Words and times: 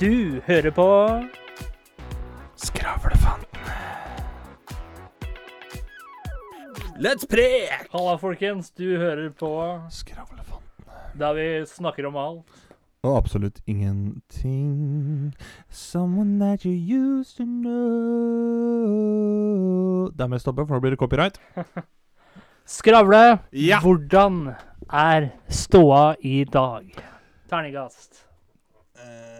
Du 0.00 0.40
hører 0.46 0.70
på 0.74 0.86
Skravlefanten. 2.56 3.60
Let's 6.98 7.26
prek! 7.30 7.88
Halla, 7.92 8.16
folkens. 8.18 8.70
Du 8.70 8.96
hører 8.98 9.30
på 9.30 9.50
Skravlefanten. 9.90 10.60
der 11.18 11.32
vi 11.34 11.66
snakker 11.66 12.06
om 12.06 12.16
alt. 12.16 12.44
Og 13.04 13.16
absolutt 13.16 13.60
ingenting. 13.66 15.34
Someone 15.68 16.38
that 16.40 16.64
you 16.64 16.72
used 16.72 17.36
to 17.36 17.44
know 17.44 18.90
Der 20.18 20.26
må 20.26 20.34
jeg 20.34 20.40
stoppe, 20.40 20.66
for 20.66 20.74
nå 20.74 20.80
blir 20.80 20.90
det 20.90 20.98
copyright. 20.98 21.38
Skravle. 22.78 23.38
Ja. 23.52 23.80
Hvordan 23.80 24.54
er 24.90 25.28
ståa 25.48 26.14
i 26.20 26.44
dag? 26.44 26.84
Terningkast. 27.50 28.24
Eh, 28.96 29.33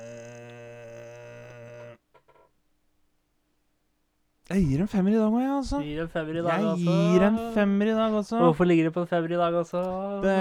Jeg 4.45 4.61
gir 4.69 4.80
en 4.84 4.89
femmer 4.93 5.15
i 5.15 5.16
dag 5.16 5.33
òg, 5.33 5.41
jeg, 5.41 5.53
altså. 5.57 5.79
Gir 5.80 6.01
en 6.03 6.09
femmer 6.12 6.37
i 6.37 6.43
dag, 6.45 6.59
Jeg 6.61 6.66
også. 6.69 6.95
gir 7.15 7.23
en 7.25 7.37
femmer 7.55 7.89
i 7.89 7.93
dag 7.97 8.16
også. 8.19 8.41
Hvorfor 8.43 8.66
ligger 8.69 8.85
du 8.85 8.93
på 8.93 9.01
en 9.01 9.07
femmer 9.09 9.33
i 9.33 9.39
dag, 9.41 9.55
altså? 9.57 9.80
Det, 10.21 10.35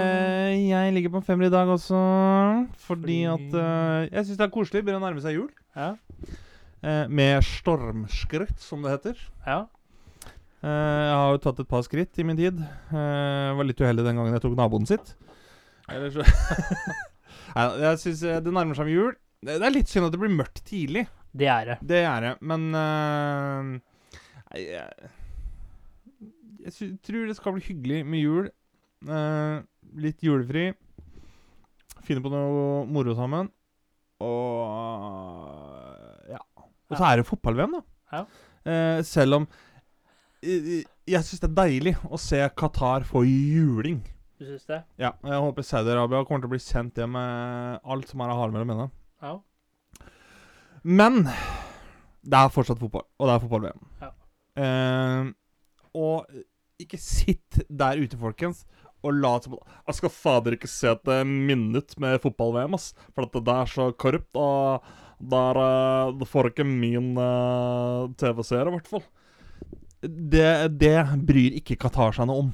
jeg 0.68 0.92
ligger 0.92 1.12
på 1.14 1.20
en 1.22 1.24
femmer 1.24 1.46
i 1.46 1.52
dag 1.54 1.70
også, 1.72 2.00
fordi, 2.84 3.16
Fordi- 3.24 3.32
at 3.32 3.54
uh, 3.56 4.12
Jeg 4.12 4.26
syns 4.26 4.36
det 4.36 4.44
er 4.44 4.52
koselig. 4.52 4.82
Begynner 4.84 5.00
å 5.00 5.06
nærme 5.06 5.22
seg 5.24 5.38
jul. 5.38 5.48
Ja. 5.74 5.94
Uh, 6.84 7.06
med 7.08 7.40
stormskritt, 7.48 8.60
som 8.60 8.84
det 8.84 8.92
heter. 8.98 9.24
ja. 9.46 9.62
Uh, 10.64 10.68
jeg 10.68 11.16
har 11.20 11.32
jo 11.32 11.40
tatt 11.44 11.58
et 11.60 11.68
par 11.68 11.82
skritt 11.84 12.20
i 12.20 12.24
min 12.24 12.36
tid. 12.36 12.60
Var 12.92 13.64
litt 13.68 13.80
uheldig 13.80 14.04
den 14.04 14.16
gangen 14.16 14.32
jeg 14.36 14.40
tok 14.44 14.54
naboen 14.56 14.86
sitt. 14.88 15.14
Eller 15.92 16.08
så 16.12 16.24
Nei, 17.56 17.66
jeg 17.82 17.98
syns 18.00 18.20
det 18.44 18.52
nærmer 18.52 18.76
seg 18.76 18.88
med 18.88 18.94
jul. 18.96 19.10
Det 19.44 19.58
det 19.60 19.66
er 19.68 19.74
litt 19.74 19.88
synd 19.92 20.06
at 20.08 20.12
det 20.14 20.20
blir 20.22 20.32
mørkt 20.32 20.62
tidlig. 20.64 21.06
Det 21.36 21.48
er 21.52 21.64
det. 21.68 21.76
Det 21.84 22.00
er 22.08 22.20
det, 22.24 22.30
men 22.46 22.64
eh, 22.78 23.68
nei, 24.54 24.62
jeg, 24.70 25.10
jeg 26.64 26.98
tror 27.04 27.26
det 27.28 27.36
skal 27.36 27.56
bli 27.56 27.66
hyggelig 27.66 28.00
med 28.06 28.22
jul. 28.22 28.48
Eh, 29.04 29.56
litt 30.00 30.22
julefri. 30.24 30.70
Finne 32.04 32.22
på 32.24 32.32
noe 32.32 32.84
moro 32.86 33.14
sammen. 33.18 33.50
Og 34.24 34.70
ja. 36.30 36.40
Og 36.90 36.96
så 36.96 37.04
er 37.08 37.20
det 37.20 37.28
fotball-VM, 37.28 37.78
da. 37.78 37.82
Ja. 38.14 38.24
Eh, 38.64 38.98
selv 39.04 39.40
om 39.40 39.46
jeg, 40.44 40.84
jeg 41.08 41.24
syns 41.24 41.42
det 41.42 41.50
er 41.50 41.56
deilig 41.56 41.94
å 42.06 42.20
se 42.20 42.40
Qatar 42.56 43.06
få 43.08 43.24
juling. 43.26 44.02
Du 44.38 44.44
syns 44.46 44.66
det? 44.68 44.80
Ja, 45.00 45.14
jeg 45.24 45.40
håper 45.46 45.66
Saudi-Arabia 45.66 46.24
kommer 46.28 46.44
til 46.44 46.50
å 46.50 46.54
bli 46.54 46.62
sendt 46.62 47.00
hjem 47.00 47.14
med 47.16 47.80
alt 47.82 48.10
som 48.10 48.22
er 48.24 48.32
av 48.32 48.40
hale 48.42 48.54
mellom 48.54 48.72
hendene. 48.74 48.90
Ja. 49.24 49.34
Men 50.84 51.22
det 51.24 52.40
er 52.40 52.52
fortsatt 52.52 52.80
fotball, 52.80 53.06
og 53.18 53.28
det 53.28 53.34
er 53.34 53.44
fotball-VM. 53.44 53.80
Ja. 54.02 54.10
Eh, 54.56 55.30
og 55.94 56.26
ikke 56.82 56.98
sitt 57.00 57.60
der 57.70 58.00
ute, 58.02 58.18
folkens, 58.18 58.64
og 59.04 59.18
lat 59.20 59.44
som 59.46 59.56
Jeg 59.60 59.98
skal 59.98 60.12
fader 60.14 60.56
ikke 60.56 60.70
se 60.70 60.88
at 60.90 61.02
det 61.06 61.20
er 61.20 61.28
minnet 61.28 61.94
med 62.00 62.20
fotball-VM, 62.22 62.76
ass. 62.78 62.92
For 63.14 63.26
at 63.26 63.36
det 63.36 63.56
er 63.56 63.70
så 63.70 63.88
korrupt, 64.00 64.32
og 64.40 64.86
der 65.24 65.60
uh, 65.60 66.24
får 66.28 66.50
ikke 66.50 66.66
min 66.66 67.12
uh, 67.20 68.08
TV-seer, 68.20 68.70
i 68.70 68.74
hvert 68.74 68.88
fall. 68.90 69.04
Det, 70.04 70.48
det 70.76 70.96
bryr 71.24 71.60
ikke 71.60 71.78
Qatar 71.80 72.16
seg 72.16 72.28
noe 72.28 72.46
om. 72.46 72.50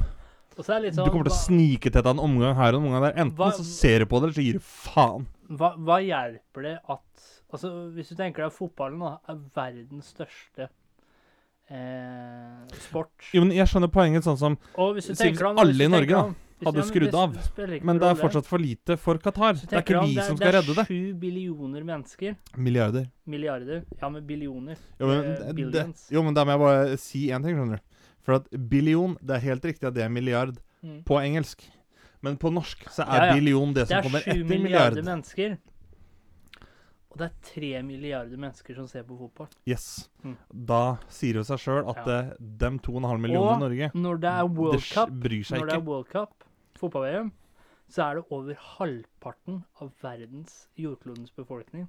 Og 0.58 0.66
så 0.66 0.76
det 0.76 0.90
litt 0.90 0.94
Du 0.94 1.00
sånn 1.00 1.12
kommer 1.14 1.30
til 1.30 1.34
å 1.34 1.40
snike 1.40 1.90
til 1.90 2.02
deg 2.02 2.10
en 2.12 2.22
omgang 2.22 2.56
her 2.58 2.74
og 2.74 2.82
en 2.82 2.88
omgang 2.90 3.06
der. 3.08 3.16
Enten 3.24 3.38
Hva- 3.38 3.54
så 3.56 3.64
ser 3.66 4.02
du 4.02 4.10
på 4.10 4.20
det, 4.20 4.28
eller 4.28 4.36
så 4.36 4.44
gir 4.44 4.58
du 4.58 4.66
faen. 4.66 5.24
hva, 5.48 5.72
hva 5.78 6.00
hjelper 6.04 6.66
det 6.68 6.78
at 6.84 7.28
Altså, 7.50 7.70
hvis 7.96 8.12
du 8.12 8.14
tenker 8.14 8.44
deg 8.44 8.52
fotballen 8.55 9.00
da, 9.02 9.08
er 9.27 9.39
verdens 9.56 10.12
største 10.12 10.68
eh, 11.70 12.77
sport. 12.89 13.11
Jo, 13.35 13.45
men 13.45 13.53
jeg 13.57 13.67
skjønner 13.70 13.91
poenget 13.92 14.25
sånn 14.27 14.39
som 14.39 14.57
hvis 14.77 15.07
du 15.11 15.14
hvis 15.14 15.42
om, 15.42 15.58
alle 15.58 15.85
i 15.85 15.89
Norge, 15.89 16.08
da, 16.11 16.23
hvis- 16.29 16.67
hadde 16.67 16.83
skrudd 16.85 17.14
av. 17.14 17.33
det 17.57 17.83
Men 17.85 17.98
det 17.98 18.08
er 18.11 18.14
fortsatt 18.20 18.45
for 18.47 18.58
lite 18.58 18.97
for 18.98 19.17
Qatar. 19.19 19.55
Det 19.55 19.73
er 19.73 19.81
ikke 19.83 20.03
vi 20.05 20.14
som 20.20 20.36
skal 20.36 20.53
redde 20.53 20.75
det. 20.75 20.77
Det 20.77 20.91
er 20.91 20.92
sju 20.92 21.14
billioner 21.14 21.83
mennesker. 21.85 22.36
Milliarder. 22.57 23.07
Milliarder. 23.27 23.85
Ja, 24.01 24.08
men 24.11 24.27
billioner. 24.27 24.77
Jo, 25.01 25.07
men, 25.07 25.25
Eh, 25.25 25.53
det, 25.53 25.73
det, 25.73 25.86
jo, 26.11 26.23
men 26.23 26.35
da 26.35 26.45
må 26.45 26.51
jeg 26.53 26.61
bare 26.61 26.98
si 26.98 27.29
én 27.29 27.42
ting, 27.42 27.57
skjønner 27.57 27.77
du. 27.77 27.83
For 28.23 28.35
at 28.35 28.51
billion, 28.69 29.17
det 29.25 29.37
er 29.37 29.41
helt 29.48 29.63
riktig 29.64 29.85
at 29.89 29.95
det 29.95 30.02
er 30.05 30.08
milliard 30.11 30.58
Mm. 30.85 31.02
på 31.05 31.17
engelsk. 31.20 31.63
Men 32.23 32.37
på 32.37 32.51
norsk 32.52 32.85
så 32.91 33.05
er 33.08 33.17
Ja, 33.17 33.25
ja. 33.27 33.35
billion 33.35 33.73
det 33.73 33.87
Det 33.87 33.89
som 33.89 33.97
er 33.98 34.02
kommer 34.02 34.20
sju 34.20 34.45
milliarder 34.45 35.02
mennesker. 35.02 35.58
Og 37.10 37.18
det 37.18 37.26
er 37.26 37.32
tre 37.42 37.70
milliarder 37.82 38.38
mennesker 38.38 38.76
som 38.78 38.86
ser 38.86 39.02
på 39.02 39.16
fotball. 39.18 39.48
Yes. 39.66 40.08
Mm. 40.22 40.36
Da 40.70 40.96
sier 41.10 41.40
det 41.40 41.46
seg 41.48 41.58
sjøl 41.58 41.88
at 41.90 42.06
Ja. 42.06 42.18
eh, 42.20 42.32
dem 42.38 42.78
2,5 42.78 43.18
millioner 43.20 43.50
Og 43.50 43.56
i 43.56 43.64
Norge 43.64 43.90
Når 43.94 44.20
det 44.20 44.30
er 44.30 44.44
World 44.46 44.78
det 44.78 44.84
Cup, 44.94 45.08
bryr 45.10 45.42
seg 45.44 45.58
når 45.60 45.66
det 45.66 45.74
er. 45.74 45.80
World 45.88 46.06
Cup, 46.12 46.44
fotball-VM, 46.78 47.32
så 47.90 48.04
er 48.10 48.14
det 48.20 48.24
over 48.30 48.54
halvparten 48.54 49.64
av 49.82 49.90
verdens 50.02 50.68
jordklodens 50.78 51.32
befolkning 51.34 51.88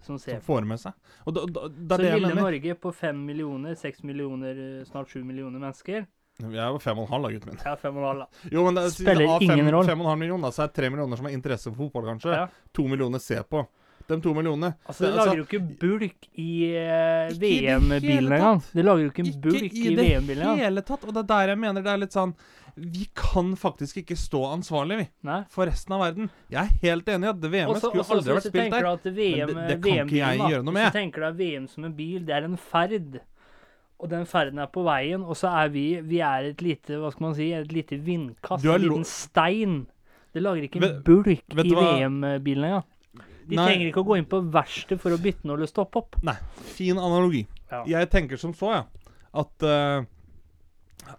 som 0.00 0.16
ser 0.16 0.38
Som 0.38 0.46
får 0.46 0.64
med 0.64 0.78
seg. 0.80 0.94
Og 1.26 1.34
da, 1.34 1.42
da, 1.50 1.66
det 1.68 1.98
Så 1.98 2.14
lille. 2.20 2.34
Norge 2.38 2.74
på 2.80 2.94
fem 2.94 3.18
millioner, 3.26 3.74
seks 3.76 4.02
millioner, 4.06 4.54
eh, 4.80 4.84
snart 4.88 5.08
sju 5.10 5.24
millioner 5.24 5.58
mennesker 5.60 6.06
Jeg 6.40 6.54
er 6.56 6.70
jo 6.72 6.78
fem 6.78 6.96
og 6.96 7.04
en 7.08 7.12
halv, 7.12 7.22
da, 7.26 7.30
gutten 7.34 7.50
min. 7.50 7.58
Ja, 7.66 7.74
fem 7.76 7.96
og 7.98 8.00
en 8.00 8.08
halv, 8.08 8.18
da. 8.22 8.50
Jo, 8.54 8.64
men 8.64 8.74
det, 8.78 8.84
er- 8.86 8.94
Spiller 8.94 9.26
av 9.28 9.40
fem, 9.42 9.50
ingen 9.58 9.74
rolle. 9.74 9.86
Fem 9.90 10.00
og 10.00 10.06
en 10.06 10.10
halv 10.14 10.18
million, 10.22 10.40
da, 10.40 10.48
så 10.54 10.62
er 10.62 10.70
det 10.70 10.74
tre 10.78 10.88
millioner 10.88 11.16
som 11.20 11.26
har 11.26 11.34
interesse 11.36 11.68
for 11.68 11.76
fotball, 11.82 12.06
kanskje. 12.14 12.32
Ja. 12.32 12.46
To 12.72 12.86
millioner 12.88 13.18
ser 13.20 13.42
på. 13.42 13.66
De 14.10 14.20
to 14.24 14.32
millionene 14.34 14.72
Altså, 14.88 15.04
det 15.04 15.10
Det- 15.10 15.18
altså, 15.18 15.26
lager 15.26 15.36
jo 15.38 15.44
ikke 15.46 15.78
bulk 15.80 16.28
i 16.36 16.48
eh, 16.74 17.30
Ikke 17.30 17.46
i 17.46 17.60
det 17.60 17.74
VM-bilen 17.80 18.32
engang. 18.36 18.62
Det 18.74 18.84
lager 18.84 19.04
jo 19.04 19.10
ikke 19.12 19.22
en 19.24 19.30
Ikke 19.30 19.70
i 19.70 19.86
i 19.86 19.94
det 19.94 20.06
VM-bilen 20.08 20.42
engang. 20.42 20.58
hele 20.64 20.82
tatt. 20.82 21.04
Og 21.06 21.14
det 21.14 21.22
er 21.24 21.28
der 21.34 21.46
jeg 21.54 21.58
mener 21.58 21.82
det 21.82 21.92
er 21.94 22.02
litt 22.02 22.12
sånn 22.16 22.34
Vi 22.76 23.08
kan 23.14 23.54
faktisk 23.58 23.96
ikke 24.02 24.16
stå 24.16 24.40
ansvarlig, 24.54 24.96
vi, 25.00 25.06
Nei. 25.26 25.40
for 25.50 25.66
resten 25.66 25.92
av 25.92 26.00
verden. 26.00 26.30
Jeg 26.48 26.60
er 26.62 26.70
helt 26.88 27.04
enig 27.12 27.24
i 27.26 27.28
at 27.28 27.40
det 27.40 27.50
VM-et 27.50 27.74
Også, 27.76 27.90
skulle 27.90 28.04
også, 28.04 28.16
aldri 28.16 28.34
vært 28.36 28.46
spilt 28.46 28.70
der. 28.70 28.86
at 28.86 29.04
VM, 29.04 29.46
Men 29.46 29.56
det- 29.56 29.68
det 29.68 29.82
kan 29.82 30.06
ikke 30.08 30.16
jeg 30.16 30.38
gjøre 30.38 30.64
noe 30.64 30.72
med. 30.74 30.92
du 30.92 30.98
tenker 30.98 31.20
deg 31.20 31.34
VM 31.36 31.66
som 31.68 31.84
en 31.84 31.92
bil, 31.92 32.20
det 32.24 32.30
er 32.34 32.44
en 32.44 32.56
ferd. 32.56 33.20
Og 34.00 34.08
den 34.08 34.24
ferden 34.24 34.58
er 34.58 34.66
på 34.66 34.82
veien, 34.82 35.22
og 35.26 35.34
så 35.36 35.50
er 35.52 35.68
vi 35.68 36.00
Vi 36.00 36.20
er 36.20 36.48
et 36.50 36.62
lite 36.62 36.96
hva 36.96 37.10
skal 37.12 37.26
man 37.26 37.34
si, 37.34 37.52
et 37.52 37.70
lite 37.72 37.98
vindkast, 38.00 38.64
en 38.64 38.80
liten 38.80 39.04
stein. 39.04 39.86
Det 40.32 40.40
lager 40.42 40.62
ikke 40.62 40.82
en 40.82 41.02
bulk 41.02 41.26
vet 41.52 41.66
i 41.66 41.74
VM-bilen 41.74 42.64
engang. 42.64 42.84
De 43.50 43.56
Nei. 43.58 43.66
trenger 43.66 43.90
ikke 43.90 44.02
å 44.04 44.06
gå 44.06 44.16
inn 44.20 44.28
på 44.30 44.38
verkstedet 44.54 45.00
for 45.02 45.12
å 45.16 45.18
bytte 45.20 45.44
noe 45.48 45.56
eller 45.58 45.68
stoppe 45.70 45.98
opp. 46.00 46.16
Nei, 46.26 46.36
fin 46.76 46.98
analogi. 47.00 47.42
Ja. 47.70 47.82
Jeg 47.86 48.10
tenker 48.12 48.38
som 48.40 48.54
så, 48.56 48.70
ja, 48.78 48.84
at 49.42 49.66
uh, 49.66 50.04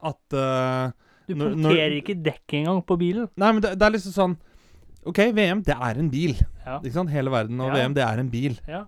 At 0.01 0.35
uh, 0.37 0.91
Du 1.27 1.35
Når- 1.35 1.55
når- 1.55 1.69
punkterer 1.75 1.97
ikke 1.99 2.15
dekket 2.23 2.57
engang 2.61 2.81
på 2.87 2.97
bilen. 2.99 3.27
Nei, 3.39 3.51
men 3.51 3.61
det, 3.63 3.73
det 3.79 3.85
er 3.87 3.93
liksom 3.97 4.15
sånn 4.15 4.37
OK, 5.09 5.17
VM, 5.33 5.63
det 5.65 5.73
er 5.75 5.97
en 5.97 6.09
bil. 6.13 6.35
Ja. 6.65 6.75
Ikke 6.79 6.93
sant? 6.93 7.09
Hele 7.09 7.31
verden 7.33 7.59
og 7.59 7.71
Ja. 7.71 7.79
VM, 7.81 7.93
det 7.97 8.03
er 8.05 8.19
en 8.21 8.29
bil. 8.29 8.57
ja. 8.67 8.85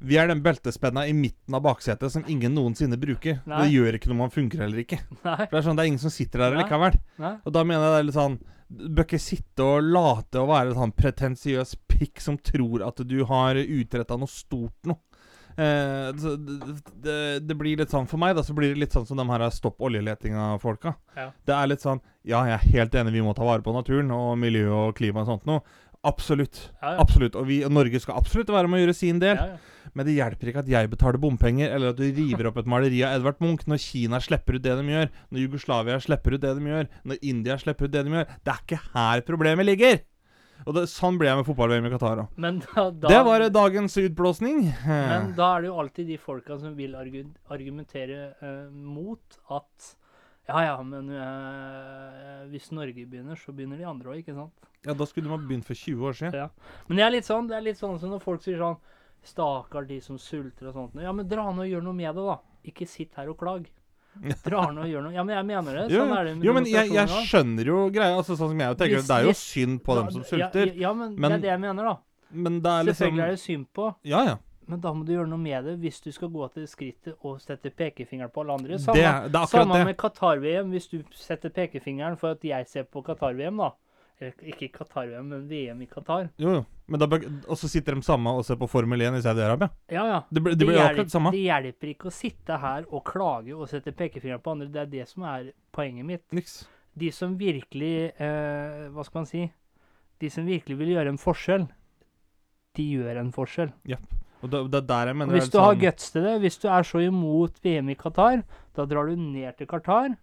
Vi 0.00 0.18
er 0.20 0.28
den 0.28 0.42
beltespenna 0.44 1.06
i 1.08 1.14
midten 1.16 1.54
av 1.56 1.62
baksetet 1.64 2.12
som 2.12 2.24
ingen 2.28 2.52
noensinne 2.54 2.98
bruker. 3.00 3.38
Nei. 3.48 3.62
Det 3.64 3.72
gjør 3.72 3.96
ikke 3.98 4.10
noe 4.10 4.16
om 4.18 4.22
man 4.26 4.34
funker 4.34 4.66
eller 4.66 4.82
ikke. 4.82 4.98
Nei. 5.26 5.38
For 5.46 5.54
Det 5.54 5.60
er 5.62 5.66
sånn, 5.68 5.78
det 5.78 5.86
er 5.86 5.90
ingen 5.92 6.02
som 6.02 6.12
sitter 6.14 6.44
der 6.44 6.56
Nei. 6.56 6.62
likevel. 6.64 6.98
Nei. 7.22 7.32
Og 7.44 7.56
da 7.56 7.64
mener 7.64 7.86
jeg 7.86 7.94
det 7.94 8.02
er 8.02 8.06
litt 8.10 8.18
sånn 8.18 8.36
Du 8.68 8.84
bør 8.98 9.06
ikke 9.06 9.22
sitte 9.22 9.64
og 9.64 9.88
late 9.94 10.42
og 10.42 10.50
være 10.50 10.72
en 10.74 10.80
sånn 10.82 10.94
pretensiøs 10.98 11.76
pikk 11.88 12.20
som 12.20 12.36
tror 12.38 12.84
at 12.86 13.00
du 13.08 13.18
har 13.30 13.56
utretta 13.62 14.18
noe 14.20 14.28
stort 14.30 14.90
noe. 14.90 14.98
Eh, 15.56 16.10
det, 16.12 16.32
det, 17.00 17.14
det 17.48 17.54
blir 17.56 17.78
litt 17.80 17.88
sånn 17.88 18.04
For 18.10 18.20
meg 18.20 18.34
da 18.36 18.42
så 18.44 18.52
blir 18.52 18.74
det 18.74 18.82
litt 18.82 18.92
sånn 18.92 19.06
som 19.08 19.16
de 19.16 19.24
her 19.30 19.44
stopp 19.54 19.80
oljeletinga-folka. 19.86 20.92
Ja. 21.16 21.30
Det 21.48 21.54
er 21.56 21.70
litt 21.70 21.80
sånn 21.86 22.02
Ja, 22.28 22.42
jeg 22.44 22.58
er 22.58 22.66
helt 22.74 22.98
enig, 23.00 23.14
vi 23.14 23.22
må 23.24 23.32
ta 23.38 23.46
vare 23.46 23.64
på 23.64 23.72
naturen 23.72 24.10
og 24.12 24.34
miljø 24.42 24.66
og 24.74 24.98
klima 24.98 25.22
og 25.24 25.30
sånt 25.30 25.48
noe. 25.48 25.62
Absolutt. 26.06 26.60
Ja, 26.82 26.92
ja. 26.92 27.00
Absolutt. 27.02 27.38
Og 27.40 27.48
vi, 27.48 27.62
og 27.64 27.72
Norge 27.72 27.98
skal 28.02 28.20
absolutt 28.20 28.52
være 28.52 28.68
med 28.68 28.78
å 28.78 28.84
gjøre 28.84 28.94
sin 28.98 29.22
del. 29.22 29.40
Ja, 29.40 29.56
ja. 29.56 29.72
Men 29.96 30.04
det 30.04 30.16
hjelper 30.18 30.50
ikke 30.50 30.60
at 30.60 30.68
jeg 30.68 30.90
betaler 30.92 31.20
bompenger, 31.20 31.70
eller 31.72 31.94
at 31.94 32.00
du 32.00 32.04
river 32.04 32.50
opp 32.50 32.58
et 32.60 32.68
maleri 32.68 33.00
av 33.06 33.16
Edvard 33.16 33.40
Munch 33.40 33.64
når 33.70 33.80
Kina 33.80 34.20
slipper 34.20 34.58
ut 34.58 34.64
det 34.66 34.74
de 34.76 34.92
gjør, 34.92 35.08
når 35.32 35.46
Jugoslavia 35.46 35.96
slipper 36.04 36.36
ut 36.36 36.42
det 36.42 36.52
de 36.58 36.68
gjør, 36.72 36.90
når 37.08 37.24
India 37.24 37.56
slipper 37.62 37.88
ut 37.88 37.94
det 37.94 38.04
de 38.04 38.12
gjør. 38.18 38.28
Det 38.44 38.52
er 38.52 38.60
ikke 38.66 38.82
her 38.92 39.24
problemet 39.24 39.68
ligger! 39.68 40.02
Og 40.64 40.72
det, 40.72 40.86
sånn 40.88 41.18
ble 41.20 41.28
jeg 41.28 41.38
med 41.38 41.46
fotball-VM 41.48 41.86
i 41.88 41.92
Qatar. 41.92 42.22
Da, 42.24 42.52
da 42.88 43.10
Det 43.12 43.20
var 43.28 43.44
dagens 43.52 43.96
utblåsning. 44.00 44.62
Men 44.88 45.34
da 45.36 45.50
er 45.56 45.64
det 45.64 45.70
jo 45.70 45.76
alltid 45.82 46.08
de 46.12 46.16
folka 46.20 46.56
som 46.60 46.72
vil 46.78 46.96
argu 46.96 47.22
argumentere 47.52 48.30
uh, 48.40 48.66
mot 48.72 49.40
at 49.52 49.92
ja, 50.46 50.60
ja, 50.62 50.74
men 50.86 51.08
eh, 51.10 52.42
hvis 52.52 52.68
Norge 52.70 53.02
begynner, 53.02 53.34
så 53.34 53.50
begynner 53.50 53.80
de 53.80 53.86
andre 53.90 54.12
òg, 54.12 54.20
ikke 54.20 54.36
sant? 54.36 54.68
Ja, 54.86 54.94
da 54.94 55.06
skulle 55.10 55.26
man 55.26 55.42
begynt 55.42 55.66
for 55.66 55.74
20 55.74 56.06
år 56.06 56.14
siden. 56.14 56.36
Ja. 56.38 56.76
Men 56.86 57.00
det 57.00 57.06
er 57.06 57.12
litt 57.16 57.26
sånn 57.26 57.48
det 57.50 57.56
er 57.58 57.64
litt 57.66 57.80
sånn 57.80 57.98
som 57.98 58.12
når 58.14 58.22
folk 58.22 58.44
sier 58.44 58.62
sånn 58.62 58.78
Stakkar 59.26 59.86
de 59.88 60.00
som 60.04 60.18
sulter 60.22 60.68
og 60.70 60.74
sånt. 60.76 61.00
Ja, 61.02 61.12
men 61.12 61.26
dra 61.28 61.48
nå 61.50 61.64
og 61.64 61.70
gjør 61.70 61.82
noe 61.82 61.96
med 61.98 62.14
det, 62.14 62.24
da. 62.28 62.38
Ikke 62.70 62.86
sitt 62.88 63.12
her 63.18 63.28
og 63.32 63.38
klag. 63.40 63.66
Dra 64.46 64.62
nå 64.72 64.80
og 64.86 64.88
gjør 64.88 65.02
noe 65.04 65.12
Ja, 65.12 65.22
men 65.26 65.36
jeg 65.36 65.44
mener 65.50 65.74
det. 65.76 65.84
Jo, 65.92 66.04
Sånn 66.06 66.14
er 66.16 66.24
det 66.24 66.36
med 66.38 66.46
jo, 66.48 66.52
men 66.56 66.64
jeg, 66.70 66.88
jeg 66.94 67.08
skjønner 67.28 67.68
jo 67.68 67.80
greia. 67.92 68.14
Altså, 68.16 68.36
sånn 68.38 68.54
som 68.54 68.62
jeg 68.64 68.78
tenker, 68.80 68.96
Hvis- 69.02 69.10
Det 69.10 69.16
er 69.18 69.26
jo 69.28 69.34
synd 69.42 69.82
på 69.84 69.96
dem 69.98 70.10
som 70.14 70.22
sulter. 70.24 70.66
Ja, 70.72 70.88
ja, 70.88 70.92
men, 70.94 71.14
men- 71.20 71.30
det 71.34 71.36
er 71.36 71.44
det 71.44 71.50
jeg 71.52 71.60
mener, 71.66 71.84
da. 71.92 71.96
Men 72.32 72.60
det 72.64 72.70
er 72.72 72.84
liksom 72.88 73.06
Selvfølgelig 73.06 73.26
er 73.26 73.30
det 73.36 73.40
synd 73.42 73.66
på, 73.76 73.94
Ja, 74.02 74.24
ja. 74.26 74.36
men 74.66 74.80
da 74.82 74.90
må 74.92 75.04
du 75.06 75.12
gjøre 75.14 75.28
noe 75.30 75.38
med 75.38 75.64
det 75.64 75.76
hvis 75.80 76.00
du 76.02 76.08
skal 76.10 76.28
gå 76.34 76.48
til 76.54 76.64
skrittet 76.66 77.14
og 77.22 77.36
sette 77.40 77.70
pekefingeren 77.70 78.32
på 78.34 78.42
alle 78.42 78.56
andre. 78.58 78.78
Samme, 78.82 78.98
det 78.98 79.38
akkurat 79.38 79.48
samme 79.52 79.74
det. 79.78 79.84
med 79.86 79.96
Qatar-VM. 80.00 80.70
Hvis 80.74 80.88
du 80.90 81.04
setter 81.14 81.50
pekefingeren 81.54 82.16
for 82.18 82.30
at 82.34 82.42
jeg 82.42 82.66
ser 82.66 82.82
på 82.84 83.04
Qatar-VM, 83.06 83.56
da. 83.62 83.70
Ikke 84.16 84.70
Qatar-VM, 84.72 85.26
men 85.28 85.42
VM 85.50 85.82
i 85.84 85.86
Qatar. 85.90 86.30
Jo, 86.40 86.54
jo. 86.54 86.62
Men 86.88 87.02
da, 87.02 87.06
og 87.50 87.58
så 87.58 87.68
sitter 87.68 87.98
de 87.98 88.02
samme 88.06 88.32
og 88.32 88.44
ser 88.46 88.56
på 88.56 88.68
Formel 88.70 89.02
1 89.04 89.18
i 89.18 89.22
Saudi-Arabia. 89.24 89.68
Ja, 89.92 90.06
ja. 90.08 90.20
Det, 90.30 90.42
det 90.56 90.68
det 90.96 91.10
samme. 91.12 91.32
det 91.34 91.42
hjelper 91.42 91.90
ikke 91.92 92.08
å 92.08 92.14
sitte 92.14 92.56
her 92.62 92.86
og 92.88 93.04
klage 93.04 93.52
og 93.56 93.68
sette 93.68 93.92
pekefingeren 93.92 94.40
på 94.40 94.54
andre. 94.54 94.70
Det 94.72 94.80
er 94.84 94.90
det 94.94 95.08
som 95.10 95.26
er 95.28 95.50
poenget 95.74 96.08
mitt. 96.08 96.24
Niks. 96.32 96.62
De 96.96 97.10
som 97.12 97.34
virkelig 97.36 98.12
eh, 98.16 98.86
Hva 98.88 99.04
skal 99.04 99.20
man 99.20 99.28
si? 99.28 99.42
De 100.22 100.30
som 100.32 100.46
virkelig 100.48 100.78
vil 100.80 100.94
gjøre 100.94 101.12
en 101.12 101.20
forskjell, 101.20 101.66
de 102.76 102.86
gjør 102.96 103.18
en 103.20 103.32
forskjell. 103.36 103.72
Og 104.44 104.48
det, 104.52 104.62
det 104.72 104.78
er 104.80 104.86
der 104.88 105.10
jeg 105.10 105.16
Og 105.16 105.20
mener 105.20 105.36
hvis 105.36 105.50
du 105.52 105.58
er 105.58 105.64
har 105.66 105.74
sånn- 105.74 105.82
guts 105.82 106.10
til 106.14 106.24
det, 106.24 106.34
hvis 106.40 106.58
du 106.62 106.66
er 106.72 106.88
så 106.88 107.02
imot 107.04 107.60
VM 107.64 107.90
i 107.92 107.96
Qatar, 108.00 108.42
da 108.76 108.86
drar 108.88 109.10
du 109.10 109.16
ned 109.20 109.56
til 109.58 109.68
Qatar, 109.68 110.16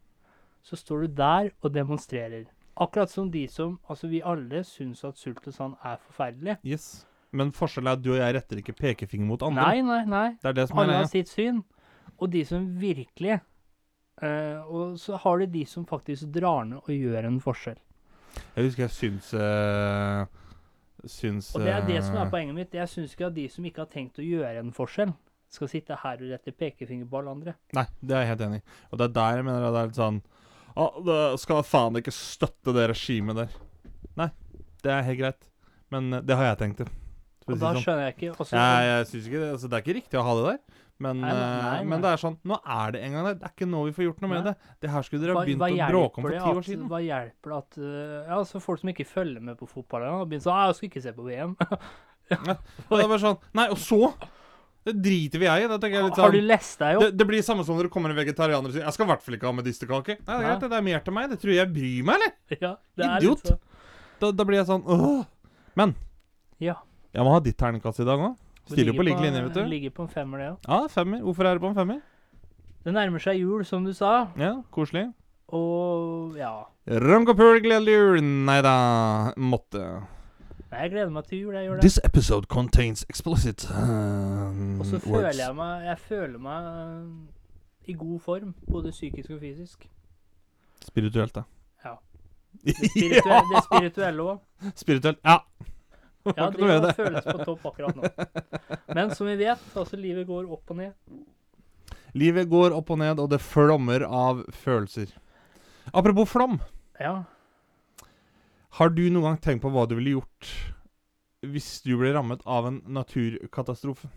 så 0.64 0.78
står 0.80 1.06
du 1.06 1.08
der 1.20 1.52
og 1.62 1.74
demonstrerer. 1.76 2.46
Akkurat 2.76 3.12
som 3.12 3.30
de 3.32 3.48
som 3.48 3.78
Altså, 3.90 4.08
vi 4.10 4.22
alle 4.26 4.64
syns 4.66 5.04
at 5.06 5.20
sult 5.22 5.46
og 5.48 5.54
sand 5.54 5.76
er 5.86 6.00
forferdelig. 6.08 6.58
Yes. 6.66 7.06
Men 7.34 7.54
forskjellen 7.54 7.90
er 7.90 7.98
at 7.98 8.04
du 8.04 8.12
og 8.14 8.20
jeg 8.20 8.36
retter 8.38 8.62
ikke 8.62 8.76
pekefinger 8.78 9.26
mot 9.30 9.42
andre. 9.46 9.66
Nei, 9.66 9.82
nei, 9.86 10.04
nei. 10.10 10.28
Det 10.42 10.52
er 10.52 10.60
det 10.60 10.68
som 10.70 10.78
er 10.78 10.86
Alle 10.86 11.00
har 11.02 11.10
sitt 11.10 11.32
syn. 11.32 11.64
Og 12.22 12.30
de 12.34 12.44
som 12.46 12.66
virkelig 12.78 13.40
uh, 14.22 14.60
Og 14.70 15.00
så 15.02 15.18
har 15.18 15.42
du 15.42 15.46
de 15.50 15.66
som 15.66 15.86
faktisk 15.90 16.30
drar 16.36 16.68
ned 16.70 16.84
og 16.84 16.94
gjør 16.94 17.30
en 17.30 17.42
forskjell. 17.42 17.82
Jeg 18.56 18.66
husker 18.68 18.86
jeg 18.86 18.94
syns 18.94 19.34
uh, 19.38 20.26
Syns 21.10 21.52
Og 21.56 21.66
det 21.66 21.74
er 21.74 21.86
det 21.86 22.00
som 22.06 22.16
er 22.16 22.26
eh, 22.26 22.32
poenget 22.32 22.56
mitt. 22.56 22.76
Jeg 22.78 22.90
syns 22.90 23.14
ikke 23.14 23.28
at 23.28 23.36
de 23.36 23.48
som 23.52 23.66
ikke 23.68 23.84
har 23.84 23.90
tenkt 23.92 24.22
å 24.22 24.24
gjøre 24.24 24.62
en 24.62 24.72
forskjell, 24.74 25.12
skal 25.52 25.70
sitte 25.70 25.98
her 26.00 26.22
og 26.22 26.30
rette 26.32 26.54
pekefinger 26.56 27.10
på 27.10 27.20
alle 27.20 27.34
andre. 27.34 27.54
Nei, 27.76 27.84
det 28.00 28.16
er 28.16 28.24
jeg 28.24 28.30
helt 28.32 28.44
enig 28.46 28.62
i. 28.62 28.64
Og 28.90 29.02
det 29.02 29.10
er 29.10 29.18
der 29.18 29.36
jeg 29.38 29.48
mener 29.50 29.66
at 29.68 29.76
det 29.76 29.82
er 29.82 29.90
litt 29.90 30.00
sånn 30.00 30.22
ah, 30.76 31.00
det 31.06 31.20
Skal 31.42 31.64
faen 31.68 32.00
ikke 32.00 32.14
støtte 32.16 32.74
det 32.76 32.90
regimet 32.94 33.40
der. 33.44 33.58
Nei, 34.20 34.30
det 34.84 34.94
er 34.94 35.08
helt 35.10 35.20
greit. 35.20 35.50
Men 35.94 36.14
eh, 36.14 36.24
det 36.26 36.38
har 36.40 36.54
jeg 36.54 36.62
tenkt 36.64 36.84
til. 36.84 36.94
Og 37.44 37.58
da 37.60 37.74
sånn. 37.74 37.84
skjønner 37.84 38.08
jeg 38.08 38.16
ikke 38.16 38.30
også, 38.40 38.56
Jeg, 38.56 38.88
jeg 38.88 39.08
synes 39.10 39.26
ikke 39.28 39.40
det, 39.42 39.50
altså, 39.52 39.68
det 39.68 39.76
er 39.76 39.84
ikke 39.84 39.98
riktig 40.00 40.20
å 40.20 40.24
ha 40.24 40.36
det 40.40 40.46
der. 40.48 40.82
Men, 41.04 41.20
Nei, 41.20 41.32
nei, 41.34 41.40
eh, 41.44 41.64
nei, 41.66 41.80
men 41.90 42.04
det 42.04 42.12
er 42.14 42.20
sånn 42.22 42.36
Nå 42.48 42.58
er 42.70 42.94
det 42.94 43.00
en 43.04 43.16
gang 43.18 43.26
der. 43.28 43.38
Det 43.42 43.48
er 43.48 43.54
ikke 43.56 43.68
nå 43.68 43.82
vi 43.88 43.96
får 43.96 44.06
gjort 44.06 44.22
noe 44.24 44.32
med 44.32 44.46
det. 44.48 44.54
Det 44.84 44.92
her 44.94 45.08
skulle 45.08 45.26
dere 45.26 45.36
ha 45.36 45.44
begynt 45.44 45.64
hva 45.64 45.70
å 45.74 45.90
bråke 45.90 46.22
om 46.22 46.28
for 46.28 46.36
ti 46.36 46.54
år 46.54 46.68
siden. 46.68 46.86
hva 46.92 47.02
hjelper 47.04 47.54
det 47.56 47.58
at 47.64 47.80
eh, 47.82 48.30
Ja, 48.30 48.38
så 48.48 48.62
folk 48.64 48.84
som 48.84 48.94
ikke 48.94 49.08
følger 49.10 49.44
med 49.50 49.58
på 49.60 49.68
fotball, 49.68 50.06
har 50.08 50.30
begynt 50.30 50.46
sånn 50.46 50.56
«Ah, 50.56 50.70
'Jeg 50.70 50.78
skal 50.80 50.90
ikke 50.92 51.04
se 51.04 51.16
på 51.18 51.28
VM'. 51.28 51.58
Og 52.88 52.94
det 52.96 53.04
er 53.04 53.10
bare 53.12 53.24
sånn 53.26 53.42
Nei, 53.58 53.68
og 53.74 53.82
så? 53.82 54.00
Det 54.84 54.94
driter 55.02 55.40
vi 55.40 55.48
i. 55.48 55.68
Litt 55.68 56.18
Har 56.20 56.32
du 56.32 56.38
sånn 56.40 56.48
lest 56.48 56.80
deg 56.80 56.98
opp? 56.98 57.04
det, 57.06 57.12
det 57.18 57.26
blir 57.28 57.42
samme 57.42 57.64
som 57.64 57.78
når 57.78 57.88
det 57.88 57.92
kommer 57.94 58.10
en 58.12 58.18
vegetarianer 58.20 58.68
og 58.68 58.74
sier 58.76 58.84
'Jeg 58.84 58.94
skal 58.94 59.06
i 59.06 59.10
hvert 59.14 59.22
fall 59.24 59.36
ikke 59.38 59.48
ha 59.48 59.54
medisterkake'. 59.56 60.18
Nei, 60.20 60.26
det 60.26 60.34
er 60.34 60.48
greit, 60.50 60.60
det 60.70 60.78
er 60.78 60.82
mer 60.82 61.00
til 61.00 61.14
meg. 61.14 61.30
Det 61.30 61.40
tror 61.40 61.54
jeg 61.56 61.74
bryr 61.74 62.04
meg, 62.04 62.16
eller? 62.16 62.34
Ja, 62.62 62.76
det 62.98 63.06
er 63.06 63.18
Idiot. 63.22 63.44
litt 63.44 63.48
sånn. 63.48 63.60
Da, 64.20 64.32
da 64.32 64.44
blir 64.44 64.58
jeg 64.60 64.68
sånn 64.68 64.84
Åh. 64.86 65.26
Men 65.76 65.96
Ja. 66.60 66.76
jeg 67.14 67.24
må 67.24 67.32
ha 67.32 67.40
ditt 67.40 67.58
terningkast 67.58 68.00
i 68.00 68.06
dag 68.06 68.20
òg. 68.20 68.36
Stiller 68.68 68.94
på 68.94 69.04
ligger 69.04 69.20
lik 69.20 69.34
linje, 69.34 69.44
vet 69.44 69.54
du. 69.54 69.64
Ligger 69.68 69.90
på 69.92 70.04
en 70.04 70.08
femmer, 70.10 70.38
det 70.40 70.50
òg. 70.52 70.60
Ja, 70.68 70.88
femmer. 70.88 71.20
Hvorfor 71.22 71.46
er 71.46 71.54
det 71.58 71.62
på 71.62 71.68
en 71.70 71.76
femmer? 71.76 72.02
Det 72.84 72.94
nærmer 72.94 73.20
seg 73.20 73.38
jul, 73.40 73.64
som 73.66 73.84
du 73.84 73.94
sa, 73.94 74.28
Ja, 74.38 74.62
koselig. 74.72 75.14
og 75.50 76.36
ja 76.38 76.66
Rumkapul, 76.88 77.62
gledelig 77.64 77.94
jul. 77.96 78.22
Nei 78.22 78.62
da, 78.62 79.32
måtte 79.38 80.04
Jeg 80.74 80.90
gleder 80.94 81.10
meg 81.14 81.26
til 81.30 81.40
jul, 81.44 81.54
jeg 81.56 81.68
gjør 81.68 81.74
det. 81.80 81.82
This 81.86 82.00
episode 82.04 82.48
contains 82.52 83.06
explicit 83.10 83.66
um, 83.72 84.80
Og 84.80 84.86
så 84.86 84.98
words. 84.98 85.06
føler 85.08 85.40
jeg 85.46 85.56
meg 85.56 85.86
Jeg 85.86 85.98
føler 86.00 86.40
meg 86.40 86.68
eh, 86.70 87.92
i 87.92 87.94
god 88.00 88.20
form, 88.24 88.54
både 88.72 88.92
psykisk 88.92 89.30
og 89.36 89.40
fysisk. 89.44 89.90
Spirituelt, 90.86 91.36
da. 91.36 91.44
Ja. 91.86 91.94
Det, 92.64 92.76
spirituelle, 92.94 93.50
det 93.56 93.64
spirituelle 93.66 94.24
òg. 94.24 94.72
Spirituelt. 94.76 95.20
Ja. 95.26 95.38
Ja, 96.38 96.46
det 96.56 96.94
føles 96.96 97.26
på 97.28 97.38
topp 97.44 97.66
akkurat 97.68 97.98
nå. 97.98 98.08
Men 98.96 99.12
som 99.16 99.28
vi 99.28 99.36
vet, 99.42 99.64
altså 99.76 99.98
livet 100.00 100.28
går 100.30 100.48
opp 100.56 100.72
og 100.72 100.78
ned. 100.80 100.94
Livet 102.16 102.48
går 102.48 102.72
opp 102.78 102.94
og 102.94 103.02
ned, 103.02 103.20
og 103.20 103.28
det 103.34 103.42
flommer 103.44 104.06
av 104.08 104.46
følelser. 104.64 105.12
Apropos 105.92 106.30
flom. 106.32 106.60
Ja. 107.02 107.24
Har 108.80 108.90
du 108.90 109.04
noen 109.06 109.28
gang 109.28 109.40
tenkt 109.42 109.62
på 109.66 109.70
hva 109.74 109.86
du 109.86 109.98
ville 110.00 110.16
gjort 110.18 110.52
hvis 111.44 111.82
du 111.84 111.98
ble 112.00 112.14
rammet 112.16 112.42
av 112.48 112.70
en 112.70 112.80
naturkatastrofe? 112.96 114.08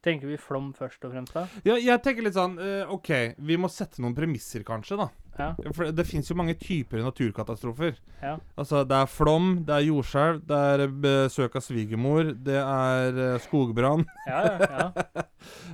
Tenker 0.00 0.30
vi 0.30 0.38
flom 0.40 0.70
først 0.72 1.02
og 1.04 1.12
fremst, 1.12 1.34
da? 1.36 1.42
Ja, 1.66 1.74
jeg 1.76 2.00
tenker 2.00 2.24
litt 2.24 2.36
sånn 2.38 2.54
eh, 2.62 2.88
OK, 2.88 3.10
vi 3.36 3.58
må 3.60 3.68
sette 3.68 4.00
noen 4.00 4.14
premisser, 4.16 4.62
kanskje, 4.64 4.96
da. 4.96 5.08
Ja. 5.36 5.50
For 5.76 5.90
det 5.92 6.06
fins 6.08 6.30
jo 6.30 6.36
mange 6.40 6.54
typer 6.60 7.02
naturkatastrofer. 7.04 7.98
ja. 8.22 8.38
Altså, 8.56 8.80
det 8.88 8.96
er 8.96 9.10
flom, 9.12 9.50
det 9.68 9.76
er 9.76 9.86
jordskjelv, 9.90 10.40
det 10.48 10.62
er 10.72 10.86
besøk 11.04 11.60
av 11.60 11.66
svigermor, 11.66 12.32
det 12.48 12.56
er 12.62 13.20
eh, 13.26 13.38
skogbrann 13.44 14.06
Ja, 14.30 14.40
ja, 14.46 14.70
ja. 14.80 15.26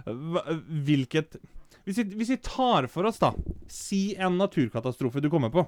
Hvilket 0.88 1.38
hvis 1.86 2.00
vi, 2.00 2.08
hvis 2.18 2.32
vi 2.34 2.42
tar 2.42 2.88
for 2.90 3.06
oss, 3.06 3.20
da 3.22 3.30
Si 3.70 4.16
en 4.18 4.40
naturkatastrofe 4.40 5.22
du 5.22 5.28
kommer 5.30 5.52
på. 5.54 5.62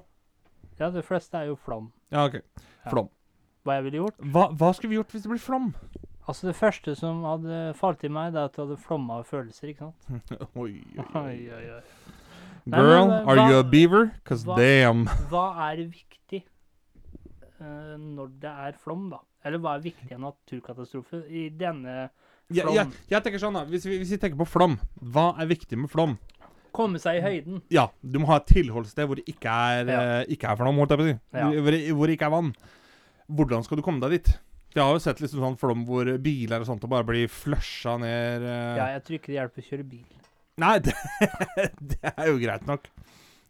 Ja, 0.79 0.89
det 0.93 1.03
fleste 1.07 1.37
er 1.41 1.49
jo 1.51 1.57
flom. 1.59 1.89
Ja, 2.13 2.25
OK. 2.29 2.39
Ja. 2.39 2.91
Flom. 2.91 3.09
Hva 3.67 3.75
jeg 3.79 3.89
ville 3.89 4.03
gjort? 4.05 4.21
Hva, 4.33 4.45
hva 4.55 4.69
skulle 4.75 4.93
vi 4.93 4.99
gjort 4.99 5.11
hvis 5.13 5.25
det 5.25 5.31
blir 5.33 5.41
flom? 5.43 5.73
Altså, 6.29 6.47
det 6.47 6.55
første 6.59 6.93
som 6.97 7.23
hadde 7.25 7.59
falt 7.77 8.03
i 8.05 8.11
meg, 8.13 8.33
det 8.35 8.41
er 8.41 8.49
at 8.51 8.55
det 8.55 8.61
hadde 8.63 8.77
flomma 8.81 9.19
av 9.19 9.27
følelser, 9.29 9.71
ikke 9.71 9.89
sant? 9.89 10.33
Oi, 10.61 10.75
Oi, 11.23 11.37
oi, 11.49 11.65
oi. 11.79 11.81
Nei, 12.69 12.79
Girl, 12.83 13.09
hva, 13.09 13.19
are 13.25 13.45
you 13.49 13.59
a 13.59 13.65
beaver? 13.65 14.11
Cause 14.27 14.45
hva- 14.45 14.57
damn. 14.59 15.07
Hva 15.31 15.45
er 15.71 15.83
viktig 15.89 16.43
uh, 17.61 17.95
når 17.97 18.33
det 18.43 18.51
er 18.67 18.77
flom, 18.81 19.07
da? 19.13 19.23
Eller 19.47 19.61
hva 19.63 19.77
er 19.77 19.85
viktig 19.87 20.11
i 20.11 20.17
en 20.17 20.25
naturkatastrofe? 20.27 21.23
I 21.31 21.47
denne 21.55 22.09
flom 22.09 22.29
ja, 22.57 22.65
jeg, 22.73 22.91
jeg 23.11 23.23
tenker 23.25 23.41
sånn 23.41 23.55
da 23.55 23.61
hvis 23.69 23.85
vi, 23.85 23.99
hvis 24.01 24.11
vi 24.15 24.17
tenker 24.21 24.39
på 24.41 24.47
flom, 24.49 24.75
hva 25.13 25.31
er 25.39 25.49
viktig 25.49 25.77
med 25.79 25.91
flom? 25.93 26.17
Komme 26.75 26.99
seg 27.01 27.19
i 27.19 27.23
høyden. 27.25 27.61
Ja, 27.73 27.87
du 28.03 28.19
må 28.19 28.27
ha 28.31 28.37
et 28.41 28.47
tilholdssted 28.51 29.07
hvor 29.09 29.19
det 29.19 29.25
ikke 29.31 29.49
er, 29.49 29.85
Ja. 29.89 30.01
eh, 30.19 30.25
ikke 30.35 30.51
er 30.51 30.59
flom, 30.59 30.77
holdt 30.81 30.91
jeg 30.95 30.99
på 30.99 31.05
å 31.05 31.09
si. 31.09 31.17
Ja. 31.33 31.49
Hvor, 31.49 31.71
det- 31.71 31.95
hvor 31.95 32.07
det 32.07 32.17
ikke 32.19 32.27
er 32.29 32.35
vann. 32.35 32.53
Hvordan 33.29 33.63
skal 33.65 33.77
du 33.77 33.83
komme 33.85 34.01
deg 34.01 34.11
dit? 34.17 34.37
Jeg 34.75 34.83
har 34.85 34.93
jo 34.93 34.99
sett 35.01 35.17
liksom 35.21 35.41
sånn 35.41 35.57
flom 35.57 35.83
hvor 35.87 36.05
biler 36.21 36.61
og 36.61 36.67
sånt 36.69 36.83
og 36.85 36.89
bare 36.91 37.03
blir 37.07 37.27
flusha 37.27 37.97
ned 37.99 38.43
eh. 38.45 38.75
Ja, 38.77 38.85
jeg 38.93 39.03
tror 39.03 39.17
ikke 39.17 39.31
det 39.33 39.37
hjelper 39.39 39.63
å 39.63 39.69
kjøre 39.69 39.89
bil. 39.89 40.05
Nei, 40.59 40.75
det, 40.85 40.93
det 41.81 42.11
er 42.15 42.27
jo 42.29 42.37
greit 42.41 42.67
nok. 42.67 42.85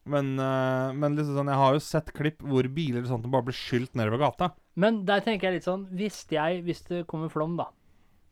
Men, 0.10 0.32
eh, 0.40 0.94
men 0.96 1.16
liksom 1.18 1.36
sånn, 1.36 1.52
jeg 1.52 1.60
har 1.60 1.74
jo 1.76 1.80
sett 1.84 2.14
klipp 2.16 2.40
hvor 2.42 2.64
biler 2.74 3.04
og 3.04 3.10
sånt 3.12 3.28
bare 3.30 3.44
blir 3.50 3.58
skylt 3.58 3.94
nedover 4.00 4.22
gata. 4.24 4.52
Men 4.80 5.04
der 5.06 5.20
tenker 5.26 5.50
jeg 5.50 5.58
litt 5.60 5.68
sånn 5.68 5.84
Hvis 5.92 6.22
jeg, 6.32 6.62
hvis 6.64 6.82
det 6.88 7.02
kommer 7.10 7.30
flom, 7.30 7.58
da, 7.60 7.66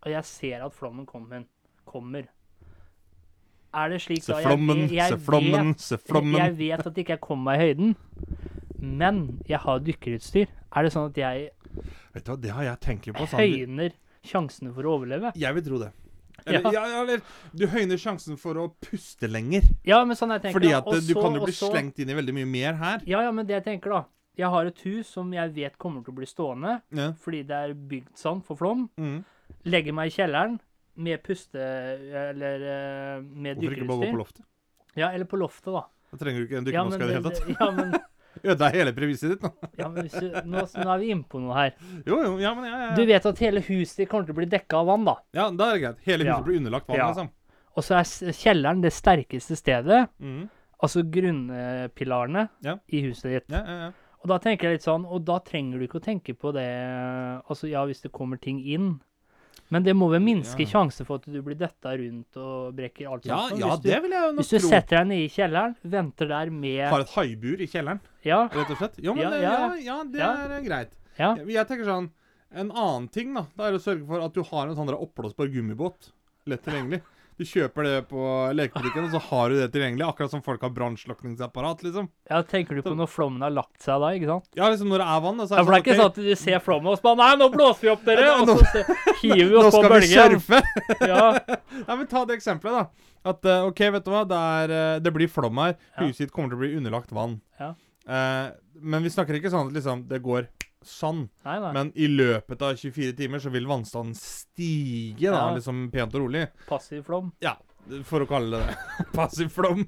og 0.06 0.08
jeg 0.13 0.24
ser 0.29 0.63
at 0.63 0.74
flommen 0.74 1.06
kommer, 1.06 1.44
kommer 1.86 2.27
Er 3.77 3.89
det 3.93 4.00
slik 4.01 4.24
da 4.25 4.39
flommen, 4.41 4.79
jeg, 4.88 4.96
jeg 4.98 5.13
se 5.13 5.17
flommen, 5.27 5.72
vet- 5.74 5.84
se 5.86 5.98
flommen. 6.01 6.39
Jeg 6.41 6.55
vet 6.57 6.88
at 6.89 6.98
ikke 7.03 7.13
jeg 7.15 7.22
kommer 7.22 7.51
meg 7.51 7.62
i 7.62 7.67
høyden, 7.67 7.96
men 8.79 9.22
jeg 9.50 9.60
har 9.63 9.79
dykkerutstyr. 9.86 10.48
Er 10.75 10.84
det 10.88 10.91
sånn 10.93 11.10
at 11.12 11.17
jeg 11.22 11.50
Vet 12.15 12.25
du 12.25 12.31
hva, 12.31 12.38
det 12.41 12.51
har 12.55 12.63
jeg 12.72 12.79
tenkt 12.81 13.07
på. 13.13 13.27
Sånn. 13.29 13.39
høyner 13.43 13.91
sjansene 14.25 14.74
for 14.74 14.88
å 14.89 14.96
overleve? 14.98 15.31
Jeg 15.38 15.53
vil 15.53 15.65
tro 15.67 15.77
det. 15.84 15.91
Eller, 16.48 16.72
Ja. 16.72 16.84
ja. 16.88 17.01
eller 17.03 17.22
du 17.53 17.65
høyner 17.67 17.98
sjansen 18.01 18.38
for 18.39 18.55
å 18.55 18.67
puste 18.81 19.27
lenger. 19.29 19.62
Ja, 19.86 20.03
men 20.05 20.15
sånn 20.17 20.31
jeg 20.34 20.41
tenker 20.48 20.57
Fordi 20.60 20.72
at 20.74 20.88
og 20.88 20.96
eh, 20.96 21.05
du 21.05 21.13
kan 21.17 21.34
jo 21.38 21.43
bli 21.46 21.53
også, 21.53 21.72
slengt 21.74 22.00
inn 22.00 22.10
i 22.10 22.17
veldig 22.17 22.34
mye 22.34 22.48
mer 22.50 22.74
her. 22.81 23.01
Ja, 23.05 23.22
ja, 23.25 23.31
men 23.31 23.46
det 23.46 23.57
jeg 23.60 23.65
tenker, 23.65 23.89
da 23.93 24.03
Jeg 24.38 24.50
har 24.53 24.65
et 24.69 24.81
hus 24.86 25.07
som 25.10 25.31
jeg 25.34 25.53
vet 25.53 25.77
kommer 25.81 26.03
til 26.05 26.13
å 26.13 26.17
bli 26.17 26.25
stående 26.29 26.81
Ja. 26.93 27.12
fordi 27.13 27.43
det 27.48 27.57
er 27.57 27.74
bygd 27.74 28.13
sånn 28.15 28.43
for 28.46 28.55
flom. 28.55 28.88
Mm. 28.98 29.24
Legger 29.65 29.93
meg 29.93 30.12
i 30.12 30.15
kjelleren 30.22 30.60
med 30.98 31.22
puste... 31.24 31.62
Eller 31.62 32.63
eh, 32.68 33.22
med 33.24 33.58
Hvorfor 33.62 33.77
ikke 33.77 33.88
bare 33.88 34.04
gå 34.06 34.12
på 34.13 34.20
loftet? 34.24 34.46
Ja, 34.98 35.12
eller 35.13 35.25
på 35.30 35.38
loftet, 35.39 35.72
da. 35.74 35.84
Da 36.12 36.18
trenger 36.22 36.39
du 36.42 36.46
ikke 36.48 36.58
en 36.62 36.66
Ja, 36.66 36.84
dykkermaske 36.84 37.04
i 37.04 37.08
det 37.08 37.18
hele 37.18 37.32
tatt. 37.32 37.50
ja, 37.60 37.72
men, 37.72 37.98
Ødela 38.48 38.68
hele 38.70 38.92
premisset 38.94 39.32
ditt 39.34 39.42
nå. 39.42 39.50
ja, 39.80 39.88
men 39.89 40.06
du, 40.13 40.25
nå, 40.46 40.62
nå 40.62 40.89
er 40.94 41.00
vi 41.01 41.08
inne 41.10 41.25
på 41.25 41.39
noe 41.42 41.56
her. 41.58 41.72
Jo, 42.06 42.20
jo, 42.22 42.36
ja, 42.42 42.51
men 42.54 42.68
ja, 42.70 42.75
ja, 42.84 42.89
Du 42.98 43.01
vet 43.10 43.25
at 43.25 43.39
hele 43.42 43.63
huset 43.66 44.04
ditt 44.04 44.10
kommer 44.12 44.27
til 44.27 44.36
å 44.36 44.38
bli 44.38 44.46
dekka 44.51 44.77
av 44.77 44.86
vann, 44.92 45.08
da. 45.10 45.16
ja 45.34 45.48
da 45.50 45.72
er 45.72 45.74
det 45.80 45.82
greit. 45.88 46.04
Hele 46.06 46.27
huset 46.27 46.36
Ja. 46.36 46.44
blir 46.46 46.60
underlagt 46.62 46.88
vann, 46.92 47.00
Ja. 47.01 47.08
liksom. 47.10 47.32
Og 47.77 47.84
så 47.86 47.98
er 47.98 48.34
kjelleren 48.38 48.82
det 48.86 48.94
sterkeste 48.94 49.58
stedet, 49.58 50.04
Mm. 50.22 50.50
altså 50.82 51.01
grunnpilarene 51.58 52.50
Ja. 52.66 52.77
i 52.88 53.01
huset 53.08 53.32
ditt. 53.32 53.50
Ja, 53.50 53.63
ja, 53.66 53.77
ja. 53.88 53.92
Og 54.24 54.30
da 54.32 54.38
tenker 54.42 54.68
jeg 54.70 54.77
litt 54.80 54.86
sånn, 54.88 55.06
og 55.06 55.25
da 55.25 55.39
trenger 55.39 55.80
du 55.80 55.86
ikke 55.88 56.00
å 56.01 56.04
tenke 56.04 56.34
på 56.38 56.51
det 56.54 56.68
Altså 57.50 57.70
ja, 57.70 57.86
hvis 57.86 58.01
det 58.01 58.12
kommer 58.12 58.38
ting 58.42 58.60
inn. 58.66 59.00
Men 59.69 59.83
det 59.83 59.93
må 60.00 60.07
vel 60.09 60.21
minske 60.24 60.63
Ja. 60.63 60.69
sjanse 60.71 61.03
for 61.05 61.15
at 61.19 61.25
du 61.27 61.41
blir 61.43 61.57
detta 61.59 61.91
rundt 62.00 62.38
og 62.39 62.75
brekker 62.77 63.09
alt 63.12 63.25
Ja, 63.27 63.38
sammen. 63.50 63.59
ja, 63.59 63.67
hvis 63.74 63.81
du, 63.83 63.89
det 63.89 64.01
vil 64.03 64.12
jeg 64.12 64.21
jo 64.21 64.31
nok 64.31 64.38
hvis 64.39 64.50
du 64.53 64.59
tro. 64.59 64.69
setter 64.69 64.97
deg 64.97 65.07
ned 65.07 65.24
i 65.25 65.27
kjelleren, 65.33 65.75
venter 65.83 66.27
der 66.31 66.50
med 66.51 66.89
Har 66.89 67.00
et 67.03 67.09
haibur 67.17 67.59
i 67.62 67.67
kjelleren, 67.67 68.00
Ja, 68.24 68.47
rett 68.47 68.69
og 68.71 68.77
slett. 68.77 68.95
Jo, 69.03 69.13
men 69.13 69.24
Ja, 69.24 69.31
ja, 69.36 69.41
ja, 69.41 69.75
ja, 69.83 70.03
det 70.03 70.19
ja. 70.19 70.31
er 70.47 70.62
greit. 70.63 70.91
ja. 71.19 71.36
Jeg, 71.36 71.47
jeg 71.47 71.67
tenker 71.67 71.86
sånn 71.86 72.09
En 72.55 72.71
annen 72.71 73.09
ting 73.12 73.33
da, 73.36 73.41
det 73.57 73.65
er 73.65 73.74
å 73.75 73.81
sørge 73.83 74.07
for 74.07 74.21
at 74.24 74.33
du 74.33 74.41
har 74.41 74.67
en 74.69 74.75
sånn 74.75 74.88
oppblåsbar 74.95 75.50
gummibåt 75.51 76.12
lett 76.47 76.63
tilgjengelig. 76.63 77.01
Du 77.38 77.44
kjøper 77.46 77.86
det 77.86 77.98
på 78.10 78.22
lekebutikken, 78.58 79.06
og 79.06 79.12
så 79.13 79.20
har 79.27 79.51
du 79.53 79.60
det 79.60 79.67
tilgjengelig. 79.75 80.08
Akkurat 80.08 80.32
som 80.34 80.41
folk 80.41 80.63
har 80.65 80.72
brannslukningsapparat, 80.74 81.84
liksom. 81.86 82.08
Ja, 82.32 82.39
tenker 82.41 82.79
du 82.79 82.82
på 82.82 82.96
når 82.98 83.12
flommen 83.13 83.44
har 83.46 83.53
lagt 83.53 83.84
seg 83.86 84.01
da, 84.01 84.10
ikke 84.17 84.29
sant? 84.32 84.48
Ja, 84.58 84.72
liksom 84.74 84.89
når 84.89 85.03
det 85.03 85.10
er 85.13 85.22
vann. 85.27 85.38
da, 85.38 85.46
er 85.46 85.53
Ja, 85.53 85.65
for 85.67 85.75
det 85.75 85.77
er 85.77 85.84
det 85.84 85.84
ikke 85.86 85.98
sånn, 86.00 86.01
sånn 86.01 86.25
at 86.25 86.32
du 86.32 86.41
ser 86.41 86.63
flommen 86.65 86.89
og 86.89 86.98
så 86.98 87.06
bare 87.06 87.20
Nei, 87.22 87.29
nå 87.38 87.50
blåser 87.53 87.86
vi 87.86 87.91
opp, 87.94 88.08
dere! 88.08 88.32
Og 88.34 88.50
så 88.50 88.84
hiver 89.22 89.51
vi 89.51 89.60
oss 89.62 89.75
på 89.77 89.84
bølgen. 89.86 89.94
Nå 89.94 90.10
skal 90.10 90.34
vi 90.34 90.39
surfe! 90.41 90.63
Ja, 91.13 91.27
Nei, 91.77 91.96
men 92.01 92.08
Ta 92.10 92.24
det 92.25 92.39
eksempelet, 92.39 92.74
da. 92.82 93.12
At 93.27 93.46
eh, 93.46 93.67
OK, 93.70 93.84
vet 93.94 94.06
du 94.08 94.12
hva, 94.15 94.24
det, 94.25 94.41
er, 94.63 94.74
eh, 94.79 95.00
det 95.06 95.13
blir 95.13 95.29
flom 95.29 95.62
her. 95.62 95.75
Huset 96.01 96.25
ditt 96.25 96.34
kommer 96.34 96.50
til 96.50 96.58
å 96.58 96.63
bli 96.65 96.74
underlagt 96.79 97.13
vann. 97.13 97.38
Ja. 97.62 97.74
Eh, 98.08 98.48
men 98.82 99.06
vi 99.06 99.12
snakker 99.13 99.38
ikke 99.38 99.51
sånn 99.53 99.70
at 99.70 99.77
liksom, 99.77 100.08
det 100.10 100.24
går 100.25 100.50
sånn. 100.86 101.29
nei, 101.46 101.60
nei. 101.60 101.72
Men 101.74 101.91
i 101.96 102.07
løpet 102.07 102.62
av 102.62 102.75
24 102.77 103.13
timer 103.17 103.39
så 103.43 103.50
vil 103.51 103.65
vannstanden 103.67 104.15
stige, 104.15 105.31
da, 105.31 105.48
Ja. 105.50 105.55
liksom 105.55 105.89
pent 105.91 106.13
og 106.15 106.22
rolig. 106.27 106.48
Passiv 106.67 107.03
flom. 107.05 107.31
Ja, 107.41 107.55
for 108.03 108.22
å 108.22 108.27
kalle 108.27 108.57
det 108.60 108.67
det. 108.67 109.05
Passiv 109.17 109.50
flom. 109.51 109.88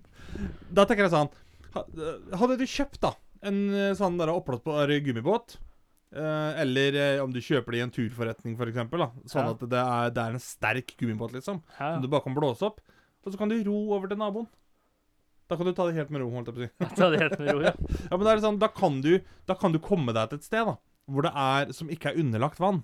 Da 0.71 0.85
tenker 0.85 1.07
jeg 1.07 1.11
sånn 1.15 1.29
Hadde 2.39 2.57
du 2.57 2.65
kjøpt 2.65 2.99
da 3.03 3.11
en 3.45 3.69
eh, 3.73 3.93
sånn 3.95 4.17
der 4.19 4.27
oppblåsbar 4.33 4.89
gummibåt, 5.05 5.53
eh, 6.11 6.61
eller 6.63 6.95
eh, 6.97 7.19
om 7.23 7.31
du 7.31 7.39
kjøper 7.39 7.71
det 7.71 7.77
i 7.79 7.83
en 7.85 7.91
turforretning 7.93 8.57
da, 8.57 9.11
sånn 9.29 9.45
Ja. 9.45 9.51
at 9.53 9.59
det 9.69 9.79
er, 9.79 10.09
det 10.11 10.23
er 10.25 10.31
en 10.35 10.39
sterk 10.43 10.95
gummibåt, 10.97 11.31
liksom, 11.37 11.61
Ja, 11.79 11.93
som 11.93 12.01
du 12.01 12.07
bare 12.09 12.21
kan 12.25 12.35
blåse 12.35 12.63
opp, 12.67 12.81
og 13.23 13.31
så 13.31 13.37
kan 13.37 13.47
du 13.47 13.63
ro 13.63 13.93
over 13.95 14.07
til 14.09 14.17
naboen. 14.17 14.47
Da 15.49 15.57
kan 15.57 15.65
du 15.65 15.73
ta 15.73 15.87
det 15.89 15.95
helt 15.97 16.11
med 16.13 16.21
ro, 16.21 16.29
holdt 16.33 16.51
jeg 16.51 16.55
på 16.55 16.61
å 16.61 16.67
si. 16.67 16.95
ta 16.99 17.09
det 17.09 17.19
helt 17.23 17.39
med 17.41 17.49
ro, 17.55 17.61
ja. 17.65 17.73
Ja, 18.05 18.13
men 18.15 18.23
da 18.27 18.31
er 18.31 18.37
det 18.39 18.45
sånn, 18.45 18.59
da 18.61 18.69
kan 18.69 19.01
du, 19.01 19.11
da 19.49 19.55
kan 19.57 19.73
du 19.73 19.79
komme 19.81 20.13
deg 20.15 20.29
til 20.29 20.39
et 20.41 20.45
sted 20.47 20.67
da, 20.69 20.75
hvor 21.09 21.25
det 21.25 21.31
er, 21.33 21.73
som 21.73 21.89
ikke 21.89 22.11
er 22.13 22.19
underlagt 22.21 22.61
vann. 22.61 22.83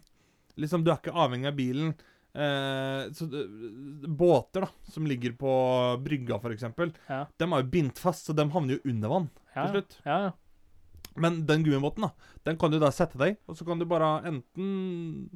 Liksom, 0.57 0.83
du 0.85 0.89
er 0.91 0.97
ikke 0.97 1.13
avhengig 1.13 1.51
av 1.51 1.57
bilen. 1.59 1.91
Eh, 2.35 3.03
så, 3.15 3.27
eh, 3.31 4.07
båter 4.17 4.65
da, 4.65 4.69
som 4.91 5.05
ligger 5.07 5.35
på 5.39 5.51
brygga 6.03 6.39
eksempel, 6.51 6.91
Ja. 7.07 7.25
de 7.37 7.45
er 7.47 7.61
jo 7.63 7.69
bindt 7.71 8.01
fast, 8.01 8.25
så 8.27 8.35
de 8.35 8.43
havner 8.51 8.75
jo 8.79 8.91
under 8.91 9.09
vann 9.13 9.29
Ja, 9.55 9.67
til 9.67 9.77
slutt. 9.81 9.95
ja, 10.05 10.17
ja. 10.25 10.31
Men 11.15 11.45
den 11.47 11.63
gummibåten 11.63 12.03
da, 12.03 12.09
den 12.43 12.57
kan 12.59 12.73
du 12.73 12.77
da 12.81 12.89
sette 12.91 13.15
deg 13.19 13.37
og 13.47 13.55
så 13.55 13.65
kan 13.67 13.79
du 13.79 13.85
bare 13.87 14.17
enten, 14.27 15.29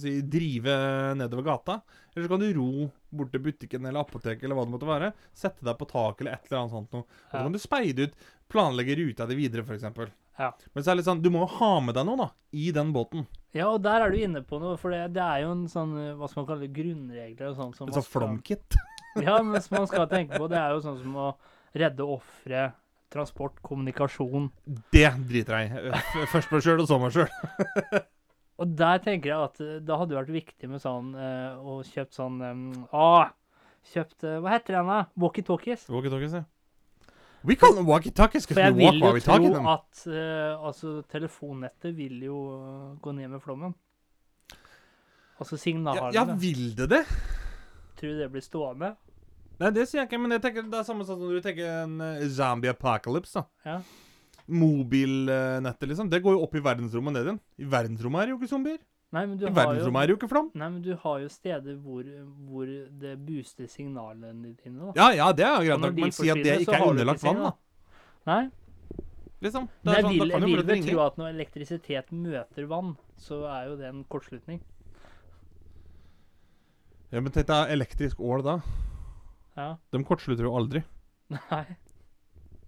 si, 0.00 0.14
drive 0.24 0.76
nedover 1.18 1.44
gata, 1.44 1.80
eller 2.14 2.24
så 2.24 2.30
kan 2.32 2.40
du 2.40 2.48
ro 2.56 2.86
bort 3.16 3.32
til 3.34 3.42
butikken 3.44 3.84
eller 3.84 4.00
apoteket 4.00 4.46
eller 4.46 4.56
hva 4.56 4.64
det 4.64 4.74
måtte 4.74 4.88
være, 4.88 5.10
sette 5.36 5.66
deg 5.66 5.76
på 5.76 5.88
tak 5.90 6.22
eller 6.22 6.38
et 6.38 6.48
eller 6.48 6.62
annet 6.62 6.76
sånt 6.76 6.96
noe. 6.96 7.04
Og 7.04 7.34
så 7.34 7.42
kan 7.42 7.56
du 7.56 7.60
speide 7.60 8.06
ut, 8.08 8.16
planlegge 8.52 8.96
ruta 8.96 9.26
di 9.28 9.36
videre 9.38 9.66
eksempel. 9.76 10.08
Ja. 10.36 10.50
Men 10.72 10.84
så 10.84 10.90
er 10.90 10.96
det 10.96 11.00
litt 11.00 11.08
sånn, 11.08 11.22
du 11.24 11.30
må 11.32 11.44
jo 11.44 11.52
ha 11.58 11.72
med 11.84 11.96
deg 11.96 12.08
noe 12.08 12.20
da, 12.20 12.28
i 12.56 12.70
den 12.76 12.92
båten. 12.96 13.28
Ja, 13.56 13.70
og 13.72 13.84
der 13.84 14.04
er 14.04 14.12
du 14.12 14.20
inne 14.20 14.42
på 14.44 14.60
noe, 14.60 14.76
for 14.80 14.92
det, 14.92 15.06
det 15.16 15.22
er 15.24 15.44
jo 15.46 15.52
en 15.54 15.66
sånn, 15.72 15.94
hva 16.18 16.28
skal 16.28 16.42
man 16.42 16.48
kalle 16.50 16.66
det, 16.66 16.74
grunnregler 16.76 17.52
og 17.52 17.60
sånt 17.60 17.78
som 17.78 17.88
En 17.88 17.96
sånn 17.96 18.08
flomkit. 18.08 18.76
Ja, 19.16 19.38
men 19.40 19.60
som 19.64 19.78
man 19.78 19.88
skal 19.88 20.08
tenke 20.10 20.36
på, 20.36 20.48
det 20.52 20.58
er 20.60 20.74
jo 20.74 20.82
sånn 20.84 20.98
som 21.00 21.14
å 21.16 21.30
redde 21.76 22.04
ofre, 22.04 22.66
transport, 23.12 23.60
kommunikasjon. 23.64 24.50
Det 24.94 25.08
driter 25.28 25.62
jeg 25.62 25.88
i. 25.92 26.26
Først 26.32 26.52
meg 26.52 26.64
sjøl, 26.64 26.82
og 26.82 26.90
så 26.90 27.00
meg 27.02 27.14
sjøl. 27.16 28.04
Og 28.56 28.72
der 28.72 29.00
tenker 29.04 29.32
jeg 29.32 29.48
at 29.50 29.58
eh, 29.60 29.78
det 29.84 29.96
hadde 30.00 30.16
vært 30.16 30.32
viktig 30.32 30.68
med 30.70 30.80
sånn, 30.80 31.10
eh, 31.20 31.56
å 31.60 31.82
kjøpt 31.84 32.16
sånn, 32.16 32.38
ah, 32.96 33.34
kjøpt, 33.92 34.24
eh, 34.24 34.38
hva 34.40 34.54
heter 34.54 34.78
den 34.78 34.88
da? 34.88 35.00
Walkie-talkies. 35.20 35.84
Walkie-talkies, 35.92 36.38
ja. 36.40 36.46
We 37.46 37.54
call 37.54 37.76
them 37.76 37.86
walkie-talkies 37.86 38.46
because 38.48 38.62
jeg 38.64 38.74
we 38.74 38.86
walk 38.86 38.96
vil 38.96 39.04
while 39.04 39.18
we 39.18 39.22
talk 39.22 39.44
jo 39.44 39.52
tro 39.54 39.68
at 39.70 40.00
uh, 40.08 40.64
altså, 40.66 40.96
telefonnettet 41.06 41.92
vil 41.94 42.24
jo 42.26 42.38
gå 43.04 43.12
ned 43.14 43.30
med 43.36 43.42
flommen. 43.44 43.76
Altså 45.36 45.54
Ja, 45.54 45.60
signalene. 45.62 46.10
ja, 46.16 46.24
vil 46.40 46.72
det 46.74 46.88
det? 46.90 47.02
Tror 48.00 48.16
du 48.16 48.18
det 48.18 48.30
blir 48.32 48.42
stående? 48.42 48.96
Nei, 49.60 49.70
det 49.72 49.86
sier 49.88 50.02
jeg 50.02 50.10
ikke, 50.10 50.20
men 50.20 50.34
jeg 50.36 50.42
tenker 50.44 50.66
det 50.68 50.80
er 50.80 50.88
samme 50.88 51.06
sånn 51.08 51.20
som 51.22 51.30
du 51.32 51.40
tenker 51.44 51.70
en 51.84 51.94
eh, 52.04 52.26
zombie 52.32 52.72
apocalypse, 52.72 53.40
da. 53.40 53.70
Ja. 53.70 53.78
Mobilnettet, 54.46 55.88
liksom. 55.90 56.10
Det 56.12 56.20
går 56.22 56.36
jo 56.36 56.42
opp 56.44 56.54
i 56.54 56.62
verdensrommet 56.62 57.10
og 57.10 57.16
ned 57.16 57.30
igjen. 57.30 57.40
I 57.64 57.70
verdensrommet 57.72 58.20
er 58.22 58.28
det 58.28 58.34
jo 58.34 58.38
ikke 58.40 58.50
zombier. 58.52 58.82
Nei, 59.16 59.22
men 59.22 59.38
du 59.38 59.46
I 59.46 59.48
har 59.48 59.54
jo 59.54 59.56
verdensrommet 59.62 60.02
er 60.02 60.06
det 60.10 60.14
jo 60.14 60.18
ikke 60.20 60.30
flom. 60.30 60.50
Nei, 60.60 60.68
men 60.74 60.84
du 60.84 60.92
har 61.02 61.18
jo 61.22 61.32
steder 61.32 61.80
hvor, 61.80 62.12
hvor 62.50 62.68
det 63.00 63.16
booster 63.26 63.70
signalene 63.70 64.52
dine, 64.52 64.76
da. 64.76 64.92
Ja, 64.98 65.08
ja, 65.16 65.32
det 65.32 65.46
er 65.48 65.56
jo 65.56 65.58
Og 65.58 65.66
greit 65.66 65.80
når 65.80 65.88
nok, 65.88 65.96
de 65.96 66.06
men 66.06 66.14
si 66.18 66.30
at 66.30 66.42
det 66.42 66.54
så 66.54 66.66
ikke 66.66 66.76
er 66.76 66.82
har 66.82 66.86
du 66.86 66.94
underlagt 66.94 67.26
vann, 67.26 67.42
da. 67.46 67.52
Nei, 68.26 68.44
Liksom. 69.44 69.66
Det 69.68 69.84
men 69.84 69.92
er 69.92 69.96
jeg 69.98 70.04
sånn, 70.06 70.12
vil, 70.12 70.18
da 70.18 70.24
jeg 70.24 70.32
kan 70.32 70.48
jo 70.48 70.56
vil 70.56 70.66
vel 70.66 70.86
tro 70.86 71.00
at 71.04 71.18
når 71.20 71.28
elektrisitet 71.34 72.12
møter 72.16 72.68
vann, 72.70 72.94
så 73.20 73.42
er 73.50 73.66
jo 73.68 73.76
det 73.76 73.90
en 73.90 74.02
kortslutning. 74.08 74.62
Ja, 77.12 77.20
men 77.20 77.30
tenk 77.34 77.50
deg 77.50 77.74
elektrisk 77.76 78.20
ål 78.24 78.42
da. 78.46 78.56
Ja. 79.56 79.76
De 79.92 80.02
kortslutter 80.04 80.44
jo 80.44 80.54
aldri, 80.58 80.82
Nei. 81.32 81.64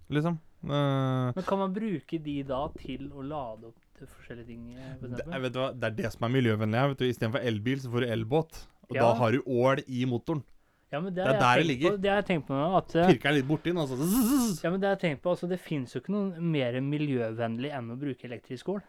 liksom. 0.09 0.39
Eh, 0.63 1.31
Men 1.35 1.43
kan 1.47 1.59
man 1.61 1.73
bruke 1.73 2.17
de 2.23 2.37
da 2.43 2.63
til 2.75 3.09
å 3.15 3.21
lade 3.23 3.69
opp 3.69 3.77
til 3.97 4.07
forskjellige 4.07 4.47
ting? 4.47 4.63
eh, 4.75 4.95
For 4.99 5.07
det, 5.07 5.19
eksempel? 5.19 5.41
vet 5.45 5.53
du 5.53 5.59
hva, 5.61 5.67
det 5.79 5.83
er 5.91 5.95
det 6.01 6.11
som 6.15 6.25
er 6.27 6.33
miljøvennlig 6.33 6.79
her. 6.81 6.87
vet 6.93 6.97
du. 7.03 7.05
Istedenfor 7.07 7.45
elbil, 7.45 7.79
så 7.83 7.91
får 7.93 8.05
du 8.05 8.07
elbåt. 8.15 8.65
Og 8.89 8.95
Ja. 8.97 9.01
da 9.05 9.13
har 9.21 9.31
du 9.31 9.43
ål 9.45 9.83
i 9.87 10.03
motoren. 10.09 10.43
Ja, 10.91 10.99
men 10.99 11.13
det, 11.13 11.21
det 11.23 11.29
er 11.29 11.33
jeg 11.33 11.39
der 11.39 11.39
det 11.39 11.45
tenkt 11.45 11.61
på, 11.61 11.67
ligger. 11.69 11.97
det 12.01 12.09
har 12.09 12.15
jeg 12.17 12.25
tenkt 12.25 12.47
på 12.47 12.53
nå, 12.57 12.77
at 12.77 12.95
eh, 12.95 13.07
Pirker 13.13 13.29
den 13.29 13.35
litt 13.37 13.47
borti 13.47 13.63
den, 13.69 13.77
og 13.77 13.87
så 13.87 13.95
zzz. 14.01 14.63
ja, 14.63 14.69
men 14.71 14.79
det 14.81 14.87
har 14.89 14.95
jeg 14.97 15.01
tenkt 15.05 15.21
på, 15.21 15.29
altså 15.29 15.47
det 15.47 15.59
finnes 15.61 15.93
jo 15.93 15.99
ikke 16.01 16.09
noe 16.15 16.41
mer 16.41 16.73
miljøvennlig 16.81 17.69
enn 17.77 17.91
å 17.93 17.97
bruke 18.01 18.25
elektrisk 18.25 18.69
ål. 18.73 18.81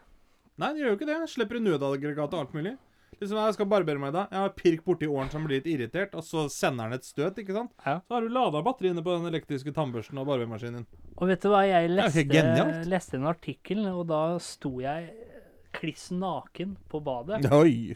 Nei, 0.57 0.73
det 0.73 0.81
gjør 0.81 0.89
jo 0.89 0.97
ikke 0.97 1.05
det. 1.11 1.29
Slipper 1.29 1.59
du 1.61 1.61
nødaggregat 1.69 2.33
og 2.33 2.39
alt 2.41 2.53
mulig. 2.57 2.73
Liksom, 3.21 3.37
Jeg 3.37 3.53
skal 3.53 3.67
barbere 3.69 4.01
meg 4.01 4.09
i 4.09 4.15
dag. 4.15 4.31
Jeg 4.33 4.41
har 4.41 4.53
pirk 4.57 4.85
borti 4.85 5.05
åren 5.05 5.29
som 5.29 5.43
blir 5.45 5.59
litt 5.59 5.67
irritert, 5.69 6.15
og 6.17 6.25
så 6.25 6.47
sender 6.49 6.89
den 6.89 6.97
et 6.97 7.05
støt, 7.05 7.37
ikke 7.37 7.53
sant? 7.53 7.73
Ja. 7.85 7.99
Så 8.01 8.15
har 8.17 8.25
du 8.25 8.33
lada 8.33 8.63
batteriene 8.65 9.03
på 9.05 9.13
den 9.13 9.29
elektriske 9.29 9.73
tannbørsten 9.75 10.17
og 10.17 10.25
barbermaskinen 10.31 10.81
din. 10.81 10.87
Og 11.21 11.29
vet 11.29 11.43
du 11.43 11.51
hva, 11.53 11.61
jeg 11.69 11.91
leste, 11.93 12.79
leste 12.89 13.19
en 13.19 13.29
artikkel, 13.29 13.83
og 13.91 14.07
da 14.09 14.23
sto 14.41 14.79
jeg 14.81 15.11
kliss 15.77 16.09
naken 16.15 16.79
på 16.89 17.03
badet. 17.05 17.45
Oi! 17.61 17.93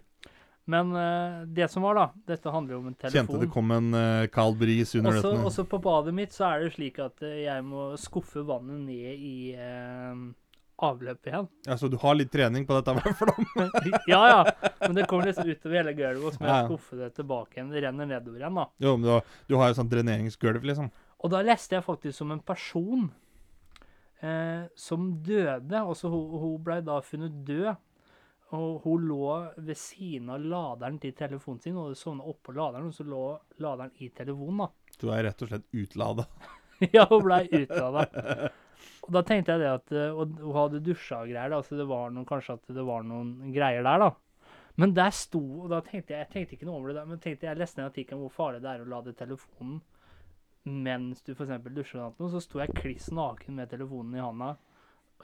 Men 0.70 0.94
uh, 0.94 1.42
det 1.58 1.68
som 1.70 1.84
var, 1.86 1.98
da 1.98 2.06
Dette 2.34 2.50
handler 2.50 2.74
jo 2.74 2.80
om 2.84 2.88
en 2.90 2.96
telefon. 2.98 3.18
Kjente 3.20 3.42
det 3.44 3.52
kom 3.54 3.74
en 3.74 3.92
uh, 3.94 4.30
kald 4.34 4.58
bris 4.62 4.96
under 4.98 5.14
Også, 5.14 5.34
dette. 5.34 5.50
også 5.50 5.66
på 5.70 5.82
badet 5.82 6.14
mitt 6.18 6.34
så 6.34 6.48
er 6.52 6.64
det 6.66 6.72
slik 6.78 6.98
at 7.02 7.22
uh, 7.22 7.36
jeg 7.38 7.66
må 7.66 7.92
skuffe 8.02 8.42
vannet 8.46 8.82
ned 8.88 9.26
i 9.26 9.36
avløpet 10.84 11.30
igjen. 11.32 11.48
Ja, 11.68 11.78
så 11.80 11.88
du 11.92 11.98
har 12.02 12.18
litt 12.18 12.32
trening 12.34 12.66
på 12.68 12.76
dette 12.78 12.94
med 12.98 13.18
flom? 13.18 13.48
ja, 14.12 14.22
ja. 14.32 14.40
Men 14.82 14.98
det 15.00 15.08
kommer 15.12 15.30
liksom 15.30 15.50
utover 15.50 15.80
hele 15.80 15.96
gulvet, 15.98 16.24
og 16.26 16.36
så 16.36 16.44
må 16.44 16.50
jeg 16.52 16.70
skuffe 16.70 17.00
det 17.00 17.12
tilbake 17.20 17.60
igjen. 17.60 17.72
Det 17.74 17.84
renner 17.86 18.10
nedover 18.12 18.44
igjen, 18.44 18.62
da. 18.62 18.68
Jo, 18.84 18.96
men 18.98 19.08
du 19.08 19.14
har, 19.14 19.36
du 19.48 19.58
har 19.62 19.72
jo 19.72 19.78
sånn 19.80 19.92
dreneringsgulv, 19.92 20.68
liksom. 20.72 20.92
Og 21.24 21.32
da 21.34 21.42
leste 21.46 21.78
jeg 21.78 21.86
faktisk 21.86 22.26
om 22.26 22.36
en 22.36 22.44
person 22.46 23.08
eh, 24.22 24.68
som 24.78 25.10
døde. 25.26 25.80
Altså 25.80 26.12
hun, 26.12 26.36
hun 26.42 26.64
ble 26.66 26.82
da 26.86 27.00
funnet 27.06 27.44
død. 27.48 27.74
Og 28.56 28.84
hun 28.84 29.08
lå 29.10 29.30
ved 29.58 29.78
siden 29.80 30.30
av 30.32 30.44
laderen 30.44 31.00
til 31.02 31.16
telefonen 31.18 31.64
sin, 31.64 31.80
og 31.82 31.96
sovna 31.98 32.28
oppå 32.30 32.54
laderen, 32.56 32.92
og 32.92 32.96
så 32.96 33.04
lå 33.08 33.24
laderen 33.64 33.92
i 34.06 34.12
telefonen, 34.16 34.62
da. 34.62 34.94
Du 35.02 35.10
er 35.12 35.26
rett 35.26 35.42
og 35.42 35.50
slett 35.50 35.66
utlada. 35.74 36.28
ja, 36.96 37.08
hun 37.10 37.26
blei 37.26 37.42
utlada. 37.50 38.06
Og 39.06 39.12
da 39.16 39.22
tenkte 39.26 39.54
jeg 39.54 39.62
det 39.62 39.72
at 39.72 39.92
eh, 39.94 40.14
Og 40.14 40.38
hun 40.42 40.56
hadde 40.58 40.84
dusja 40.86 41.22
og 41.24 41.32
greier, 41.32 41.52
da, 41.54 41.62
så 41.66 41.78
det 41.80 41.88
var 41.90 42.14
noen, 42.14 42.28
kanskje 42.30 42.58
at 42.58 42.72
det 42.78 42.86
var 42.88 43.06
noen 43.06 43.54
greier 43.56 43.86
der, 43.86 44.06
da. 44.06 44.12
Men 44.82 44.96
der 44.98 45.14
sto 45.16 45.42
Og 45.64 45.70
da 45.72 45.82
tenkte 45.86 46.16
jeg 46.16 46.26
jeg 46.26 46.32
tenkte 46.34 46.58
ikke 46.58 46.70
noe 46.70 46.80
over 46.80 46.92
det, 46.92 47.00
der, 47.00 47.10
men 47.12 47.22
tenkte 47.24 47.50
jeg 47.50 47.60
leste 47.60 47.82
en 47.82 47.90
artikkel 47.90 48.18
om 48.18 48.26
hvor 48.26 48.36
farlig 48.40 48.64
det 48.66 48.72
er 48.74 48.86
å 48.86 48.94
lade 48.96 49.16
telefonen 49.18 49.82
mens 50.66 51.20
du 51.22 51.36
f.eks. 51.36 51.52
dusjer, 51.76 52.02
og 52.18 52.32
så 52.34 52.40
sto 52.42 52.58
jeg 52.58 52.74
kliss 52.74 53.12
naken 53.14 53.60
med 53.60 53.70
telefonen 53.70 54.16
i 54.18 54.24
handa. 54.24 54.56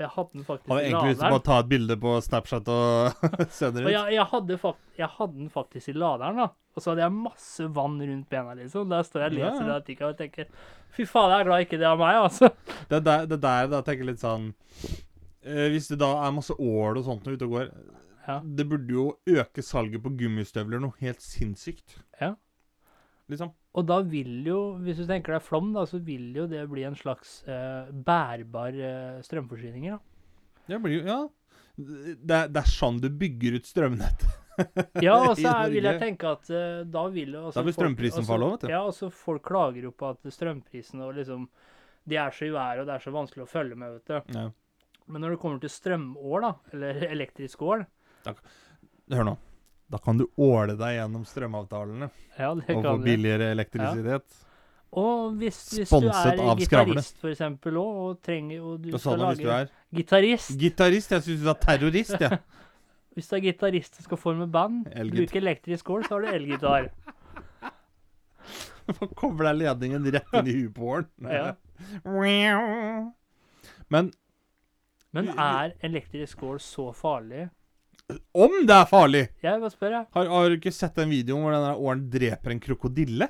Og 0.02 0.08
jeg 0.08 0.14
hadde 0.16 0.38
den 0.38 0.46
faktisk 0.48 0.66
i 0.66 0.72
Hadde 0.72 0.82
Har 0.82 0.88
egentlig 0.88 1.14
lyst 1.14 1.22
til 1.22 1.36
å 1.36 1.44
ta 1.46 1.58
et 1.62 1.70
bilde 1.70 1.98
på 2.02 2.14
Snapchat 2.26 2.72
og 2.74 3.26
sende 3.60 3.78
det 3.78 3.86
ut. 3.86 3.92
jeg, 3.94 4.16
jeg, 4.16 4.26
hadde 4.32 4.58
fakt, 4.62 4.82
jeg 4.98 5.10
hadde 5.18 5.38
den 5.38 5.52
faktisk 5.54 5.92
i 5.92 5.96
laderen, 5.96 6.42
da. 6.42 6.48
Og 6.72 6.84
så 6.84 6.92
hadde 6.92 7.04
jeg 7.04 7.16
masse 7.18 7.68
vann 7.76 7.98
rundt 8.02 8.30
bena, 8.32 8.56
liksom. 8.58 8.90
Der 8.90 9.06
står 9.06 9.26
jeg 9.26 9.34
og 9.34 9.38
leser 9.38 9.70
ja. 9.70 9.78
artikkelen 9.78 10.16
og 10.16 10.22
tenker 10.22 10.52
Fy 10.92 11.06
faen, 11.08 11.32
jeg 11.32 11.44
er 11.44 11.48
glad 11.48 11.66
ikke 11.68 11.80
det 11.80 11.88
er 11.88 12.02
meg, 12.02 12.20
altså. 12.26 12.52
Det 12.90 13.00
er 13.00 13.08
der, 13.08 13.26
det 13.30 13.38
er 13.38 13.46
der 13.46 13.72
da 13.76 13.82
tenker 13.88 14.10
litt 14.10 14.24
sånn 14.24 14.52
eh, 14.52 15.68
Hvis 15.72 15.92
det 15.94 16.02
da 16.02 16.12
er 16.26 16.36
masse 16.36 16.56
ål 16.58 17.00
og 17.00 17.06
sånt 17.08 17.30
ute 17.30 17.48
og 17.48 17.58
går 17.58 17.72
Ja. 18.28 18.42
Det 18.44 18.68
burde 18.70 18.98
jo 18.98 19.08
øke 19.38 19.64
salget 19.66 20.04
på 20.04 20.14
gummistøvler 20.18 20.82
noe 20.82 20.98
helt 21.02 21.24
sinnssykt. 21.26 22.00
Ja. 22.22 22.36
Liksom. 23.32 23.54
Og 23.80 23.86
da 23.88 24.02
vil 24.04 24.42
jo, 24.44 24.58
hvis 24.84 25.00
du 25.00 25.06
tenker 25.08 25.38
deg 25.38 25.44
flom, 25.46 25.70
da, 25.76 25.86
så 25.88 26.02
vil 26.04 26.34
jo 26.36 26.44
det 26.52 26.66
bli 26.72 26.84
en 26.84 26.98
slags 27.00 27.38
eh, 27.48 27.88
bærbar 27.92 28.76
eh, 28.76 29.22
strømforsyning. 29.24 29.86
da. 29.94 30.00
Det 30.68 30.82
blir 30.84 31.00
jo 31.02 31.06
Ja. 31.08 31.22
Det 31.82 32.36
er, 32.36 32.50
det 32.52 32.60
er 32.60 32.68
sånn 32.68 32.98
du 33.02 33.08
bygger 33.10 33.56
ut 33.58 33.66
strømnettet. 33.70 34.38
Ja, 35.02 35.16
og 35.24 35.38
så 35.40 35.54
vil 35.72 35.88
jeg 35.88 35.98
tenke 36.02 36.28
at 36.36 36.50
eh, 36.54 36.82
da 36.86 37.06
vil 37.10 37.32
jo 37.34 37.48
Da 37.56 37.64
vil 37.66 37.74
strømprisen 37.74 38.28
falle 38.28 38.46
òg, 38.46 38.58
vet 38.58 38.66
du. 38.68 38.74
Ja, 38.74 38.82
og 38.86 38.92
så 38.94 39.08
folk 39.10 39.42
klager 39.48 39.88
jo 39.88 39.94
på 39.96 40.10
at 40.12 40.28
strømprisene 40.36 41.08
og 41.08 41.16
liksom 41.18 41.48
De 42.06 42.20
er 42.20 42.36
så 42.36 42.46
i 42.46 42.52
været, 42.54 42.84
og 42.84 42.90
det 42.90 42.98
er 42.98 43.06
så 43.08 43.14
vanskelig 43.16 43.46
å 43.48 43.50
følge 43.50 43.80
med, 43.80 43.96
vet 43.96 44.12
du. 44.12 44.36
Ja. 44.38 44.44
Men 45.08 45.24
når 45.24 45.34
det 45.34 45.40
kommer 45.42 45.64
til 45.64 45.72
strømår, 45.72 46.44
da, 46.44 46.52
eller 46.76 47.02
elektrisk 47.16 47.64
år, 47.66 47.88
Hør 48.28 49.26
nå. 49.32 49.38
Da 49.92 50.00
kan 50.00 50.18
du 50.22 50.26
åle 50.40 50.78
deg 50.80 50.96
gjennom 50.96 51.26
strømavtalene 51.28 52.08
Ja, 52.38 52.54
det 52.56 52.78
og 52.78 52.86
få 52.86 52.94
billigere 53.04 53.50
elektrisitet. 53.52 54.40
Og 54.92 55.36
hvis, 55.40 55.58
hvis 55.78 55.90
du 55.92 56.08
er 56.12 56.56
gitarist, 56.60 57.20
for 57.22 57.32
eksempel, 57.32 57.78
òg, 57.80 58.00
og 58.06 58.18
trenger 58.24 58.60
og 58.60 58.82
du 58.84 58.90
Og 58.92 59.00
skal 59.00 59.20
du 59.20 59.24
lage 59.24 59.54
er 59.56 59.70
Gitarist. 59.96 60.58
gitarist. 60.60 61.12
Jeg 61.16 61.24
syns 61.24 61.44
du 61.46 61.50
er 61.52 61.60
terrorist, 61.62 62.18
jeg. 62.20 62.40
Hvis 63.16 63.28
du 63.28 63.36
er 63.36 63.42
gitarist 63.44 63.98
og 64.00 64.04
skal 64.08 64.20
forme 64.20 64.48
band, 64.52 64.86
bruke 65.12 65.40
elektrisk 65.40 65.86
kål, 65.86 66.06
så 66.08 66.16
har 66.16 66.22
du 66.24 66.28
elgitar. 66.32 66.90
Man 69.00 69.12
kobler 69.20 69.56
ledningen 69.56 70.08
rett 70.16 70.36
inn 70.40 70.48
i 70.48 70.56
huet 70.62 70.76
på 70.76 70.92
Ålen. 70.96 71.56
Men 73.92 74.12
Men 75.12 75.28
er 75.36 75.74
elektrisk 75.84 76.40
kål 76.40 76.60
så 76.64 76.92
farlig? 76.96 77.50
Om 78.34 78.60
det 78.68 78.78
er 78.78 78.90
farlig! 78.90 79.24
Jeg 79.44 79.62
bare 79.62 79.74
spør, 79.74 79.96
jeg. 79.98 80.08
Har, 80.16 80.30
har 80.34 80.50
du 80.50 80.58
ikke 80.58 80.74
sett 80.76 80.98
den 81.00 81.12
videoen 81.14 81.46
hvor 81.46 81.56
den 81.56 81.68
åren 81.72 82.06
dreper 82.14 82.54
en 82.54 82.64
krokodille? 82.64 83.28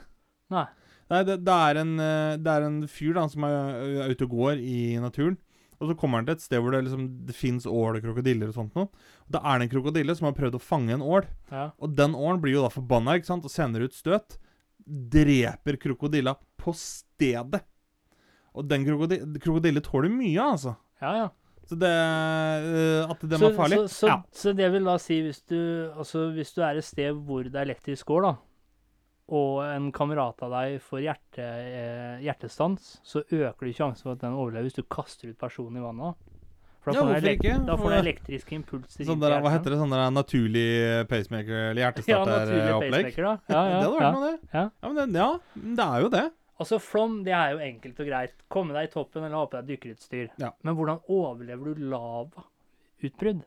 Nei. 0.51 0.67
Nei, 1.11 1.21
det, 1.27 1.41
det, 1.43 1.55
er 1.55 1.79
en, 1.81 1.95
eh, 1.99 2.35
det 2.39 2.51
er 2.51 2.65
en 2.67 2.81
fyr 2.87 3.15
da, 3.17 3.25
som 3.31 3.43
er, 3.47 3.55
er 4.05 4.13
ute 4.13 4.27
og 4.27 4.35
går 4.37 4.61
i 4.63 4.81
naturen. 5.03 5.35
Og 5.81 5.89
så 5.89 5.95
kommer 5.97 6.21
han 6.21 6.27
til 6.27 6.37
et 6.37 6.43
sted 6.43 6.61
hvor 6.61 6.75
det, 6.75 6.83
liksom, 6.85 7.07
det 7.25 7.35
fins 7.35 7.65
ål 7.65 7.97
og 7.97 8.03
krokodiller 8.05 8.51
og 8.51 8.55
sånt 8.55 8.77
noe. 8.77 8.91
Og 9.25 9.33
da 9.33 9.41
er 9.49 9.57
det 9.57 9.65
en 9.65 9.73
krokodille 9.73 10.15
som 10.17 10.29
har 10.29 10.37
prøvd 10.37 10.59
å 10.59 10.61
fange 10.61 10.93
en 10.93 11.03
ål. 11.03 11.25
Ja. 11.49 11.71
Og 11.81 11.95
den 11.97 12.13
ålen 12.15 12.41
blir 12.43 12.59
jo 12.59 12.65
da 12.67 12.71
forbanna 12.71 13.17
ikke 13.17 13.31
sant? 13.31 13.47
og 13.49 13.53
sender 13.53 13.87
ut 13.87 13.97
støt. 13.97 14.37
Dreper 14.85 15.79
krokodilla 15.81 16.35
på 16.61 16.73
stedet. 16.77 17.63
Og 18.53 18.67
den 18.69 18.85
krokodille, 18.85 19.41
krokodille 19.41 19.83
tåler 19.83 20.13
mye, 20.13 20.51
altså. 20.53 20.75
Ja, 21.01 21.15
ja. 21.17 21.27
Så 21.69 21.77
det 21.79 21.89
eh, 21.91 23.09
At 23.11 23.21
den 23.21 23.37
så, 23.37 23.45
var 23.49 23.53
farlig 23.59 23.77
Så, 23.83 23.87
så, 23.93 24.07
Ja. 24.09 24.15
så 24.33 24.53
det 24.57 24.71
vil 24.73 24.87
da 24.89 24.95
si, 24.99 25.21
hvis 25.23 25.41
du, 25.47 25.59
altså, 25.95 26.31
hvis 26.35 26.53
du 26.55 26.61
er 26.65 26.79
et 26.81 26.87
sted 26.87 27.13
hvor 27.15 27.43
det 27.45 27.55
er 27.55 27.67
elektrisk 27.69 28.09
går, 28.11 28.25
da, 28.27 28.33
og 29.31 29.61
en 29.63 29.91
kamerat 29.95 30.41
av 30.43 30.51
deg 30.57 30.81
får 30.83 31.05
hjerte, 31.05 31.45
eh, 31.45 32.17
hjertestans, 32.25 32.97
så 33.07 33.21
øker 33.23 33.69
du 33.69 33.71
sjansen 33.77 34.03
for 34.03 34.17
at 34.17 34.25
den 34.25 34.35
overlever 34.35 34.67
hvis 34.67 34.75
du 34.81 34.83
kaster 34.83 35.31
ut 35.31 35.39
personen 35.39 35.79
i 35.79 35.85
vannet. 35.85 36.17
For 36.81 36.91
da 36.91 36.97
Ja, 36.97 37.05
får, 37.13 37.27
ikke? 37.29 37.53
da 37.67 37.75
får 37.77 37.91
du 37.93 37.95
elektriske 37.99 38.55
impulser 38.57 39.05
Sånn 39.05 39.19
der, 39.21 39.35
hva 39.39 39.51
heter 39.53 39.69
det? 39.69 39.77
Sånn 39.77 39.91
der 39.93 40.07
naturlig 40.09 41.07
pacemaker 41.07 41.69
eller 41.69 41.81
Ja, 41.83 41.91
naturlig 42.25 42.79
pacemaker. 42.81 43.21
Ja, 43.21 43.35
ja, 43.45 43.61
det 43.77 43.85
hadde 43.85 43.91
vært 43.93 44.01
ja. 44.01 44.11
noe, 44.15 44.31
det. 44.31 44.49
Ja. 44.51 44.63
Ja, 44.81 44.89
men 44.89 44.97
det, 45.13 45.21
ja, 45.21 45.29
det 45.77 45.85
er 45.85 46.01
jo 46.01 46.09
det. 46.09 46.23
Altså, 46.61 46.77
flom, 46.81 47.19
det 47.25 47.33
er 47.33 47.55
jo 47.55 47.61
enkelt 47.65 47.99
og 48.03 48.09
greit. 48.11 48.33
Komme 48.53 48.75
deg 48.77 48.89
i 48.89 48.91
toppen 48.93 49.23
eller 49.25 49.39
ha 49.39 49.47
på 49.49 49.57
deg 49.59 49.71
dykkerutstyr. 49.73 50.27
Ja. 50.41 50.51
Men 50.61 50.77
hvordan 50.77 50.99
overlever 51.09 51.71
du 51.73 51.87
lavautbrudd? 51.89 53.41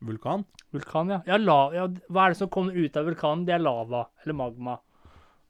Vulkan. 0.00 0.44
Vulkan, 0.72 1.10
ja. 1.12 1.18
Ja, 1.28 1.36
la, 1.40 1.58
ja. 1.76 1.86
Hva 2.08 2.26
er 2.26 2.32
det 2.34 2.38
som 2.40 2.48
kommer 2.52 2.76
ut 2.76 2.96
av 2.96 3.08
vulkanen? 3.08 3.42
Det 3.48 3.56
er 3.56 3.60
lava. 3.64 4.06
Eller 4.24 4.36
magma. 4.38 4.78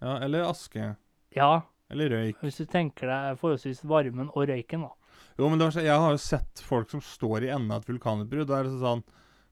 Ja, 0.02 0.16
eller 0.24 0.46
aske. 0.48 0.92
Ja, 1.36 1.50
Eller 1.90 2.10
røyk. 2.10 2.38
hvis 2.42 2.58
du 2.62 2.64
tenker 2.70 3.10
deg 3.10 3.38
forholdsvis 3.38 3.82
varmen 3.86 4.30
og 4.30 4.46
røyken, 4.48 4.86
da. 4.86 4.90
Jo, 5.38 5.48
men 5.50 5.58
var, 5.62 5.74
jeg 5.74 5.98
har 6.02 6.10
jo 6.14 6.20
sett 6.22 6.62
folk 6.66 6.90
som 6.90 7.00
står 7.02 7.46
i 7.46 7.50
enden 7.54 7.70
av 7.74 7.82
et 7.82 7.90
vulkanutbrudd. 7.90 8.46
Da 8.50 8.60
er 8.60 8.68
det 8.68 8.78
sånn 8.80 9.02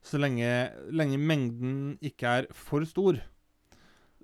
Så 0.03 0.19
lenge, 0.23 0.47
lenge 0.95 1.19
mengden 1.19 1.99
ikke 2.07 2.35
er 2.41 2.47
for 2.55 2.85
stor, 2.87 3.19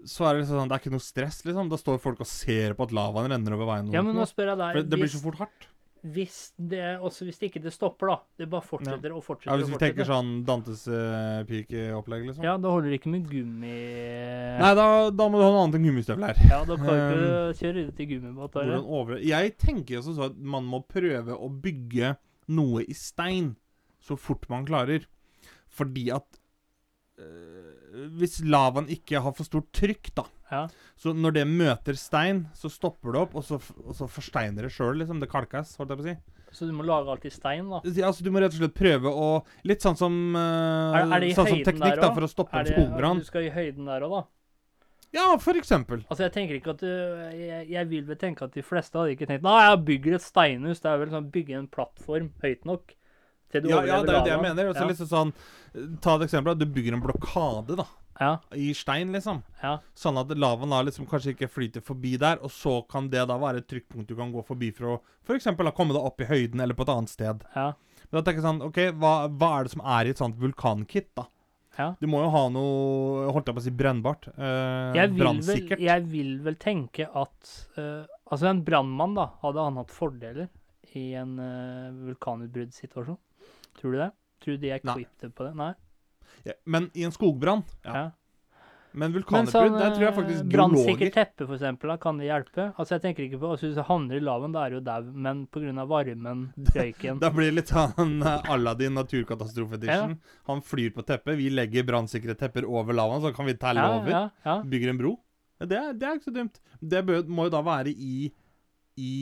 så 0.08 0.26
er 0.28 0.34
det 0.34 0.42
liksom 0.44 0.58
sånn 0.60 0.70
Det 0.70 0.76
er 0.76 0.82
ikke 0.82 0.94
noe 0.94 1.04
stress, 1.04 1.38
liksom. 1.46 1.70
Da 1.72 1.78
står 1.80 2.02
folk 2.02 2.24
og 2.24 2.28
ser 2.28 2.74
på 2.78 2.88
at 2.88 2.92
lavaen 2.96 3.30
renner 3.32 3.56
over 3.56 3.70
veien. 3.70 3.92
Ja, 3.94 4.02
men 4.04 4.16
nå 4.18 4.26
spør 4.28 4.52
jeg 4.52 4.60
For 4.60 4.82
deg 4.82 4.90
det 4.92 5.00
blir 5.00 5.12
så 5.12 5.22
fort 5.22 5.40
hardt. 5.44 5.70
hvis 6.04 6.52
det, 6.60 6.82
også 7.00 7.24
hvis 7.24 7.38
det 7.40 7.48
ikke 7.48 7.62
det 7.64 7.72
stopper, 7.72 8.10
da. 8.12 8.16
Det 8.36 8.48
bare 8.52 8.66
fortsetter 8.68 9.14
og 9.16 9.22
fortsetter. 9.24 9.54
Ja, 9.54 9.56
Hvis 9.56 9.72
vi 9.72 9.78
tenker 9.80 10.04
sånn 10.04 10.32
Dantes 10.44 10.82
uh, 10.84 11.40
pike-opplegg, 11.48 12.26
liksom. 12.28 12.44
Ja, 12.44 12.58
da 12.60 12.74
holder 12.74 12.92
det 12.92 12.98
ikke 13.00 13.14
med 13.14 13.24
gummi... 13.30 13.78
Nei, 14.60 14.72
da, 14.76 14.84
da 15.08 15.28
må 15.32 15.40
du 15.40 15.46
ha 15.46 15.48
noe 15.48 15.62
annet 15.64 15.78
enn 15.80 15.88
gummistøvler. 15.88 16.44
Ja, 16.50 16.60
da 16.68 16.76
kan 16.76 16.90
du 16.92 17.00
ikke 17.00 17.56
kjøre 17.62 17.86
ut 17.88 18.04
i 18.04 18.08
gummibåt. 18.12 18.60
Over... 18.84 19.16
Jeg 19.24 19.56
tenker 19.56 20.02
også 20.02 20.18
sånn 20.18 20.34
at 20.34 20.44
man 20.56 20.68
må 20.68 20.82
prøve 20.84 21.38
å 21.40 21.48
bygge 21.48 22.12
noe 22.52 22.84
i 22.84 22.96
stein 22.98 23.54
så 24.04 24.20
fort 24.20 24.44
man 24.52 24.68
klarer. 24.68 25.08
Fordi 25.72 26.10
at 26.12 26.28
Hvis 28.18 28.40
lavaen 28.42 28.88
ikke 28.90 29.20
har 29.22 29.34
for 29.36 29.46
stort 29.46 29.68
trykk, 29.76 30.10
da 30.18 30.24
Ja. 30.50 30.66
Så 31.00 31.14
når 31.16 31.32
det 31.34 31.44
møter 31.48 31.96
stein, 31.98 32.44
så 32.54 32.68
stopper 32.70 33.14
det 33.14 33.20
opp, 33.24 33.34
og 33.38 33.42
så, 33.46 33.56
og 33.82 33.94
så 33.96 34.06
forsteiner 34.10 34.66
det 34.66 34.70
sjøl. 34.74 34.98
Liksom. 35.00 35.18
Det 35.22 35.30
kalkes, 35.30 35.72
holdt 35.80 35.90
jeg 35.94 35.98
på 35.98 36.04
å 36.04 36.08
si. 36.10 36.14
Så 36.54 36.68
du 36.68 36.72
må 36.76 36.84
lage 36.86 37.10
alt 37.10 37.24
i 37.26 37.32
stein, 37.34 37.66
da. 37.70 37.80
Ja, 37.82 38.06
Altså, 38.10 38.22
du 38.22 38.30
må 38.30 38.38
rett 38.42 38.54
og 38.54 38.60
slett 38.60 38.74
prøve 38.78 39.10
å 39.10 39.28
Litt 39.66 39.82
sånn 39.82 39.96
som 39.98 40.14
uh, 40.36 40.94
Er- 40.94 41.10
er 41.16 41.26
Sånn 41.34 41.48
som 41.50 41.62
teknikk 41.66 41.98
da, 41.98 42.12
for 42.14 42.22
å 42.26 42.30
stoppe 42.30 42.60
en 42.60 42.68
skogbrann. 42.70 43.18
Du 43.18 43.26
skal 43.26 43.48
i 43.48 43.50
høyden 43.50 43.90
der 43.90 44.06
òg, 44.06 44.14
da. 44.14 44.22
Ja, 45.14 45.26
for 45.38 45.54
eksempel. 45.58 46.04
Altså, 46.10 46.24
jeg 46.26 46.32
tenker 46.34 46.58
ikke 46.58 46.74
at 46.74 46.82
du 46.82 46.90
jeg, 46.90 47.68
jeg 47.70 47.88
vil 47.90 48.04
vel 48.06 48.18
tenke 48.18 48.46
at 48.46 48.54
de 48.54 48.62
fleste 48.66 48.98
hadde 48.98 49.14
ikke 49.14 49.28
tenkt 49.30 49.46
Nei, 49.46 49.58
jeg 49.62 49.82
bygger 49.90 50.14
et 50.18 50.26
steinhus. 50.26 50.82
Det 50.82 50.90
er 50.90 51.02
vel 51.02 51.10
sånn 51.14 51.30
bygge 51.34 51.58
en 51.58 51.68
plattform 51.70 52.30
høyt 52.42 52.64
nok 52.66 52.94
til 53.54 53.64
du 53.64 53.70
Ja, 53.72 53.80
ja, 53.86 54.00
det 54.02 54.12
er 54.12 54.18
jo 54.18 54.24
det 54.26 54.32
jeg 54.34 54.42
mener. 54.44 54.70
Ja. 54.74 54.88
liksom 54.90 55.10
sånn 55.10 55.34
Ta 56.04 56.14
et 56.18 56.26
eksempel. 56.28 56.54
Du 56.58 56.66
bygger 56.70 56.94
en 56.98 57.02
blokade 57.02 57.78
da 57.80 57.86
Ja, 58.20 58.32
i 58.54 58.68
stein, 58.78 59.10
liksom. 59.14 59.40
ja, 59.62 59.78
Sånn 59.98 60.20
at 60.20 60.30
lavaen 60.38 60.70
da 60.70 60.82
liksom 60.86 61.08
kanskje 61.10 61.32
ikke 61.34 61.48
flyter 61.50 61.82
forbi 61.82 62.12
der, 62.22 62.38
og 62.46 62.52
så 62.54 62.76
kan 62.86 63.08
det 63.10 63.24
da 63.26 63.38
være 63.42 63.62
et 63.64 63.66
trykkpunkt 63.72 64.06
du 64.12 64.14
kan 64.14 64.30
gå 64.30 64.44
forbi 64.46 64.68
for 64.76 64.92
å 64.92 65.00
f.eks. 65.26 65.48
da 65.58 65.72
komme 65.74 65.96
deg 65.96 66.04
opp 66.06 66.22
i 66.22 66.28
høyden 66.30 66.62
eller 66.62 66.78
på 66.78 66.86
et 66.86 66.92
annet 66.94 67.10
sted. 67.10 67.42
ja, 67.56 67.72
Men 68.10 68.20
da 68.20 68.22
tenker 68.22 68.38
jeg 68.38 68.46
sånn 68.46 68.62
OK, 68.68 68.78
hva, 69.02 69.14
hva 69.34 69.50
er 69.58 69.66
det 69.66 69.74
som 69.74 69.82
er 69.96 70.06
i 70.06 70.14
et 70.14 70.22
sånt 70.22 70.38
vulkankit, 70.38 71.10
da? 71.18 71.26
ja. 71.74 71.88
Du 71.98 72.06
må 72.06 72.20
jo 72.22 72.30
ha 72.30 72.44
noe 72.54 73.30
Holdt 73.34 73.48
jeg 73.50 73.56
på 73.56 73.62
å 73.64 73.66
si 73.66 73.72
brennbart. 73.74 74.28
Eh, 74.30 75.06
Brannsikkert. 75.18 75.80
jeg 75.82 76.04
vil 76.06 76.36
vel 76.44 76.54
tenke 76.62 77.08
at 77.10 77.54
eh, 77.74 78.04
Altså, 78.30 78.46
en 78.46 78.62
brannmann, 78.66 79.18
da, 79.18 79.32
hadde 79.42 79.64
han 79.66 79.76
hatt 79.82 79.90
fordeler 79.90 80.46
i 80.94 81.08
en 81.18 81.34
uh, 81.42 81.90
vulkanutbruddssituasjon? 82.06 83.18
Tror 83.78 83.94
du 83.94 84.02
det? 84.02 84.10
Tror 84.44 84.58
du 84.58 84.66
de 84.66 84.74
er 84.74 84.82
equipped 84.82 85.34
på 85.34 85.48
det? 85.48 85.54
Nei? 85.58 85.72
Ja, 86.44 86.54
men 86.68 86.90
i 86.94 87.04
en 87.06 87.12
skogbrann 87.14 87.62
ja. 87.84 87.94
Ja. 87.94 88.04
Men 88.94 89.10
vulkanutbrudd, 89.10 89.50
sånn 89.50 89.74
der 89.74 89.94
tror 89.96 90.04
jeg 90.04 90.14
faktisk 90.14 90.36
faktisk 90.38 90.50
brannsikkert 90.52 91.16
teppe, 91.16 91.46
for 91.48 91.56
eksempel, 91.56 91.90
da, 91.90 91.96
kan 91.98 92.18
det 92.20 92.28
hjelpe? 92.28 92.66
Altså, 92.78 92.94
jeg 92.94 93.02
tenker 93.02 93.24
ikke 93.24 93.40
på 93.42 93.48
altså, 93.50 93.66
Hvis 93.66 93.78
du 93.80 93.82
havner 93.88 94.20
i 94.20 94.22
lavaen, 94.22 94.54
da 94.54 94.62
er 94.62 94.76
du 94.76 94.86
dau, 94.86 95.08
men 95.26 95.40
pga. 95.50 95.86
varmen, 95.90 96.44
røyken 96.76 97.18
Da 97.22 97.32
blir 97.34 97.50
det 97.50 97.56
litt 97.56 97.72
sånn 97.74 98.22
eh, 98.22 98.52
Aladdin 98.54 98.94
naturkatastrofe-edition. 99.00 100.14
Han 100.50 100.62
flyr 100.62 100.94
på 100.94 101.02
teppet, 101.08 101.34
vi 101.40 101.50
legger 101.50 101.86
brannsikre 101.88 102.38
tepper 102.38 102.68
over 102.70 102.94
lavaen, 102.94 103.24
så 103.24 103.34
kan 103.34 103.50
vi 103.50 103.56
telle 103.58 103.82
ja, 103.82 103.98
over. 103.98 104.14
ja, 104.14 104.24
ja. 104.46 104.56
Bygger 104.62 104.94
en 104.94 105.02
bro. 105.02 105.16
Det 105.64 105.80
er, 105.80 105.90
det 105.98 106.06
er 106.06 106.20
ikke 106.20 106.30
så 106.30 106.38
dumt. 106.38 106.62
Det 106.78 107.02
bør, 107.08 107.26
må 107.26 107.48
jo 107.48 107.54
da 107.56 107.64
være 107.66 107.90
i 107.90 108.28
I 109.00 109.14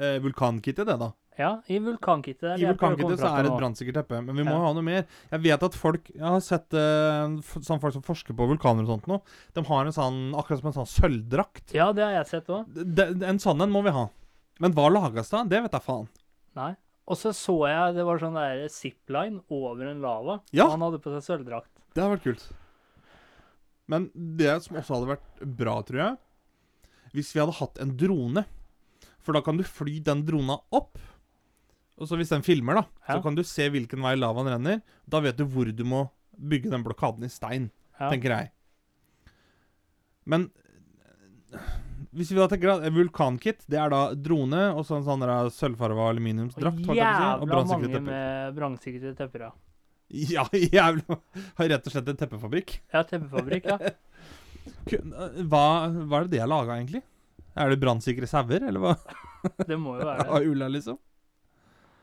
eh, 0.00 0.16
vulkankittet, 0.24 0.88
det, 0.88 0.96
da. 0.96 1.12
Ja, 1.38 1.50
i 1.66 1.78
vulkankittet. 1.80 2.58
I 2.60 2.66
vulkankittet 2.68 3.20
så 3.22 3.30
er 3.32 3.46
det 3.46 3.52
et 3.52 3.58
brannsikkert 3.60 3.96
teppe. 4.02 4.20
Men 4.24 4.36
vi 4.36 4.44
må 4.44 4.52
Ja. 4.52 4.60
ha 4.66 4.72
noe 4.76 4.84
mer. 4.84 5.06
Jeg 5.30 5.40
vet 5.42 5.62
at 5.62 5.74
folk 5.74 6.10
Jeg 6.12 6.20
har 6.24 6.40
sett 6.44 6.74
uh, 6.76 7.40
sånn 7.64 7.80
folk 7.80 7.94
som 7.94 8.02
forsker 8.04 8.36
på 8.36 8.48
vulkaner 8.50 8.84
og 8.84 8.92
sånt 8.94 9.06
nå. 9.08 9.20
De 9.54 9.64
har 9.64 9.86
en 9.86 9.92
sånn 9.96 10.20
akkurat 10.36 10.60
som 10.60 10.68
en 10.72 10.78
sånn 10.80 10.92
sølvdrakt. 10.92 11.72
Ja, 11.72 11.90
det 11.92 12.04
har 12.04 12.12
jeg 12.20 12.26
sett 12.34 12.46
òg. 12.52 12.68
En 13.22 13.38
sånn 13.42 13.62
en 13.62 13.70
må 13.72 13.82
vi 13.82 13.90
ha. 13.96 14.08
Men 14.60 14.72
hva 14.76 14.90
lages 14.92 15.30
da? 15.32 15.44
Det 15.44 15.62
vet 15.64 15.72
jeg 15.72 15.82
faen. 15.82 16.08
Nei. 16.54 16.74
Og 17.08 17.16
så 17.18 17.32
så 17.34 17.56
jeg 17.66 17.96
det 17.96 18.04
var 18.06 18.20
sånn 18.22 18.36
der 18.38 18.68
zipline 18.70 19.40
over 19.50 19.86
en 19.90 20.02
lava. 20.04 20.40
Ja. 20.52 20.68
Han 20.70 20.84
hadde 20.84 21.00
på 21.02 21.10
seg 21.16 21.24
sølvdrakt. 21.26 21.70
Det 21.94 22.02
hadde 22.02 22.16
vært 22.18 22.28
kult. 22.28 22.44
Men 23.90 24.10
det 24.14 24.52
som 24.64 24.76
også 24.78 24.94
hadde 24.98 25.10
vært 25.16 25.42
bra, 25.58 25.80
tror 25.82 25.98
jeg 25.98 26.16
Hvis 27.12 27.32
vi 27.34 27.40
hadde 27.42 27.56
hatt 27.58 27.80
en 27.82 27.96
drone. 27.98 28.44
For 29.22 29.36
da 29.36 29.42
kan 29.44 29.58
du 29.58 29.64
fly 29.66 29.98
den 30.00 30.24
drona 30.26 30.56
opp. 30.74 30.98
Og 32.00 32.08
så 32.08 32.16
hvis 32.18 32.30
den 32.32 32.42
filmer, 32.42 32.74
da, 32.80 32.84
Ja. 33.08 33.16
så 33.18 33.22
kan 33.22 33.34
du 33.36 33.42
se 33.44 33.68
hvilken 33.70 34.00
vei 34.02 34.14
lavaen 34.16 34.48
renner. 34.48 34.80
Da 35.08 35.20
vet 35.20 35.36
du 35.36 35.44
hvor 35.44 35.68
du 35.70 35.84
må 35.84 36.06
bygge 36.38 36.70
den 36.72 36.82
blokaden 36.84 37.24
i 37.24 37.28
stein, 37.28 37.70
Ja. 38.00 38.08
tenker 38.10 38.30
jeg. 38.36 38.50
Men 40.24 40.50
hvis 42.14 42.30
vi 42.32 42.36
da 42.38 42.46
tenker 42.48 42.72
at 42.82 42.92
vulkankit, 42.92 43.64
det 43.68 43.78
er 43.78 43.90
da 43.92 44.14
drone 44.14 44.72
og 44.76 44.84
sånn 44.88 45.04
sånn 45.04 45.22
sølvfarga 45.52 46.08
aluminiumsdrakt. 46.12 46.80
Og 46.80 46.84
si, 46.84 46.90
og 46.90 46.96
jævla 46.96 47.64
mange 47.68 48.00
med 48.00 48.54
brannsikre 48.56 49.14
tepper, 49.16 49.46
ja. 49.48 49.52
Ja, 50.12 50.44
jævla 50.52 51.20
Har 51.56 51.68
rett 51.72 51.86
og 51.86 51.92
slett 51.94 52.08
en 52.08 52.16
teppefabrikk. 52.20 52.80
Ja, 52.92 53.02
teppefabrikk, 53.02 53.64
ja. 53.64 53.78
Hva, 54.92 55.62
hva 55.90 56.18
er 56.20 56.26
det 56.28 56.30
de 56.36 56.38
har 56.42 56.50
laga, 56.50 56.76
egentlig? 56.78 57.02
Er 57.56 57.70
det 57.72 57.80
brannsikre 57.82 58.28
sauer, 58.30 58.62
eller 58.68 58.80
hva? 58.80 58.92
Det 59.66 59.76
må 59.78 59.96
jo 59.98 60.04
være 60.06 60.22
det. 60.22 60.28
Av 60.36 60.46
ulla, 60.52 60.68
liksom? 60.72 60.98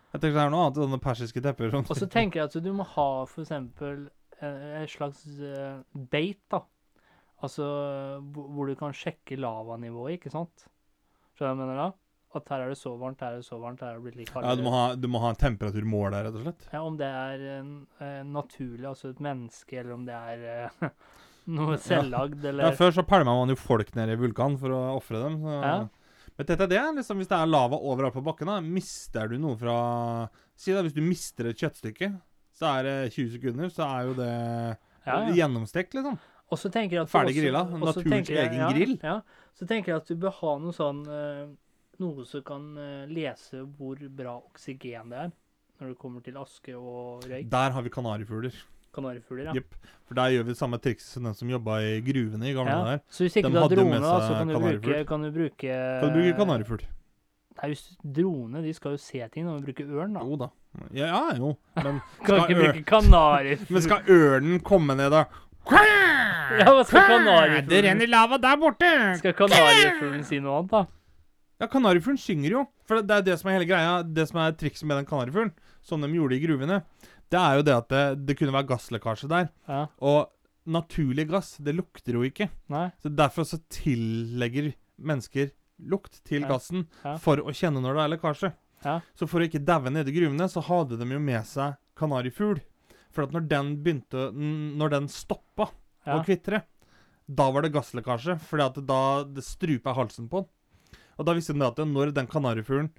Jeg 0.09 0.21
tenker 0.23 0.39
det 0.39 0.43
er 0.47 0.53
noe 0.53 0.65
annet 0.67 0.81
enn 0.85 1.01
persiske 1.03 1.41
tepper. 1.45 1.69
Sånn. 1.73 1.85
Og 1.85 1.97
så 1.99 2.07
tenker 2.09 2.41
jeg 2.41 2.49
at 2.49 2.57
du 2.65 2.71
må 2.73 2.85
ha 2.95 3.07
for 3.29 3.43
eksempel 3.45 4.07
eh, 4.41 4.81
et 4.81 4.89
slags 4.89 5.21
eh, 5.37 5.79
bait, 5.93 6.41
da. 6.49 6.63
Altså 7.45 7.65
hvor 8.35 8.67
du 8.67 8.75
kan 8.79 8.95
sjekke 8.95 9.37
lavanivået, 9.39 10.17
ikke 10.17 10.31
sant? 10.33 10.65
Skjønner 11.37 11.37
du 11.37 11.45
hva 11.45 11.51
jeg 11.53 11.59
mener 11.61 11.77
da? 11.79 11.89
At 12.37 12.49
her 12.51 12.61
er 12.61 12.69
det 12.73 12.77
så 12.77 12.91
varmt, 12.99 13.21
her 13.25 13.37
er 13.37 13.41
det 13.41 13.47
så 13.47 13.57
varmt, 13.57 13.79
her 13.81 13.95
er 13.95 14.01
det 14.01 14.05
blitt 14.05 14.17
litt 14.19 14.27
Ja, 14.29 14.33
kaldere. 14.35 14.57
du 14.59 14.65
må 14.67 14.73
ha, 14.75 14.81
du 14.93 15.07
må 15.09 15.21
ha 15.23 15.29
en 15.33 15.39
temperaturmål 15.39 16.11
der, 16.13 16.27
rett 16.27 16.35
og 16.37 16.43
slett. 16.43 16.67
Ja, 16.73 16.81
Om 16.85 16.97
det 16.99 17.07
er 17.09 17.45
eh, 17.55 18.19
naturlig, 18.27 18.85
altså 18.85 19.09
et 19.13 19.23
menneske, 19.23 19.79
eller 19.81 19.95
om 19.95 20.03
det 20.05 20.17
er 20.17 20.43
eh, 20.51 20.91
noe 21.57 21.79
selvlagd, 21.81 22.43
Ja, 22.43 22.51
eller 22.51 22.77
Før 22.77 22.93
så 22.99 23.05
pælma 23.07 23.33
man 23.39 23.49
jo 23.53 23.57
folk 23.57 23.89
ned 23.97 24.13
i 24.13 24.19
vulkanen 24.19 24.59
for 24.61 24.75
å 24.77 24.81
ofre 24.99 25.23
dem. 25.23 25.39
Så. 25.41 25.55
Ja. 25.63 25.73
Men 26.39 26.47
dette 26.47 26.63
er 26.63 26.71
det, 26.71 26.81
liksom, 27.01 27.19
hvis 27.19 27.27
det 27.27 27.35
er 27.35 27.49
lava 27.51 27.75
overalt 27.83 28.15
på 28.15 28.23
bakken, 28.23 28.47
da, 28.47 28.61
mister 28.63 29.27
du 29.27 29.35
noe 29.43 29.57
fra 29.59 29.73
Si 30.59 30.71
da, 30.71 30.83
hvis 30.85 30.95
du 30.95 31.01
mister 31.03 31.49
et 31.49 31.59
kjøttstykke, 31.59 32.07
så 32.55 32.69
er 32.77 32.87
det 32.87 32.93
20 33.13 33.33
sekunder, 33.35 33.71
så 33.71 33.85
er 33.87 34.07
jo 34.07 34.13
det 34.17 34.29
ja, 34.31 34.77
ja. 35.05 35.19
gjennomstekt, 35.35 35.95
liksom. 35.95 36.15
Og 36.49 36.59
så 36.59 36.71
tenker 36.73 36.97
jeg 36.97 37.05
at 37.05 37.11
Ferdig 37.11 37.35
også- 37.35 37.43
grilla. 37.43 37.63
Naturens 37.83 38.31
egen 38.33 38.57
ja, 38.59 38.69
grill. 38.73 38.95
Ja. 39.03 39.17
Så 39.55 39.67
tenker 39.67 39.93
jeg 39.93 40.01
at 40.01 40.07
du 40.07 40.15
bør 40.19 40.33
ha 40.39 40.55
noe 40.63 40.75
sånn 40.75 41.03
eh, 41.07 41.49
Noe 41.99 42.23
som 42.23 42.43
kan 42.47 42.65
eh, 42.79 43.09
lese 43.11 43.65
hvor 43.75 43.99
bra 44.15 44.37
oksygen 44.39 45.11
det 45.11 45.17
er 45.25 45.31
når 45.79 45.89
det 45.91 45.97
kommer 45.99 46.23
til 46.23 46.37
aske 46.39 46.75
og 46.75 47.25
røyk. 47.27 47.49
Der 47.51 47.75
har 47.75 47.83
vi 47.83 47.91
kanarifugler. 47.91 48.55
Kanarifugler, 48.95 49.49
ja. 49.49 49.55
Yep. 49.59 49.75
For 50.09 50.17
der 50.17 50.31
gjør 50.33 50.45
vi 50.47 50.55
samme 50.57 50.79
trikset 50.81 51.11
som 51.13 51.27
den 51.27 51.35
som 51.37 51.49
jobba 51.51 51.79
i 51.85 51.97
gruvene 52.05 52.49
i 52.49 52.53
gamle 52.57 52.73
ja. 52.73 52.85
dager. 52.85 53.03
Så 53.13 53.25
hvis 53.25 53.35
ikke 53.37 53.51
De 53.51 53.55
du 53.55 53.59
har 53.61 53.73
drone, 53.75 53.99
da, 54.01 54.13
så 54.25 54.37
kan 54.39 54.49
du 54.49 54.57
bruke, 54.59 55.01
kan 55.11 55.25
du 55.25 55.29
bruke 55.35 55.75
Kan 55.75 56.07
du 56.09 56.17
bruke 56.17 56.37
kanarifugl? 56.39 56.87
Nei, 57.59 57.73
drone 58.17 58.63
de 58.63 58.73
skal 58.73 58.95
jo 58.95 59.01
se 59.03 59.19
ting. 59.33 59.45
Når 59.45 59.57
må 59.57 59.61
du 59.61 59.69
bruke 59.69 59.85
ørn, 59.85 60.15
da. 60.15 60.23
Jo 60.25 60.39
da. 60.39 60.49
Ja, 60.95 61.09
ja 61.11 61.21
jo. 61.37 61.53
Men 61.77 61.99
Kan 62.25 62.41
ikke 62.45 62.59
bruke 62.61 62.83
kanarifugl. 62.93 63.75
Men 63.75 63.85
skal 63.85 64.13
ørnen 64.15 64.63
komme 64.65 64.97
ned, 64.97 65.13
da? 65.13 65.25
Ja, 65.69 66.71
hva 66.73 66.81
skal 66.87 67.05
kanarifuglen 67.05 67.67
Det 67.69 67.83
renner 67.85 68.09
lava 68.09 68.39
der 68.41 68.57
borte! 68.57 68.89
Skal 69.19 69.35
kanarifuglen 69.37 70.23
si 70.25 70.39
noe 70.41 70.63
annet, 70.63 70.73
da? 70.73 70.85
Ja, 71.59 71.67
kanarifuglen 71.67 72.17
synger 72.17 72.55
jo. 72.55 72.65
For 72.87 73.03
det 73.05 73.19
er 73.19 73.25
det 73.27 73.35
som 73.41 73.51
er 73.51 73.59
hele 73.59 73.67
greia. 73.69 73.99
Det 74.01 74.25
som 74.31 74.39
er 74.41 74.55
trikset 74.57 74.87
med 74.89 74.97
den 74.97 75.09
kanarifuglen, 75.09 75.51
som 75.85 76.01
de 76.01 76.09
gjorde 76.15 76.37
i 76.39 76.41
gruvene, 76.41 76.79
det 77.29 77.39
er 77.39 77.55
jo 77.59 77.63
det 77.67 77.75
at 77.77 77.89
det, 77.93 78.03
det 78.25 78.37
kunne 78.39 78.53
være 78.55 78.67
gasslekkasje 78.71 79.29
der. 79.29 79.49
Ja. 79.69 79.83
Og 80.01 80.29
naturlig 80.69 81.27
gass, 81.29 81.55
det 81.57 81.75
lukter 81.77 82.17
jo 82.17 82.23
ikke. 82.27 82.49
Nei? 82.69 82.87
Så 83.01 83.09
derfor 83.15 83.45
så 83.47 83.59
tillegger 83.73 84.71
mennesker 84.99 85.51
lukt 85.79 86.19
til 86.27 86.41
Ja. 86.43 86.47
gassen 86.49 86.87
Ja. 87.05 87.17
for 87.17 87.37
å 87.37 87.53
kjenne 87.55 87.81
når 87.81 87.95
det 87.95 88.03
er 88.03 88.13
lekkasje. 88.17 88.53
Ja. 88.85 88.99
Så 89.15 89.27
for 89.27 89.39
å 89.41 89.47
ikke 89.47 89.63
daue 89.63 89.89
nede 89.91 90.09
i 90.11 90.15
gruvene, 90.15 90.47
så 90.49 90.61
hadde 90.63 90.97
de 90.99 91.05
jo 91.05 91.19
med 91.19 91.45
seg 91.45 91.75
kanarifugl. 91.95 92.61
For 93.11 93.23
at 93.23 93.31
når 93.33 93.47
den 93.49 93.71
begynte 93.83 94.29
Når 94.33 94.89
den 94.89 95.07
stoppa 95.07 95.69
å 96.07 96.23
kvitre, 96.25 96.63
da 97.29 97.49
var 97.51 97.61
det 97.61 97.73
gasslekkasje. 97.73 98.39
Fordi 98.39 98.63
at 98.65 98.85
da 98.85 99.23
det 99.23 99.43
strupa 99.43 99.93
halsen 99.95 100.29
på 100.29 100.43
den. 100.43 100.49
Og 101.19 101.25
da 101.25 101.33
visste 101.33 101.53
de 101.53 101.65
at 101.65 101.75
når 101.77 102.13
den 102.13 102.27
kanarifuglen 102.27 102.89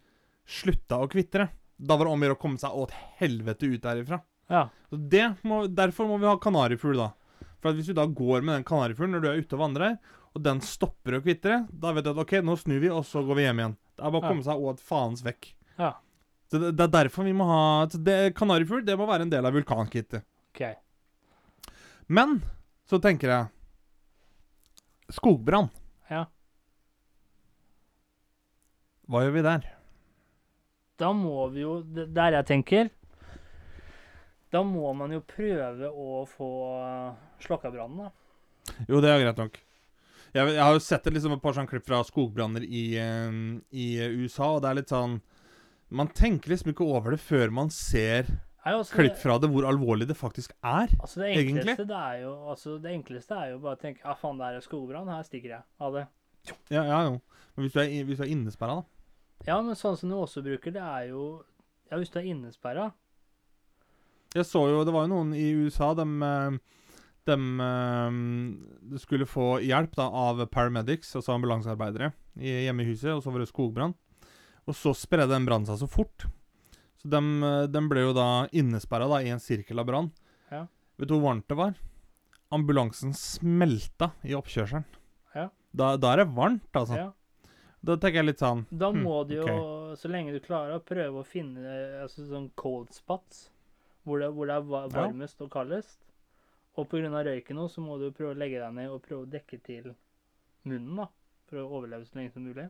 slutta 0.46 0.98
å 1.00 1.08
kvitre, 1.08 1.48
da 1.80 1.96
var 1.96 2.06
det 2.06 2.12
om 2.12 2.20
å 2.22 2.26
gjøre 2.28 2.36
å 2.36 2.42
komme 2.42 2.60
seg 2.60 2.76
åt 2.76 2.92
helvete 3.20 3.70
ut 3.72 3.82
derifra. 3.86 4.18
ja. 4.52 4.66
Så 4.90 4.98
det 5.08 5.24
må, 5.46 5.62
Derfor 5.70 6.08
må 6.10 6.18
vi 6.20 6.26
ha 6.28 6.36
kanarifugl, 6.42 6.96
da. 6.98 7.12
For 7.62 7.70
at 7.70 7.76
hvis 7.78 7.86
du 7.90 7.94
da 7.96 8.04
går 8.06 8.42
med 8.42 8.54
den 8.58 8.64
kanarifuglen 8.68 9.14
når 9.16 9.22
du 9.24 9.28
er 9.30 9.40
ute 9.44 9.56
og 9.56 9.62
vandrer, 9.62 9.96
og 10.34 10.42
den 10.44 10.60
stopper 10.62 11.16
å 11.18 11.22
kvitre, 11.24 11.60
da 11.70 11.92
vet 11.96 12.04
du 12.06 12.10
at 12.12 12.20
OK, 12.22 12.32
nå 12.44 12.54
snur 12.58 12.80
vi, 12.82 12.90
og 12.92 13.04
så 13.06 13.22
går 13.26 13.38
vi 13.38 13.44
hjem 13.48 13.60
igjen. 13.62 13.76
Det 13.96 14.04
er 14.04 14.10
bare 14.10 14.20
å 14.20 14.24
Ja. 14.24 14.28
komme 14.34 14.44
seg 14.46 14.66
åt 14.70 14.80
faens 14.80 15.22
vekk. 15.26 15.52
Ja. 15.78 15.92
Så 16.50 16.58
det, 16.60 16.72
det 16.76 16.84
er 16.88 16.92
derfor 17.04 17.24
vi 17.24 17.32
må 17.36 17.46
ha 17.46 17.86
det, 17.86 18.34
Kanarifugl 18.34 18.84
det 18.84 18.96
må 18.98 19.06
være 19.06 19.22
en 19.26 19.30
del 19.32 19.46
av 19.46 19.54
vulkankittet. 19.54 20.24
OK. 20.54 20.62
Men 22.08 22.40
så 22.90 22.98
tenker 23.00 23.28
jeg 23.30 23.46
Skogbrann. 25.14 25.70
Ja. 26.10 26.24
Hva 29.10 29.22
gjør 29.24 29.34
vi 29.34 29.42
der? 29.46 29.64
Da 31.00 31.10
må 31.16 31.46
vi 31.54 31.64
jo 31.64 31.80
Der 31.88 32.36
jeg 32.36 32.46
tenker 32.48 32.90
Da 34.52 34.62
må 34.66 34.92
man 34.98 35.14
jo 35.14 35.22
prøve 35.24 35.88
å 35.88 36.22
få 36.28 36.50
slokka 37.40 37.70
brannen, 37.72 38.08
da. 38.08 38.76
Jo, 38.90 38.98
det 39.00 39.08
er 39.08 39.22
greit 39.22 39.38
nok. 39.40 39.54
Jeg, 40.34 40.50
jeg 40.52 40.60
har 40.60 40.74
jo 40.74 40.82
sett 40.82 41.06
et, 41.06 41.14
liksom 41.14 41.32
et 41.34 41.42
par 41.42 41.54
sånne 41.56 41.70
klipp 41.70 41.86
fra 41.86 42.02
skogbranner 42.06 42.66
i, 42.66 42.82
eh, 43.00 43.38
i 43.70 43.86
USA, 44.20 44.52
og 44.56 44.60
det 44.62 44.70
er 44.70 44.78
litt 44.78 44.92
sånn 44.92 45.16
Man 45.90 46.10
tenker 46.14 46.52
liksom 46.52 46.74
ikke 46.74 46.86
over 46.86 47.16
det 47.16 47.22
før 47.22 47.54
man 47.54 47.72
ser 47.74 48.28
Nei, 48.60 48.74
altså, 48.74 48.98
klipp 48.98 49.16
fra 49.16 49.38
det, 49.40 49.48
hvor 49.54 49.64
alvorlig 49.64 50.04
det 50.10 50.18
faktisk 50.18 50.52
er. 50.60 50.90
Altså 51.00 51.22
det 51.22 51.30
egentlig. 51.30 51.62
enkleste, 51.62 51.86
det 51.88 51.96
er 51.96 52.18
jo, 52.26 52.32
altså 52.52 52.76
det 52.82 52.90
enkleste 52.92 53.38
er 53.38 53.52
jo 53.54 53.60
bare 53.64 53.78
å 53.78 53.80
tenke 53.80 54.04
Ja, 54.04 54.14
faen, 54.20 54.36
det 54.36 54.50
er 54.50 54.64
skogbrann. 54.66 55.08
Her 55.08 55.24
stikker 55.24 55.54
jeg. 55.54 55.64
av 55.80 55.96
det. 55.96 56.02
Ja, 56.68 56.82
ja 56.84 56.98
jo. 57.06 57.14
Men 57.54 57.64
hvis 57.64 57.72
du 57.72 57.80
er, 57.80 57.94
hvis 58.04 58.20
du 58.20 58.26
er 58.26 58.32
innesperra, 58.34 58.82
da? 58.82 58.99
Ja, 59.46 59.60
men 59.62 59.78
sånn 59.78 59.96
som 59.96 60.10
du 60.10 60.18
også 60.18 60.42
bruker, 60.44 60.74
det 60.74 60.82
er 60.84 61.10
jo 61.12 61.42
Ja, 61.90 61.96
hvis 61.98 62.12
du 62.12 62.18
er 62.20 62.28
innesperra 62.28 62.90
Jeg 64.36 64.44
så 64.46 64.66
jo, 64.68 64.82
Det 64.84 64.92
var 64.94 65.06
jo 65.06 65.14
noen 65.14 65.32
i 65.36 65.46
USA 65.64 65.92
de, 65.96 66.06
eh, 66.26 66.58
de 67.30 67.38
eh, 67.66 68.98
skulle 69.00 69.28
få 69.28 69.46
hjelp 69.64 69.96
da 69.96 70.08
av 70.08 70.44
paramedics, 70.52 71.14
altså 71.18 71.34
ambulansearbeidere, 71.36 72.12
hjemme 72.40 72.84
i 72.84 72.88
huset. 72.88 73.12
Og 73.12 73.20
så 73.22 73.30
var 73.30 73.42
det 73.42 73.50
skogbrann. 73.50 73.92
Og 74.66 74.76
så 74.76 74.94
spredde 74.96 75.34
den 75.34 75.46
brannen 75.46 75.68
seg 75.68 75.82
så 75.82 75.88
fort. 75.90 76.24
Så 77.00 77.10
de, 77.12 77.20
eh, 77.20 77.66
de 77.70 77.82
ble 77.90 78.06
jo 78.06 78.16
da 78.16 78.46
innesperra 78.56 79.20
i 79.22 79.30
en 79.34 79.42
sirkel 79.42 79.82
av 79.82 79.88
brann. 79.88 80.10
Ja. 80.50 80.64
Vet 80.98 81.10
du 81.10 81.16
hvor 81.16 81.28
varmt 81.28 81.48
det 81.48 81.58
var? 81.60 81.76
Ambulansen 82.50 83.14
smelta 83.14 84.12
i 84.26 84.34
oppkjørselen. 84.38 84.84
Ja. 85.36 85.48
Da, 85.72 85.94
da 86.00 86.14
er 86.14 86.24
det 86.24 86.32
varmt, 86.34 86.70
altså. 86.74 86.98
ja. 86.98 87.10
Da 87.82 87.96
tenker 87.96 88.20
jeg 88.20 88.26
litt 88.28 88.42
sånn 88.42 88.66
Da 88.70 88.90
Hmm, 88.92 89.02
må 89.06 89.22
du 89.26 89.36
jo, 89.38 89.46
så 89.96 90.08
lenge 90.12 90.32
du 90.34 90.40
klarer, 90.44 90.76
å 90.76 90.84
prøve 90.84 91.22
å 91.22 91.24
finne 91.26 91.62
altså, 92.02 92.26
sånn 92.28 92.50
cold 92.54 92.92
spots. 92.92 93.48
Hvor 94.04 94.20
det, 94.20 94.30
hvor 94.36 94.46
det 94.48 94.56
er 94.56 94.66
varmest 94.92 95.38
Ja. 95.40 95.44
og 95.46 95.50
kaldest. 95.52 95.98
Og 96.76 96.88
pga. 96.88 97.08
røyken 97.24 97.56
nå, 97.56 97.68
så 97.68 97.80
må 97.80 97.98
du 97.98 98.10
prøve 98.12 98.34
å 98.34 98.38
legge 98.38 98.60
deg 98.60 98.72
ned 98.74 98.90
og 98.90 99.02
prøve 99.02 99.26
å 99.26 99.30
dekke 99.30 99.62
til 99.62 99.94
munnen, 100.64 100.96
da. 100.96 101.08
For 101.48 101.56
å 101.56 101.68
overleve 101.68 102.06
så 102.06 102.16
lenge 102.20 102.32
som 102.32 102.44
mulig. 102.44 102.68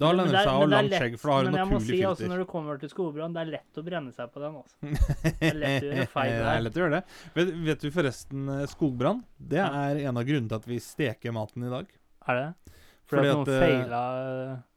Da 0.00 0.10
lønner 0.12 0.32
det 0.32 0.40
seg 0.42 0.48
å 0.50 0.54
ha 0.54 0.64
det 0.66 0.70
langt 0.70 0.94
skjegg, 0.96 1.16
for 1.20 1.30
da 1.30 1.34
har 1.34 1.44
du 1.44 1.50
naturlig 1.50 1.86
si, 1.86 1.98
altså, 2.02 2.22
filter. 2.22 2.30
når 2.32 2.38
du 2.42 2.46
kommer 2.50 2.78
til 2.80 2.90
skogbrann, 2.90 3.34
det 3.36 3.40
er 3.42 3.50
lett 3.52 3.78
å 3.78 3.84
brenne 3.86 4.12
seg 4.14 4.32
på 4.32 4.40
den, 4.42 4.56
altså. 4.60 4.76
er 5.50 5.58
lett 5.60 5.84
å 5.84 5.90
gjøre 5.90 6.06
feil 6.14 6.30
det 6.32 6.38
der. 6.40 6.50
er 6.56 6.64
lett 6.64 6.78
å 6.78 6.82
gjøre 6.82 6.94
det. 6.96 7.02
Vet, 7.36 7.52
vet 7.68 7.84
du 7.84 7.90
forresten, 7.94 8.48
eh, 8.56 8.64
skogbrann, 8.70 9.22
det 9.38 9.62
er 9.62 10.00
en 10.08 10.16
av 10.22 10.26
grunnene 10.26 10.48
til 10.50 10.58
at 10.58 10.66
vi 10.70 10.78
steker 10.82 11.34
maten 11.36 11.66
i 11.66 11.70
dag. 11.72 11.92
Er 12.30 12.40
det? 12.40 12.74
Fordi, 13.10 13.26
Fordi 13.26 13.30
at 13.32 13.40
noen 13.40 13.50
eh, 13.50 13.64
feila 13.64 14.02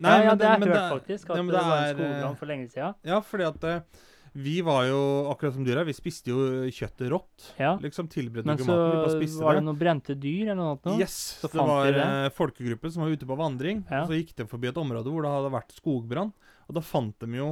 nei, 0.02 0.14
Ja, 0.18 0.24
ja, 0.26 0.34
det 0.36 0.48
har 0.50 0.58
jeg 0.58 0.66
hørt, 0.66 0.74
det- 0.74 0.90
faktisk. 0.98 1.30
At 1.30 1.38
ja, 1.38 1.44
det, 1.44 1.52
det 1.54 1.62
var 1.62 1.78
en 1.78 1.84
er, 1.84 1.94
skogbrann 1.94 2.32
eh, 2.34 2.40
for 2.42 2.50
lenge 2.50 2.68
siden. 2.74 2.96
Ja, 3.06 3.20
fordi 3.22 3.46
at 3.52 3.68
eh, 3.70 4.02
vi 4.34 4.54
var 4.66 4.88
jo, 4.90 5.02
akkurat 5.30 5.54
som 5.54 5.66
dyra, 5.68 5.84
vi 5.86 5.94
spiste 5.94 6.32
jo 6.34 6.38
kjøttet 6.74 7.12
rått. 7.14 7.44
Ja. 7.60 7.76
Liksom 7.78 8.08
tilberedte 8.10 8.50
Men 8.50 8.58
så 8.58 9.44
var 9.46 9.60
det 9.60 9.64
noen 9.68 9.78
brente 9.78 10.16
dyr 10.18 10.48
eller 10.50 10.58
noe? 10.58 10.80
nå? 10.82 10.96
Yes, 10.98 11.38
Så 11.44 11.52
det 11.54 11.62
var 11.62 11.86
de 11.86 12.00
det? 12.00 12.32
folkegruppen 12.34 12.92
som 12.96 13.04
var 13.06 13.14
ute 13.14 13.28
på 13.30 13.38
vandring. 13.38 13.84
Ja. 13.92 14.02
Og 14.02 14.10
så 14.10 14.18
gikk 14.18 14.34
de 14.42 14.48
forbi 14.50 14.72
et 14.72 14.80
område 14.82 15.14
hvor 15.14 15.22
det 15.22 15.30
hadde 15.36 15.54
vært 15.54 15.76
skogbrann. 15.78 16.34
Og 16.66 16.74
da 16.80 16.82
fant 16.82 17.14
de 17.22 17.38
jo 17.38 17.52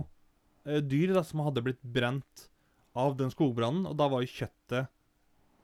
eh, 0.65 0.81
dyr 0.81 1.13
da, 1.13 1.21
som 1.21 1.45
hadde 1.45 1.61
blitt 1.61 1.83
brent 1.85 2.47
av 2.97 3.13
den 3.19 3.29
skogbrannen. 3.29 3.85
Og 3.85 3.93
da 4.01 4.09
var 4.09 4.25
jo 4.25 4.33
kjøttet 4.41 4.89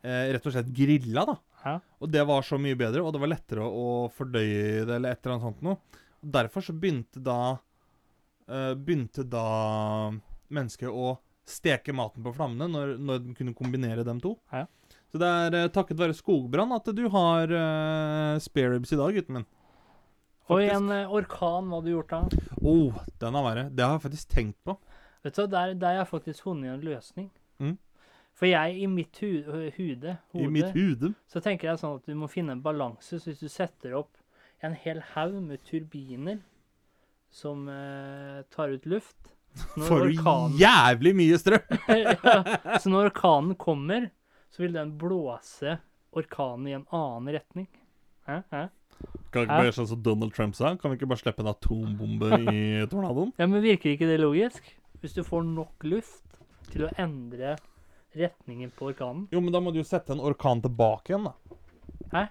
eh, 0.05 0.29
rett 0.37 0.45
og 0.45 0.53
slett 0.53 0.69
grilla, 0.69 1.25
da. 1.33 1.39
Ja. 1.63 1.77
Og 1.99 2.11
det 2.13 2.23
var 2.29 2.45
så 2.45 2.59
mye 2.61 2.77
bedre, 2.79 3.03
og 3.03 3.13
det 3.13 3.21
var 3.23 3.31
lettere 3.31 3.65
å, 3.65 4.07
fordøye 4.13 4.85
det, 4.85 4.99
eller 4.99 5.13
et 5.13 5.21
eller 5.21 5.35
annet 5.35 5.47
sånt 5.47 5.63
noe. 5.65 6.03
Og 6.23 6.31
derfor 6.33 6.65
så 6.65 6.75
begynte 6.75 7.21
da 7.23 7.39
uh, 7.57 8.73
Begynte 8.73 9.25
da 9.27 9.47
mennesket 10.53 10.89
å 10.89 11.17
steke 11.47 11.93
maten 11.95 12.23
på 12.25 12.33
flammene 12.35 12.67
når, 12.71 12.95
når 12.99 13.21
de 13.23 13.35
kunne 13.37 13.55
kombinere 13.55 14.05
dem 14.07 14.19
to. 14.23 14.35
Ja. 14.51 14.65
Så 15.11 15.21
det 15.21 15.27
er 15.27 15.59
uh, 15.67 15.69
takket 15.73 15.99
være 15.99 16.15
skogbrann 16.17 16.73
at 16.75 16.89
du 16.95 17.05
har 17.13 17.51
uh, 17.51 18.39
spareribs 18.43 18.93
i 18.95 18.99
dag, 18.99 19.15
gutten 19.15 19.39
min. 19.39 19.47
Og 20.47 20.63
i 20.63 20.69
en 20.71 20.87
eh, 20.95 21.09
orkan, 21.11 21.67
hva 21.67 21.81
hadde 21.81 21.89
du 21.89 21.93
gjort 21.97 22.13
da? 22.13 22.43
Oh, 22.61 22.99
den 23.19 23.35
er 23.35 23.43
verre. 23.43 23.65
Det 23.67 23.83
har 23.83 23.97
jeg 23.97 24.05
faktisk 24.05 24.29
tenkt 24.31 24.59
på. 24.63 24.77
Vet 25.25 25.35
du, 25.35 25.43
Der, 25.51 25.73
der 25.75 25.87
har 25.91 25.97
jeg 26.05 26.11
faktisk 26.13 26.45
funnet 26.45 26.71
en 26.71 26.85
løsning. 26.87 27.27
For 28.37 28.45
jeg, 28.45 28.75
i 28.83 28.85
mitt 28.85 29.17
hu 29.23 29.29
hude, 29.47 29.71
hude, 29.79 30.11
I 30.37 30.47
mitt 30.53 30.69
hude, 30.75 31.13
så 31.31 31.41
tenker 31.41 31.71
jeg 31.71 31.79
sånn 31.81 31.95
at 31.97 32.05
du 32.05 32.13
må 32.19 32.27
finne 32.29 32.53
en 32.53 32.61
balanse. 32.61 33.17
Så 33.17 33.31
hvis 33.31 33.41
du 33.41 33.47
setter 33.49 33.95
opp 33.97 34.13
en 34.61 34.75
hel 34.77 34.99
haug 35.15 35.39
med 35.41 35.63
turbiner 35.65 36.39
som 37.33 37.65
eh, 37.69 38.43
tar 38.53 38.69
ut 38.75 38.85
luft 38.89 39.33
Får 39.73 40.03
du 40.05 40.11
orkanen- 40.19 40.57
jævlig 40.61 41.15
mye 41.17 41.37
strøm! 41.41 41.77
ja, 41.89 42.77
Så 42.77 42.91
når 42.93 43.09
orkanen 43.09 43.55
kommer, 43.57 44.09
så 44.53 44.61
vil 44.63 44.75
den 44.77 44.91
blåse 45.01 45.79
orkanen 46.17 46.67
i 46.69 46.75
en 46.77 46.85
annen 46.93 47.33
retning. 47.39 47.65
Hæ? 48.29 48.43
Hæ? 48.53 48.61
Kan 49.33 49.43
ikke 49.47 49.57
bare 49.63 49.73
sånn 49.75 49.89
som 49.89 50.01
Donald 50.05 50.33
Trump 50.37 50.53
sa? 50.57 50.75
Kan 50.77 50.93
vi 50.93 50.99
ikke 50.99 51.09
bare 51.09 51.21
slippe 51.23 51.41
en 51.41 51.49
atombombe 51.51 52.29
i 52.53 52.85
tornadoen? 52.89 53.33
Ja, 53.41 53.47
men 53.49 53.65
virker 53.65 53.95
ikke 53.95 54.09
det 54.09 54.19
logisk? 54.21 54.61
Hvis 55.01 55.17
du 55.17 55.23
får 55.25 55.45
nok 55.49 55.85
luft 55.89 56.37
til 56.71 56.85
å 56.87 56.91
endre 57.01 57.55
retningen 58.17 58.71
på 58.77 58.89
orkanen? 58.93 59.27
Jo, 59.31 59.41
men 59.41 59.53
da 59.55 59.59
må 59.63 59.71
du 59.73 59.79
jo 59.81 59.87
sette 59.87 60.11
en 60.15 60.19
orkan 60.23 60.61
tilbake 60.63 61.13
igjen, 61.13 61.29
da. 61.29 61.33
Hæ? 62.13 62.27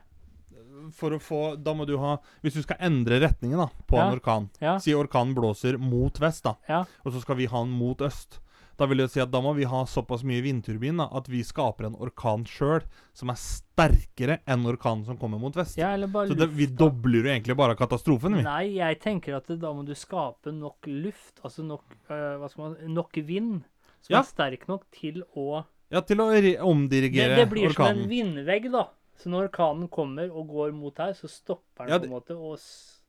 for 0.92 1.10
å 1.10 1.18
få 1.18 1.38
Da 1.64 1.72
må 1.74 1.86
du 1.88 1.96
ha 1.98 2.18
Hvis 2.44 2.54
du 2.54 2.62
skal 2.62 2.76
endre 2.84 3.16
retningen 3.22 3.58
da 3.58 3.66
på 3.88 3.96
Ja. 3.96 4.04
en 4.06 4.18
orkan 4.18 4.48
Ja. 4.60 4.74
Si 4.78 4.92
orkanen 4.94 5.34
blåser 5.34 5.78
mot 5.80 6.18
vest, 6.20 6.44
da. 6.44 6.52
Ja. 6.68 6.84
Og 7.04 7.12
så 7.12 7.20
skal 7.22 7.36
vi 7.36 7.46
ha 7.46 7.62
den 7.64 7.72
mot 7.72 7.98
øst. 7.98 8.38
Da 8.78 8.84
vil 8.86 8.98
det 8.98 9.10
si 9.10 9.20
at 9.20 9.30
da 9.32 9.40
må 9.40 9.54
vi 9.56 9.64
ha 9.64 9.84
såpass 9.88 10.22
mye 10.22 10.42
vindturbin 10.44 10.98
da, 10.98 11.08
at 11.16 11.26
vi 11.32 11.40
skaper 11.42 11.86
en 11.86 11.96
orkan 11.96 12.44
sjøl 12.44 12.82
som 13.14 13.30
er 13.32 13.38
sterkere 13.40 14.38
enn 14.46 14.66
orkanen 14.68 15.04
som 15.06 15.16
kommer 15.16 15.40
mot 15.40 15.54
vest. 15.56 15.78
ja, 15.78 15.94
eller 15.94 16.06
bare 16.12 16.28
Så 16.28 16.36
det, 16.36 16.50
vi 16.50 16.66
dobler 16.66 17.22
jo 17.24 17.30
egentlig 17.32 17.56
bare 17.56 17.74
katastrofen, 17.74 18.36
vi. 18.36 18.42
Nei, 18.42 18.74
jeg 18.76 19.00
tenker 19.00 19.36
at 19.38 19.46
det, 19.46 19.58
da 19.60 19.72
må 19.72 19.84
du 19.86 19.94
skape 19.94 20.52
nok 20.52 20.76
luft, 20.86 21.40
altså 21.42 21.64
nok 21.64 21.84
øh, 22.10 22.48
man 22.58 22.76
Nok 22.92 23.12
vind 23.24 23.64
som 24.02 24.12
Ja. 24.12 24.18
er 24.20 24.24
sterk 24.24 24.68
nok 24.68 24.84
til 24.92 25.22
å 25.34 25.64
Ja, 25.90 26.00
til 26.02 26.18
å 26.20 26.26
omdirigere 26.26 26.56
det, 26.56 26.60
omdirigere 26.66 27.36
det 27.38 27.48
blir 27.50 27.72
som 27.74 27.86
en 27.86 28.08
vindvegg, 28.10 28.70
da. 28.72 28.88
Så 29.16 29.30
når 29.32 29.46
orkanen 29.48 29.88
kommer 29.88 30.28
og 30.34 30.48
går 30.50 30.72
mot 30.76 30.98
her, 31.00 31.14
så 31.16 31.28
stopper 31.30 31.86
den 31.86 31.94
Ja, 31.94 31.98
på 32.02 32.04
en 32.08 32.10
måte 32.16 32.36
og 32.36 32.58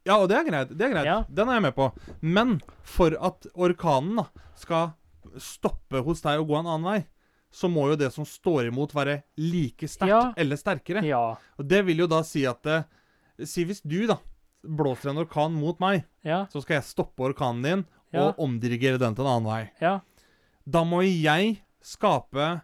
Ja, 0.07 0.17
og 0.21 0.29
det 0.29 0.37
er 0.37 0.43
greit. 0.47 0.69
det 0.77 0.85
er 0.85 0.93
greit. 0.93 1.05
Ja. 1.09 1.17
Den 1.27 1.49
er 1.49 1.57
jeg 1.57 1.61
med 1.65 1.75
på. 1.75 1.87
Men 2.21 2.61
for 2.83 3.11
at 3.19 3.47
orkanen 3.55 4.15
da 4.21 4.27
skal 4.55 4.93
stoppe 5.37 5.99
hos 6.05 6.21
deg 6.23 6.39
og 6.39 6.47
gå 6.47 6.59
en 6.61 6.69
annen 6.69 6.85
vei, 6.87 7.01
så 7.51 7.67
må 7.71 7.89
jo 7.89 7.95
det 7.99 8.11
som 8.13 8.23
står 8.25 8.67
imot, 8.69 8.93
være 8.93 9.23
like 9.37 9.87
sterkt 9.87 10.09
Ja. 10.09 10.33
eller 10.37 10.55
sterkere. 10.55 11.03
Ja. 11.03 11.35
Og 11.57 11.67
det 11.67 11.83
vil 11.85 11.97
jo 11.97 12.07
da 12.07 12.21
si 12.23 12.45
at 12.45 12.65
eh, 12.65 12.83
Si 13.43 13.63
hvis 13.65 13.81
du 13.85 14.07
da 14.07 14.17
blåser 14.65 15.09
en 15.11 15.17
orkan 15.21 15.53
mot 15.53 15.77
meg, 15.79 16.05
Ja. 16.23 16.45
så 16.51 16.61
skal 16.61 16.75
jeg 16.77 16.83
stoppe 16.83 17.19
orkanen 17.21 17.61
din 17.63 17.85
og 18.19 18.35
omdirigere 18.39 18.97
den 18.97 19.13
til 19.13 19.25
en 19.25 19.43
annen 19.43 19.45
vei. 19.51 19.69
Ja. 19.81 19.99
Da 20.67 20.83
må 20.83 21.01
jeg 21.05 21.61
skape 21.83 22.61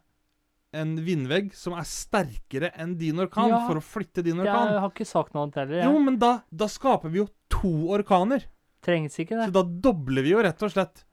en 0.73 0.95
vindvegg 1.05 1.51
som 1.57 1.75
er 1.77 1.85
sterkere 1.87 2.71
enn 2.81 2.95
din 2.97 3.21
orkan, 3.21 3.49
Ja. 3.51 3.61
for 3.67 3.79
å 3.79 3.83
flytte 3.85 4.23
din 4.25 4.39
orkan. 4.41 4.71
Jeg 4.73 4.81
har 4.83 4.89
ikke 4.91 5.07
sagt 5.07 5.33
noe 5.33 5.45
annet 5.45 5.61
heller. 5.61 5.83
Jo, 5.85 5.99
men 6.01 6.17
da, 6.21 6.33
da 6.51 6.65
skaper 6.71 7.09
vi 7.13 7.21
jo 7.23 7.27
to 7.49 7.73
orkaner. 7.93 8.45
Trengs 8.83 9.15
ikke 9.21 9.37
det. 9.37 9.47
Så 9.49 9.55
da 9.55 9.63
dobler 9.63 10.25
vi 10.25 10.33
jo 10.33 10.41
rett 10.43 10.61
og 10.65 10.71
slett 10.73 11.05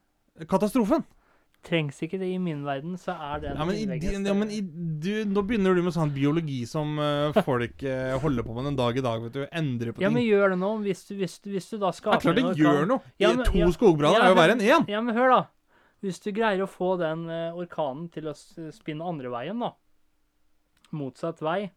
katastrofen. 0.50 1.04
Trengs 1.60 1.98
ikke 2.00 2.16
det 2.16 2.30
i 2.32 2.38
min 2.40 2.62
verden, 2.64 2.94
så 2.96 3.12
er 3.12 3.40
det 3.42 3.50
Ja, 3.52 3.64
men, 3.68 3.76
i, 3.76 3.84
ja, 3.84 4.32
men 4.32 4.48
i, 4.48 4.62
du, 4.64 5.26
Nå 5.28 5.42
begynner 5.44 5.76
du 5.76 5.82
med 5.84 5.92
sånn 5.92 6.08
biologi 6.14 6.62
som 6.64 6.94
uh, 6.96 7.36
folk 7.50 7.84
uh, 7.84 8.16
holder 8.22 8.46
på 8.46 8.54
med 8.56 8.70
den 8.70 8.78
dag 8.78 8.96
i 8.96 9.02
dag. 9.04 9.20
vet 9.26 9.36
du, 9.36 9.42
Endrer 9.52 9.92
på 9.92 10.00
ting. 10.00 10.06
Ja, 10.06 10.10
men 10.14 10.24
gjør 10.24 10.54
det 10.54 10.58
nå, 10.62 10.70
hvis 10.86 11.04
du, 11.10 11.18
hvis 11.20 11.36
du, 11.44 11.50
hvis 11.52 11.68
du 11.68 11.76
da 11.76 11.90
Det 11.92 12.00
er 12.00 12.24
klart 12.24 12.40
det 12.40 12.56
gjør 12.56 12.88
noe. 12.88 13.04
Ja, 13.20 13.34
men- 13.34 13.44
to 13.44 13.60
ja. 13.60 13.68
skogbranner 13.76 14.24
er 14.24 14.32
jo 14.32 14.38
verre 14.40 14.56
enn 14.56 14.64
én. 14.64 14.88
Ja, 14.88 15.02
men 15.04 15.14
hør, 15.14 15.34
da. 15.36 15.42
Hvis 16.02 16.20
du 16.24 16.30
greier 16.32 16.62
å 16.64 16.68
få 16.70 16.94
den 16.98 17.26
eh, 17.28 17.52
orkanen 17.52 18.08
til 18.12 18.30
å 18.30 18.34
spinne 18.72 19.04
andre 19.04 19.28
veien, 19.32 19.58
da. 19.60 19.72
Motsatt 20.96 21.42
vei. 21.44 21.70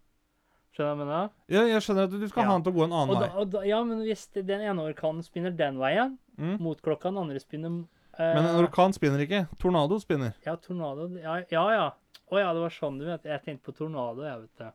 Skjønner 0.73 0.73
du 0.73 0.83
hva 0.83 0.93
jeg 0.93 0.99
mener? 1.05 1.33
Ja, 1.53 1.63
jeg 1.69 1.81
skjønner 1.85 2.07
at 2.07 2.13
du 2.15 2.27
skal 2.31 2.43
Ja. 2.43 2.47
ha 2.49 2.53
den 2.57 2.63
til 2.65 2.73
å 2.73 2.75
gå 2.79 2.83
en 2.87 2.93
annen 2.97 3.13
da, 3.13 3.27
vei. 3.27 3.45
da, 3.45 3.61
ja, 3.69 3.83
men 3.83 3.99
hvis 4.01 4.23
den 4.33 4.61
ene 4.61 4.81
orkanen 4.89 5.23
spinner 5.23 5.51
den 5.55 5.77
veien, 5.77 6.17
Mm. 6.39 6.59
mot 6.59 6.79
klokka, 6.81 7.11
den 7.11 7.17
andre 7.21 7.39
spinner 7.39 7.83
eh, 8.17 8.33
Men 8.33 8.45
en 8.47 8.65
orkan 8.65 8.91
spinner 8.91 9.19
ikke. 9.21 9.43
Tornado 9.59 9.99
spinner. 10.01 10.33
Ja, 10.45 10.55
tornado 10.55 11.05
Ja, 11.21 11.43
ja. 11.51 11.69
ja. 11.69 11.91
Å 12.31 12.39
ja, 12.39 12.53
det 12.53 12.61
var 12.63 12.69
sånn 12.73 12.97
du 12.97 13.05
vet. 13.05 13.21
Jeg 13.23 13.43
tenkte 13.43 13.65
på 13.71 13.75
tornado, 13.77 14.23
jeg, 14.25 14.39
vet 14.41 14.57
du. 14.57 14.71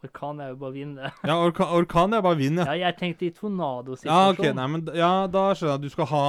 Orkan 0.00 0.38
er 0.40 0.48
jo 0.54 0.56
bare 0.62 0.72
vind, 0.72 0.96
det. 0.96 1.10
Ja, 1.28 1.34
orka, 1.44 1.66
orkan 1.76 2.14
er 2.16 2.22
bare 2.24 2.38
vind, 2.38 2.58
ja. 2.62 2.64
Ja, 2.72 2.88
jeg 2.88 2.96
tenkte 2.96 3.26
i 3.26 3.30
tornadosituasjon. 3.36 4.08
Ja, 4.08 4.30
ok, 4.32 4.56
nei, 4.56 4.66
men 4.72 4.86
ja, 4.96 5.10
da 5.28 5.42
skjønner 5.52 5.74
jeg 5.74 5.80
at 5.80 5.84
du 5.84 5.90
skal 5.92 6.08
ha 6.12 6.22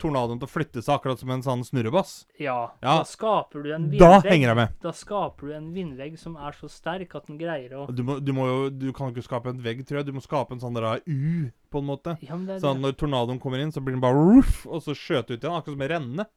tornadoen 0.00 0.40
til 0.40 0.48
å 0.48 0.52
flytte 0.52 0.82
seg 0.84 0.94
akkurat 0.96 1.20
som 1.20 1.34
en 1.34 1.44
sånn 1.44 1.64
snurrebass. 1.68 2.14
Ja, 2.40 2.56
Ja. 2.80 2.98
Da 3.02 3.04
skaper 3.08 3.62
du 3.66 3.72
en 3.74 3.90
vindvegg. 3.92 4.00
Da 4.24 4.30
henger 4.30 4.52
jeg 4.52 4.58
med. 4.62 4.74
Da 4.82 4.94
skaper 4.96 5.50
du 5.50 5.54
en 5.58 5.68
vindvegg 5.76 6.16
som 6.18 6.36
er 6.40 6.56
så 6.56 6.70
sterk 6.72 7.14
at 7.18 7.28
den 7.28 7.38
greier 7.40 7.76
å 7.76 7.86
Du, 7.92 8.02
må, 8.06 8.18
du, 8.24 8.32
må 8.32 8.48
jo, 8.48 8.58
du 8.70 8.88
kan 8.96 9.10
jo 9.10 9.16
ikke 9.18 9.28
skape 9.28 9.52
en 9.52 9.60
vegg, 9.64 9.84
tror 9.88 10.00
jeg. 10.00 10.08
Du 10.08 10.16
må 10.16 10.24
skape 10.24 10.56
en 10.56 10.62
sånn 10.64 10.76
der 10.78 10.88
U, 11.04 11.50
på 11.68 11.82
en 11.82 11.88
måte. 11.90 12.16
Ja, 12.24 12.32
men 12.34 12.46
det 12.48 12.56
er 12.58 12.64
Sånn 12.64 12.80
når 12.80 12.96
tornadoen 12.96 13.40
kommer 13.42 13.60
inn, 13.60 13.72
så 13.74 13.82
blir 13.84 13.98
den 13.98 14.04
bare 14.04 14.16
ruff, 14.16 14.64
og 14.66 14.80
så 14.84 14.96
skjøter 14.96 15.36
ut 15.36 15.42
igjen, 15.44 15.52
akkurat 15.58 15.76
som 15.76 15.84
en 15.84 15.92
renne. 15.92 16.28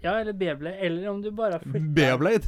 Ja, 0.00 0.14
eller 0.20 0.32
Beyblade. 0.32 0.76
Eller 0.76 1.08
om 1.10 1.20
du 1.22 1.30
bare 1.30 1.58
flytter 1.60 1.92
Beyblade. 1.96 2.46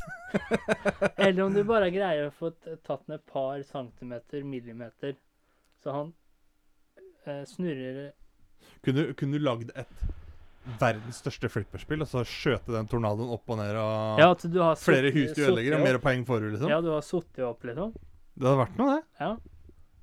Eller 1.16 1.42
om 1.42 1.52
du 1.55 1.61
bare 1.68 1.90
greier 1.92 2.31
å 2.31 2.33
få 2.33 2.50
tatt 2.87 3.02
den 3.07 3.18
et 3.18 3.26
par 3.28 3.61
centimeter, 3.68 4.44
millimeter, 4.48 5.18
så 5.83 5.92
han 5.92 6.12
eh, 7.26 7.42
snurrer 7.50 8.12
Kunne, 8.81 9.11
kunne 9.18 9.37
du 9.37 9.44
lagd 9.44 9.74
et 9.76 9.92
verdens 10.81 11.18
største 11.20 11.50
flipperspill, 11.50 12.05
og 12.05 12.09
så 12.09 12.22
skjøte 12.26 12.72
den 12.72 12.88
tornadoen 12.90 13.35
opp 13.35 13.50
og 13.50 13.59
ned 13.59 13.76
og 13.76 14.22
Ja, 14.22 14.31
at 14.31 14.44
du 14.46 14.59
har 14.62 14.78
Flere 14.81 15.11
hus 15.14 15.35
du 15.35 15.42
ødelegger, 15.42 15.76
og 15.76 15.85
mer 15.85 16.00
poeng 16.02 16.24
får 16.28 16.44
du, 16.46 16.48
liksom. 16.55 16.72
Ja, 16.72 16.81
du 16.81 16.92
har 16.94 17.05
sittet 17.07 17.44
opp, 17.46 17.66
liksom. 17.66 17.92
Det 18.33 18.48
hadde 18.48 18.62
vært 18.62 18.81
noe, 18.81 18.96
det. 18.96 19.26
Ja. 19.26 19.33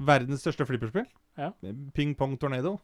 Verdens 0.09 0.43
største 0.45 0.67
flipperspill. 0.69 1.07
Ja. 1.39 1.53
Ping 1.95 2.13
pong 2.19 2.35
tornado. 2.39 2.77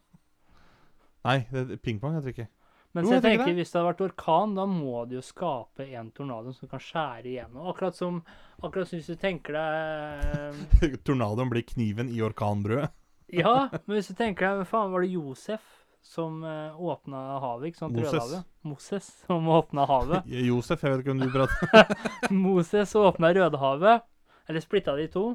Nei, 1.26 1.40
ping 1.84 2.00
pong 2.00 2.16
heter 2.16 2.30
det 2.30 2.34
ikke. 2.36 2.48
Men 2.96 3.04
Jo, 3.04 3.12
jeg 3.18 3.24
tenker 3.26 3.50
det. 3.50 3.58
hvis 3.58 3.72
det 3.72 3.76
hadde 3.76 3.88
vært 3.90 4.04
orkan, 4.06 4.52
da 4.56 4.64
må 4.70 5.00
det 5.04 5.18
jo 5.18 5.22
skape 5.24 5.84
en 5.98 6.06
tornado 6.16 6.52
som 6.56 6.70
kan 6.70 6.80
skjære 6.80 7.28
igjennom. 7.28 7.66
Akkurat 7.68 7.98
som 7.98 8.22
akkurat 8.64 8.92
hvis 8.94 9.10
du 9.12 9.18
tenker 9.20 9.58
deg 9.58 10.94
Tornadoen 11.06 11.52
blir 11.52 11.66
kniven 11.74 12.12
i 12.12 12.22
orkanbrødet. 12.24 12.92
Ja, 13.26 13.66
men 13.74 13.96
hvis 13.96 14.06
du 14.06 14.14
tenker 14.14 14.46
deg 14.46 14.68
faen 14.70 14.92
var 14.92 15.02
det 15.02 15.08
Josef 15.10 15.64
som 16.06 16.44
uh, 16.46 16.78
åpna 16.78 17.40
havet? 17.42 17.72
ikke 17.72 17.80
sant? 17.80 17.96
Moses. 17.98 18.36
Moses 18.62 19.08
som 19.26 19.48
åpna 19.50 19.82
havet. 19.90 20.28
Josef, 20.46 20.84
jeg 20.86 20.94
vet 20.94 21.02
ikke 21.02 21.16
om 21.16 21.24
du 21.24 21.32
prater 21.34 22.30
Moses 22.30 22.94
åpna 22.94 23.32
Rødehavet. 23.34 24.06
Eller 24.46 24.62
splitta 24.62 24.94
de 24.94 25.08
i 25.08 25.10
to. 25.10 25.32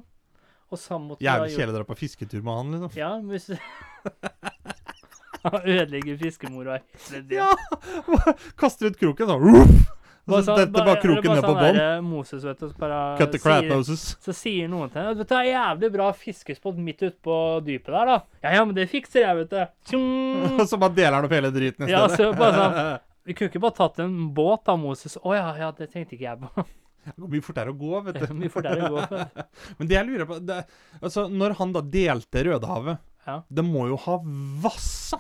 Og 0.72 1.20
Jævlig 1.20 1.52
kjedelig 1.52 1.74
å 1.74 1.78
dra 1.82 1.88
på 1.90 2.00
fisketur 2.00 2.46
med 2.48 2.56
han, 2.56 2.72
liksom. 2.78 2.96
Ja, 2.96 3.12
men 3.20 3.36
hvis 3.36 3.52
Han 5.48 5.62
ødelegger 5.66 6.18
fiskemora. 6.22 6.80
Ja! 7.34 7.50
Kaster 8.62 8.92
ut 8.92 9.00
kroken 9.00 9.28
sånn 9.32 9.86
Så 10.32 10.40
så 10.46 10.56
detter 10.56 10.86
bare- 10.86 11.00
kroken 11.02 11.34
ned 11.34 11.44
på 11.44 11.54
bånn. 11.58 11.78
eh, 11.82 12.02
Moses, 12.06 12.44
vet 12.46 12.60
du, 12.62 12.68
så 12.70 12.78
bare 12.78 13.00
Cut 13.18 13.32
the 13.34 13.40
crap, 13.42 13.64
sier, 13.66 13.76
Moses. 13.76 14.04
Så 14.22 14.36
sier 14.38 14.70
noen 14.70 14.92
til 14.94 15.02
henne 15.02 15.16
Vet 15.18 15.28
du, 15.28 15.34
det 15.34 15.40
er 15.40 15.48
jævlig 15.50 15.90
bra 15.96 16.10
fiskespott 16.14 16.78
midt 16.78 17.02
ute 17.02 17.18
på 17.26 17.38
dypet 17.66 17.90
der, 17.90 18.12
da. 18.12 18.18
Ja, 18.46 18.52
ja, 18.60 18.66
men 18.70 18.76
det 18.78 18.86
fikser 18.92 19.26
jeg, 19.26 19.40
vet 19.42 19.50
du. 19.56 19.64
Tjong! 19.92 20.62
Så 20.70 20.78
bare 20.82 20.94
deler 21.00 21.18
han 21.18 21.26
opp 21.28 21.34
hele 21.36 21.50
driten 21.56 21.88
i 21.88 21.90
stedet. 21.90 21.98
Ja, 21.98 22.06
så 22.16 22.30
bare 22.38 22.54
sånn 22.60 22.92
Vi 23.26 23.34
kunne 23.38 23.50
ikke 23.52 23.64
bare 23.66 23.78
tatt 23.82 24.00
en 24.06 24.16
båt 24.38 24.70
av 24.72 24.80
Moses. 24.82 25.18
Å 25.22 25.34
ja, 25.38 25.50
ja, 25.58 25.72
det 25.78 25.90
tenkte 25.94 26.16
ikke 26.18 26.26
jeg 26.30 26.40
på. 26.46 26.66
Det 27.02 27.18
går 27.18 27.30
mye 27.34 27.42
fortere 27.46 27.74
å 27.74 27.78
gå, 27.82 28.00
vet 28.06 28.18
du. 28.22 28.34
Mye 28.38 28.50
fortere 28.54 28.86
å 28.86 28.94
gå. 28.94 29.04
for- 29.10 29.46
Men 29.82 29.88
det 29.90 29.96
jeg 29.98 30.06
lurer 30.08 30.28
på 30.30 30.38
det, 30.46 30.58
altså, 31.02 31.24
Når 31.34 31.56
han 31.58 31.72
da 31.74 31.82
delte 31.82 32.44
Rødehavet 32.46 33.00
Ja. 33.26 33.40
Det 33.50 33.66
må 33.66 33.88
jo 33.90 33.98
ha 34.06 34.16
vassa 34.62 35.18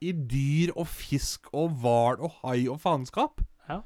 i 0.00 0.12
dyr 0.12 0.72
og 0.78 0.86
fisk 0.90 1.48
og 1.52 1.72
hval 1.82 2.20
og 2.22 2.36
hai 2.42 2.66
og 2.70 2.78
faenskap? 2.82 3.40
Ja. 3.68 3.80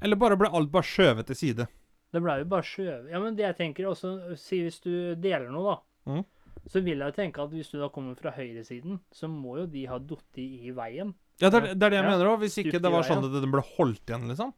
Eller 0.00 0.16
bare 0.16 0.36
ble 0.40 0.48
alt 0.54 0.70
bare 0.72 0.86
skjøvet 0.86 1.26
til 1.30 1.36
side? 1.36 1.66
Det 2.10 2.22
ble 2.22 2.38
jo 2.40 2.46
bare 2.50 2.66
skjøvet. 2.66 3.10
Ja, 3.12 3.20
men 3.22 3.36
det 3.38 3.44
jeg 3.46 3.56
tenker 3.58 3.86
også 3.90 4.36
Si 4.40 4.62
hvis 4.64 4.80
du 4.82 5.14
deler 5.20 5.50
noe, 5.52 5.74
da. 5.74 6.12
Mm. 6.12 6.24
Så 6.70 6.82
vil 6.84 6.98
jeg 7.00 7.12
jo 7.12 7.16
tenke 7.16 7.42
at 7.42 7.52
hvis 7.54 7.70
du 7.72 7.78
da 7.80 7.88
kommer 7.92 8.16
fra 8.18 8.32
høyresiden, 8.34 8.98
så 9.14 9.28
må 9.30 9.58
jo 9.60 9.66
de 9.70 9.86
ha 9.88 9.98
falt 9.98 10.38
i 10.42 10.72
veien. 10.76 11.14
Ja, 11.40 11.48
det 11.48 11.56
er 11.60 11.66
det, 11.74 11.82
er 11.82 11.90
det 11.94 11.96
jeg 12.00 12.04
Ja. 12.04 12.10
mener 12.10 12.26
òg. 12.32 12.40
Hvis 12.42 12.58
ikke 12.60 12.74
Stupt 12.74 12.82
det 12.84 12.92
var 12.92 13.02
sånn 13.06 13.24
at 13.24 13.32
den 13.42 13.50
ble 13.54 13.62
holdt 13.76 14.04
igjen, 14.10 14.26
liksom. 14.28 14.52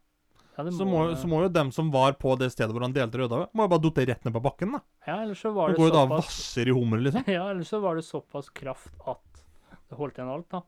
Ja, 0.57 0.63
må, 0.63 0.71
Så 0.77 0.85
må, 0.85 1.15
så 1.17 1.27
må 1.27 1.41
jo 1.41 1.49
dem 1.49 1.71
som 1.71 1.89
var 1.91 2.13
på 2.13 2.35
det 2.37 2.51
stedet 2.53 2.69
hvor 2.75 2.83
han 2.85 2.93
delte 2.93 3.17
Rødehavet, 3.17 3.49
må 3.57 3.63
jo 3.65 3.71
bare 3.71 3.81
dotte 3.81 4.05
rett 4.05 4.23
ned 4.25 4.33
på 4.35 4.41
bakken, 4.43 4.75
da. 4.75 4.81
Ja, 5.07 5.21
eller 5.23 5.33
så 5.33 5.49
var 5.53 5.69
Det 5.71 5.77
det 5.77 5.81
går 5.81 5.89
jo 5.89 5.95
da 5.95 6.05
vasser 6.11 6.67
i 6.69 6.75
hummer, 6.75 6.99
liksom. 7.01 7.23
Ja, 7.37 7.49
eller 7.49 7.63
så 7.63 7.79
var 7.81 7.95
det 7.95 8.03
såpass 8.05 8.49
kraft 8.53 8.93
at 9.07 9.43
det 9.89 9.97
holdt 9.97 10.19
igjen 10.19 10.29
alt, 10.29 10.49
da. 10.53 10.61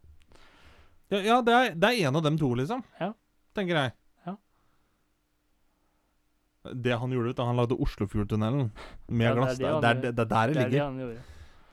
Ja, 1.13 1.19
ja 1.21 1.41
det, 1.45 1.53
er, 1.53 1.75
det 1.75 1.89
er 1.91 2.07
en 2.09 2.15
av 2.19 2.23
dem 2.25 2.37
to, 2.41 2.49
liksom. 2.57 2.81
Ja. 2.99 3.11
Tenker 3.55 3.77
jeg. 3.77 3.91
Ja. 4.25 4.33
Det 6.73 6.95
han 6.97 7.11
gjorde, 7.13 7.29
ut 7.29 7.37
da 7.37 7.45
han 7.45 7.59
lagde 7.59 7.77
Oslofjordtunnelen 7.77 8.71
med 9.07 9.27
Ja, 9.27 9.33
glass. 9.37 9.57
det 9.59 9.67
er, 9.69 9.79
det, 9.81 9.89
er- 9.89 10.01
det, 10.01 10.09
er 10.09 10.13
der 10.13 10.25
det 10.25 10.57
er 10.57 10.69
ligger. 10.69 10.83
han 10.85 10.99
gjorde. 11.03 11.21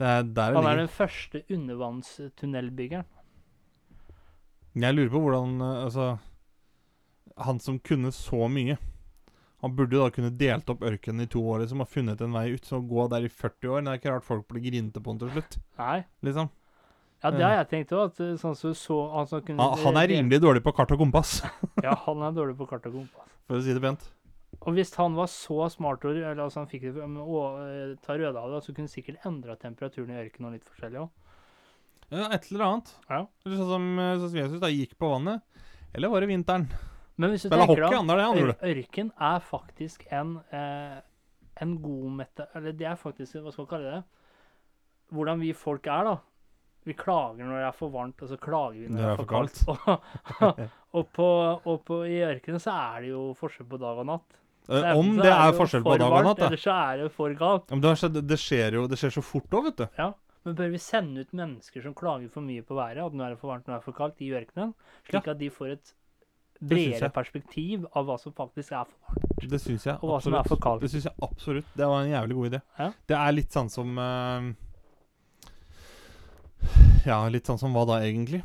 Det 0.02 0.38
er 0.44 0.54
Han 0.56 0.66
er 0.66 0.76
den 0.82 0.88
første 0.90 1.42
undervannstunnelbyggeren. 1.50 3.04
Jeg 4.74 4.94
lurer 4.96 5.10
på 5.12 5.20
hvordan 5.20 5.60
Altså 5.60 6.04
Han 7.44 7.58
som 7.60 7.76
kunne 7.84 8.08
så 8.10 8.46
mye 8.48 8.78
Han 9.60 9.74
burde 9.76 9.98
jo 9.98 10.06
da 10.06 10.10
kunne 10.14 10.30
delt 10.40 10.70
opp 10.72 10.80
ørkenen 10.88 11.26
i 11.26 11.28
to 11.28 11.42
år 11.44 11.60
liksom, 11.60 11.82
og 11.84 11.88
funnet 11.92 12.20
en 12.24 12.32
vei 12.32 12.46
ut. 12.54 12.64
Så 12.64 12.80
å 12.80 12.86
gå 12.88 13.04
der 13.12 13.26
i 13.28 13.28
40 13.28 13.68
år 13.68 13.84
Det 13.84 13.92
er 13.92 14.00
ikke 14.00 14.14
rart 14.14 14.24
folk 14.26 14.48
blir 14.48 14.64
grinete 14.64 15.00
på 15.04 15.12
han 15.12 15.20
til 15.20 15.30
slutt. 15.36 15.58
Nei. 15.78 15.98
Liksom 16.24 16.48
Ja, 17.22 17.30
det 17.30 17.42
har 17.46 17.52
jeg 17.60 17.68
tenkt 17.70 17.92
òg. 17.94 18.16
Sånn 18.40 18.56
så, 18.58 18.72
så 18.74 18.96
han 19.12 19.28
som 19.30 19.42
Han, 19.46 19.78
han 19.84 19.98
er 20.00 20.08
rimelig 20.10 20.40
dårlig 20.42 20.62
på 20.64 20.72
kart 20.74 20.90
og 20.94 20.98
kompass, 21.04 21.36
Ja, 21.84 21.94
han 22.06 22.22
er 22.26 22.34
dårlig 22.34 22.56
på 22.58 22.66
kart 22.70 22.86
og 22.90 22.96
kompass. 22.98 23.28
for 23.46 23.60
å 23.60 23.62
si 23.62 23.74
det 23.76 23.82
pent. 23.84 24.08
Og 24.62 24.74
hvis 24.76 24.92
han 24.98 25.14
var 25.16 25.30
så 25.32 25.64
smart 25.72 26.04
og 26.04 26.12
eller 26.18 26.42
altså 26.44 26.60
han 26.60 26.68
fikk 26.70 26.82
det 26.92 27.02
å 27.02 27.42
ta 28.04 28.14
røde 28.18 28.38
av 28.38 28.52
det, 28.52 28.60
så 28.66 28.74
kunne 28.74 28.86
han 28.86 28.92
sikkert 28.92 29.24
endra 29.26 29.56
temperaturen 29.58 30.12
i 30.12 30.18
ørkenen 30.20 30.50
og 30.50 30.56
litt 30.58 30.66
forskjellig 30.68 31.00
òg. 31.02 31.10
Ja, 32.12 32.26
et 32.36 32.50
eller 32.52 32.66
annet. 32.66 32.90
Ja. 33.08 33.20
Eller 33.46 33.56
sånn 33.62 33.70
som, 33.72 33.86
eh, 33.98 34.10
sånn 34.20 34.28
som 34.34 34.40
Jesus 34.42 34.60
da 34.60 34.68
gikk 34.68 34.98
på 35.00 35.08
vannet. 35.14 35.40
Eller 35.96 36.12
var 36.12 36.20
det 36.20 36.28
vinteren? 36.28 36.66
Men 37.16 37.32
hvis 37.32 37.46
du 37.46 37.48
Spiller 37.48 37.66
tenker 37.70 37.86
hockey, 37.86 38.06
da, 38.06 38.16
det 38.18 38.42
ør- 38.42 38.66
ørken 38.74 39.10
er 39.30 39.40
faktisk 39.46 40.04
en, 40.12 40.34
eh, 40.52 40.98
en 41.64 41.74
god 41.82 42.10
meta... 42.20 42.46
Eller 42.58 42.72
det 42.76 42.86
er 42.90 42.98
faktisk 43.00 43.38
Hva 43.40 43.52
skal 43.54 43.64
vi 43.64 43.70
kalle 43.72 43.94
det? 43.96 44.02
hvordan 45.12 45.40
vi 45.44 45.52
folk 45.52 45.86
er, 45.92 46.04
da. 46.08 46.14
Vi 46.84 46.94
klager 46.98 47.46
når 47.46 47.60
det 47.60 47.66
er 47.68 47.74
for 47.78 47.92
varmt, 47.94 48.22
og 48.24 48.30
så 48.30 48.38
klager 48.42 48.80
vi 48.80 48.88
når 48.90 49.02
det 49.02 49.10
er 49.10 49.20
for 49.20 49.28
kaldt. 49.30 49.60
Og, 50.42 50.62
og, 51.00 51.06
på, 51.16 51.26
og 51.64 51.84
på, 51.86 52.02
i 52.04 52.18
ørkenen 52.26 52.60
så 52.60 52.72
er 52.74 53.04
det 53.04 53.12
jo 53.14 53.20
forskjell 53.38 53.68
på 53.70 53.78
dag 53.80 54.00
og 54.02 54.08
natt. 54.10 54.34
Er, 54.68 54.90
om 54.94 55.14
det 55.16 55.30
er 55.30 55.38
er 55.48 55.54
forskjell 55.56 55.82
på 55.86 55.94
dag 55.98 56.12
og 56.12 56.26
natt, 56.26 56.42
da. 56.42 56.50
Eller 56.50 56.60
så 56.60 56.74
er 56.74 57.00
det 57.00 57.06
for 57.14 57.32
kaldt. 57.38 57.64
Ja, 57.70 57.74
Men 57.74 57.84
det, 57.86 57.94
skjedd, 58.02 58.18
det 58.28 58.38
skjer 58.42 58.76
jo 58.76 58.84
det 58.90 58.98
skjer 59.00 59.14
så 59.16 59.22
fort 59.24 59.56
òg, 59.56 59.70
vet 59.70 59.80
du. 59.80 59.86
Ja. 59.96 60.10
Men 60.44 60.58
bør 60.58 60.70
vi 60.74 60.82
sende 60.82 61.22
ut 61.24 61.32
mennesker 61.38 61.84
som 61.86 61.94
klager 61.96 62.30
for 62.34 62.44
mye 62.44 62.64
på 62.66 62.76
været, 62.76 63.00
at 63.00 63.16
nå 63.16 63.24
er 63.24 63.34
det 63.34 63.40
for 63.40 63.54
varmt, 63.54 63.66
nå 63.68 63.76
er 63.76 63.80
det 63.80 63.86
for 63.86 63.96
kaldt, 63.96 64.20
i 64.20 64.32
ørkenen? 64.34 64.74
Slik 65.08 65.30
at 65.30 65.38
de 65.40 65.50
får 65.54 65.76
et 65.76 65.94
bredere 66.62 67.10
perspektiv 67.14 67.86
av 67.98 68.06
hva 68.06 68.18
som 68.22 68.34
faktisk 68.36 68.74
er 68.74 68.90
for 68.90 69.14
varmt. 69.14 69.46
Det 69.54 69.58
syns 69.62 69.86
jeg 69.88 69.96
Og 70.02 70.12
hva 70.12 70.18
som 70.22 70.36
er 70.38 70.50
for 70.50 70.62
kaldt. 70.62 70.84
Det 70.84 70.92
synes 70.92 71.08
jeg 71.08 71.16
absolutt. 71.26 71.72
Det 71.78 71.88
var 71.88 72.04
en 72.04 72.12
jævlig 72.12 72.38
god 72.38 72.50
idé. 72.52 72.62
Ja. 72.78 72.90
Det 73.10 73.18
er 73.18 73.34
litt 73.38 73.56
sånn 73.56 73.70
som 73.72 73.98
eh, 73.98 74.50
Ja, 77.06 77.18
litt 77.32 77.48
sånn 77.48 77.58
som 77.60 77.74
hva 77.74 77.84
da, 77.88 77.98
egentlig? 78.04 78.42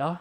Ja. 0.00 0.16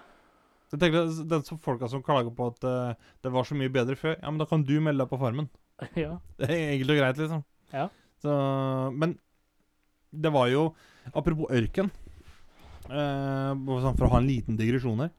Jeg 0.74 0.82
tenker 0.82 1.10
Den 1.30 1.44
som 1.46 1.60
folka 1.62 1.88
som 1.90 2.04
klager 2.06 2.34
på 2.34 2.48
at 2.52 2.66
eh, 2.66 3.10
det 3.24 3.32
var 3.34 3.46
så 3.46 3.58
mye 3.58 3.72
bedre 3.74 3.96
før, 4.00 4.16
ja, 4.18 4.30
men 4.30 4.42
da 4.42 4.48
kan 4.50 4.64
du 4.66 4.74
melde 4.82 5.04
deg 5.04 5.12
på 5.12 5.20
Farmen. 5.22 5.50
ja. 6.04 6.18
Det 6.40 6.50
er 6.50 6.74
enkelt 6.74 6.96
og 6.96 7.00
greit, 7.02 7.22
liksom. 7.22 7.44
Ja. 7.74 7.88
Så, 8.24 8.34
men 8.98 9.18
det 10.14 10.32
var 10.34 10.50
jo 10.52 10.68
Apropos 11.12 11.52
ørken. 11.52 11.90
eh, 12.88 13.52
sånn 13.54 13.98
for 13.98 14.08
å 14.08 14.12
ha 14.14 14.22
en 14.22 14.30
liten 14.30 14.58
digresjon 14.60 15.04
her. 15.04 15.12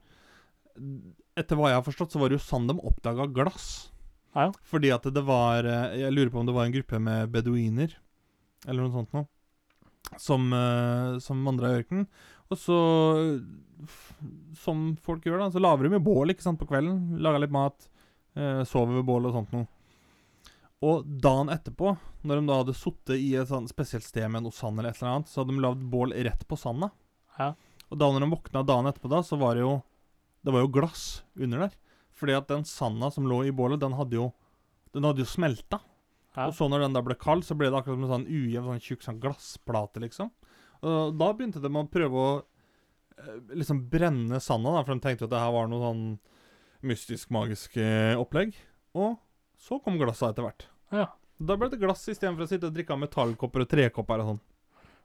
Etter 1.39 1.59
hva 1.59 1.71
jeg 1.71 1.79
har 1.81 1.87
forstått, 1.87 2.15
så 2.15 2.23
var 2.23 2.31
det 2.31 2.39
jo 2.39 2.47
sånn 2.47 2.69
de 2.71 2.77
oppdaga 2.79 3.27
glass. 3.31 3.91
Ja. 4.35 4.49
Fordi 4.67 4.91
at 4.95 5.05
det 5.15 5.23
var 5.23 5.67
eh, 5.69 6.01
Jeg 6.01 6.15
lurer 6.15 6.33
på 6.33 6.41
om 6.41 6.49
det 6.49 6.55
var 6.57 6.67
en 6.67 6.75
gruppe 6.75 6.99
med 6.99 7.31
beduiner, 7.35 7.95
eller 8.67 8.83
noe 8.87 8.95
sånt 8.95 9.15
noe, 9.15 9.29
som, 10.21 10.53
eh, 10.53 11.19
som 11.25 11.45
vandra 11.47 11.71
i 11.71 11.81
ørkenen. 11.83 12.07
Og 12.53 12.61
så, 12.61 12.79
som 14.61 14.91
folk 15.05 15.25
gjør, 15.27 15.41
da, 15.41 15.51
så 15.51 15.63
lager 15.63 15.89
de 15.89 15.97
jo 15.99 16.07
bål 16.07 16.35
ikke 16.35 16.47
sant, 16.47 16.61
på 16.61 16.69
kvelden. 16.69 17.21
Lager 17.25 17.43
litt 17.43 17.55
mat. 17.55 17.89
Eh, 18.35 18.63
sover 18.67 18.99
ved 18.99 19.07
bålet 19.09 19.31
og 19.31 19.39
sånt 19.39 19.55
noe. 19.55 19.69
Og 20.85 21.07
dagen 21.07 21.53
etterpå, 21.55 21.95
når 22.27 22.41
de 22.41 22.49
da 22.49 22.59
hadde 22.61 22.77
sittet 22.77 23.17
i 23.17 23.31
et 23.39 23.49
sånn 23.49 23.69
spesielt 23.71 24.05
sted 24.05 24.27
med 24.31 24.45
noe 24.45 24.55
sand 24.55 24.81
eller 24.81 24.93
et 24.93 25.01
eller 25.01 25.13
annet, 25.15 25.31
så 25.31 25.41
hadde 25.41 25.55
de 25.55 25.65
lagd 25.65 25.85
bål 25.93 26.13
rett 26.27 26.43
på 26.51 26.59
sanda. 26.61 26.91
Ja. 27.39 27.55
Og 27.89 28.01
da 28.01 28.11
når 28.11 28.25
de 28.25 28.31
våkna 28.35 28.65
dagen 28.67 28.91
etterpå, 28.91 29.11
da, 29.13 29.23
så 29.25 29.39
var 29.41 29.57
det 29.57 29.65
jo 29.65 29.83
Det 30.45 30.53
var 30.53 30.61
jo 30.61 30.69
glass 30.69 31.23
under 31.41 31.63
der. 31.65 31.77
Fordi 32.13 32.35
at 32.37 32.51
den 32.51 32.67
sanda 32.69 33.09
som 33.11 33.25
lå 33.25 33.47
i 33.49 33.53
bålet, 33.55 33.81
den 33.81 33.97
hadde 33.97 34.19
jo 34.19 34.27
Den 34.93 35.07
hadde 35.09 35.25
jo 35.25 35.31
smelta. 35.31 35.81
Ja. 36.35 36.49
Og 36.49 36.57
så 36.57 36.67
når 36.71 36.85
den 36.85 36.97
da 36.97 37.03
ble 37.07 37.15
kald, 37.19 37.45
så 37.47 37.55
ble 37.59 37.71
det 37.71 37.79
akkurat 37.79 37.97
som 37.97 38.07
en 38.07 38.15
sånn 38.17 38.27
ujevn, 38.27 38.67
sånn 38.73 38.83
tjukk 38.83 39.05
sånn 39.07 39.21
glassplate, 39.23 40.03
liksom. 40.03 40.33
Og 40.85 41.17
da 41.17 41.31
begynte 41.33 41.63
de 41.63 41.71
å 41.71 41.85
prøve 41.89 42.21
å 42.21 42.31
eh, 42.41 43.37
liksom 43.55 43.85
brenne 43.93 44.41
sanda, 44.43 44.75
da, 44.75 44.83
for 44.83 44.97
de 44.97 45.05
tenkte 45.05 45.29
at 45.29 45.35
det 45.35 45.43
her 45.43 45.55
var 45.55 45.71
noe 45.71 45.85
sånn 45.85 46.07
mystisk, 46.85 47.31
magisk 47.35 47.79
eh, 47.81 48.15
opplegg. 48.19 48.57
Og 48.99 49.15
så 49.61 49.79
kom 49.83 49.97
glassa 50.01 50.33
etter 50.33 50.47
hvert. 50.47 50.67
Ja. 50.95 51.13
Da 51.45 51.57
ble 51.59 51.71
det 51.71 51.81
glass 51.83 52.05
istedenfor 52.11 52.45
å 52.45 52.51
sitte 52.51 52.69
og 52.69 52.75
drikke 52.77 52.95
av 52.95 53.01
metallkopper 53.03 53.65
og 53.65 53.71
trekopper 53.71 54.23
og 54.23 54.33
sånn. 54.33 54.43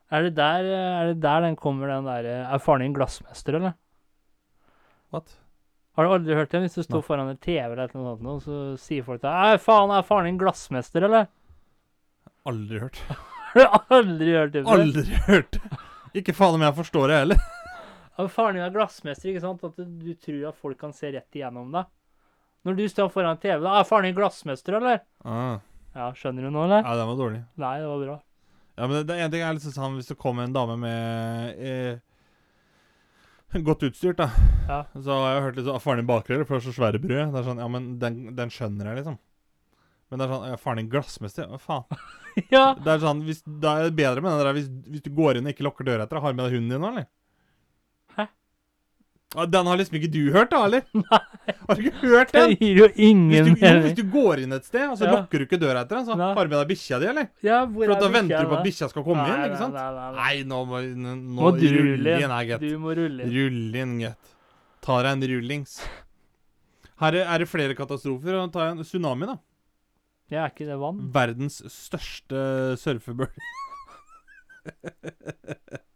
Er 0.09 0.25
det 0.25 0.33
der, 0.39 0.65
er 0.65 1.11
det 1.11 1.21
der 1.21 1.43
den 1.45 1.55
kommer, 1.57 1.91
den 1.91 2.07
derre 2.09 2.39
Er 2.49 2.61
faren 2.63 2.81
din 2.81 2.95
glassmester, 2.95 3.59
eller? 3.59 3.75
What? 5.13 5.35
Har 5.99 6.07
du 6.07 6.13
aldri 6.15 6.35
hørt 6.37 6.53
det? 6.53 6.61
Hvis 6.63 6.77
du 6.79 6.83
står 6.85 7.01
foran 7.03 7.27
en 7.27 7.37
TV 7.43 7.73
eller 7.73 7.89
noe 7.91 8.13
sånt, 8.15 8.27
og 8.31 8.37
så 8.45 8.57
sier 8.79 9.03
folk 9.03 9.19
til 9.19 9.27
deg 9.27 9.59
faen, 9.59 9.91
er 9.91 10.05
faren 10.07 10.29
din 10.29 10.37
glassmester, 10.39 11.03
eller?' 11.03 11.27
Aldri 12.47 12.79
hørt. 12.79 13.01
Har 13.51 13.59
du 13.59 13.95
aldri 13.97 14.29
hørt 14.31 14.53
det 14.53 14.61
før? 14.63 14.79
Aldri 14.85 15.19
hørt. 15.27 15.57
Ikke 16.15 16.35
faen 16.37 16.55
om 16.55 16.63
jeg 16.63 16.77
forstår 16.79 17.11
det 17.11 17.17
heller. 17.25 17.43
Ja, 18.19 18.25
faren 18.31 18.55
din 18.55 18.63
er 18.65 18.71
glassmester, 18.71 19.29
ikke 19.31 19.43
sant? 19.43 19.61
At 19.63 19.77
du, 19.79 20.09
tror 20.19 20.49
at 20.49 20.57
folk 20.59 20.79
kan 20.79 20.91
se 20.95 21.07
rett 21.13 21.35
igjennom 21.39 21.69
deg. 21.71 21.85
Når 22.67 22.75
du 22.75 22.81
står 22.91 23.11
foran 23.13 23.37
TV, 23.39 23.59
da 23.63 23.77
'Er 23.79 23.87
faren 23.87 24.07
din 24.07 24.15
glassmester, 24.17 24.79
eller?' 24.79 25.03
Ah, 25.23 25.59
Ja, 25.95 26.11
skjønner 26.15 26.47
du 26.47 26.49
nå, 26.55 26.63
eller? 26.63 26.83
ja, 26.87 26.95
den 26.95 27.07
var 27.11 27.19
dårlig. 27.19 27.43
Nei, 27.59 27.75
det 27.79 27.87
var 27.91 28.05
bra. 28.05 28.17
Ja, 28.79 28.87
men 28.87 28.95
det, 28.95 29.07
det 29.11 29.19
ene 29.19 29.31
ting 29.35 29.43
er 29.43 29.55
liksom 29.59 29.75
sånn 29.75 29.95
hvis 29.99 30.07
det 30.07 30.15
kommer 30.19 30.47
en 30.47 30.55
dame 30.55 30.75
med 30.79 31.59
eh, 31.59 31.99
godt 33.69 33.83
utstyrt, 33.87 34.19
da. 34.19 34.29
Ja. 34.67 34.83
Så 34.93 35.15
har 35.15 35.33
jeg 35.33 35.45
hørt 35.47 35.57
litt 35.57 35.65
sånn 35.65 35.77
«Ah, 35.79 35.83
'Faren 35.83 36.03
din 36.03 36.09
baker, 36.09 36.35
eller? 36.35 36.45
Er 36.45 36.63
så 36.63 36.73
svære 36.75 37.01
brød.' 37.01 37.33
Det 37.33 37.41
er 37.41 37.47
sånn, 37.47 37.61
ja, 37.63 37.67
men 37.71 37.91
den, 38.01 38.19
den 38.37 38.53
skjønner 38.53 38.91
jeg, 38.91 39.01
liksom. 39.01 39.17
Men 40.09 40.21
det 40.21 40.25
er 40.25 40.33
sånn 40.33 40.47
ja, 40.49 40.59
'Faren 40.61 40.81
din 40.83 40.91
glassmester'? 40.91 41.49
Hva 41.49 41.61
faen? 41.63 42.03
ja. 42.55 42.65
Det 42.77 42.93
er 42.93 43.01
sånn, 43.03 43.23
hvis, 43.25 43.41
Da 43.45 43.77
er 43.77 43.89
det 43.89 43.97
bedre 43.97 44.21
med 44.21 44.35
den 44.35 44.43
der 44.45 44.59
hvis, 44.59 44.69
hvis 44.89 45.05
du 45.05 45.11
går 45.17 45.39
inn 45.39 45.49
og 45.49 45.55
ikke 45.55 45.65
lukker 45.65 45.89
døra 45.89 46.05
etter 46.05 46.19
deg. 46.19 46.25
Har 46.27 46.37
med 46.37 46.45
deg 46.45 46.57
hunden 46.59 46.75
din 46.75 46.85
nå, 46.85 46.93
eller? 46.93 47.09
Den 49.29 49.67
har 49.69 49.77
liksom 49.77 49.93
ikke 49.99 50.09
du 50.09 50.31
hørt, 50.33 50.49
da, 50.49 50.63
eller? 50.65 50.81
Nei. 50.97 51.19
Har 51.67 51.77
du 51.77 51.83
ikke 51.85 52.07
hørt 52.09 52.31
den? 52.33 52.49
Det 52.49 52.65
gir 52.65 52.79
jo 52.79 52.87
Hvis 52.89 53.03
ingen 53.11 53.29
du, 53.45 53.51
jo, 53.61 53.73
hvis 53.83 53.93
du 53.99 54.01
går 54.09 54.41
inn 54.41 54.55
et 54.57 54.65
sted, 54.65 54.87
og 54.89 54.95
så 54.97 55.05
Ja. 55.05 55.11
lukker 55.19 55.37
du 55.37 55.45
ikke 55.45 55.59
døra 55.61 55.83
etter 55.85 55.99
den, 55.99 56.07
så 56.07 56.15
Nei. 56.17 56.31
har 56.33 56.47
du 56.49 56.49
med 56.55 56.57
deg 56.63 56.71
bikkja 56.71 56.97
di, 57.03 57.05
eller? 57.11 57.27
Ja, 57.45 57.59
hvor 57.67 57.85
For 57.85 57.93
er 57.93 57.99
da 58.01 58.07
er 58.09 58.15
venter 58.15 58.41
du 58.41 58.49
på 58.49 58.57
at 58.57 58.65
bikkja 58.65 58.89
skal 58.89 59.05
komme 59.05 59.21
Nei, 59.27 59.35
inn, 59.35 59.43
ikke 59.51 59.59
sant? 59.61 59.77
Nei, 59.77 59.83
nei, 59.93 60.07
nei. 60.09 60.23
Nei, 60.23 60.43
nå 60.49 60.61
må 60.71 60.81
nå, 61.03 61.13
Må 61.37 61.51
du 61.59 61.67
rulle 61.75 62.15
inn 62.23 62.33
her, 62.33 62.47
gitt. 62.49 62.65
Du 62.65 62.79
må 62.81 62.95
rulle 62.97 63.27
inn. 63.27 63.35
Rulle 63.37 63.83
inn, 63.85 63.93
gitt. 64.01 64.33
Ta 64.81 64.97
deg 65.05 65.11
en 65.13 65.27
rullings. 65.33 65.77
Her 66.99 67.19
er, 67.21 67.37
det 67.45 67.47
flere 67.53 67.77
katastrofer. 67.77 68.39
Ta 68.51 68.71
en 68.71 68.81
tsunami, 68.81 69.29
da. 69.29 69.37
Ja, 70.33 70.47
er 70.47 70.49
ikke 70.55 70.65
det 70.69 70.77
vann? 70.81 71.05
Verdens 71.13 71.61
største 71.69 72.41
surfebølge. 72.81 73.45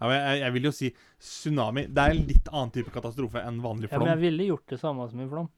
ja, 0.00 0.12
jeg, 0.14 0.40
jeg 0.42 0.54
vil 0.56 0.68
jo 0.68 0.72
si 0.74 0.90
tsunami. 0.94 1.86
Det 1.90 2.04
er 2.04 2.14
en 2.14 2.24
litt 2.30 2.48
annen 2.52 2.72
type 2.74 2.94
katastrofe 2.94 3.42
enn 3.42 3.60
vanlig 3.64 3.90
flom. 3.90 4.02
Ja, 4.02 4.04
men 4.04 4.12
jeg 4.14 4.22
ville 4.28 4.48
gjort 4.52 4.74
det 4.74 4.80
samme 4.82 5.06
som 5.10 5.22
i 5.24 5.28
flom. 5.30 5.50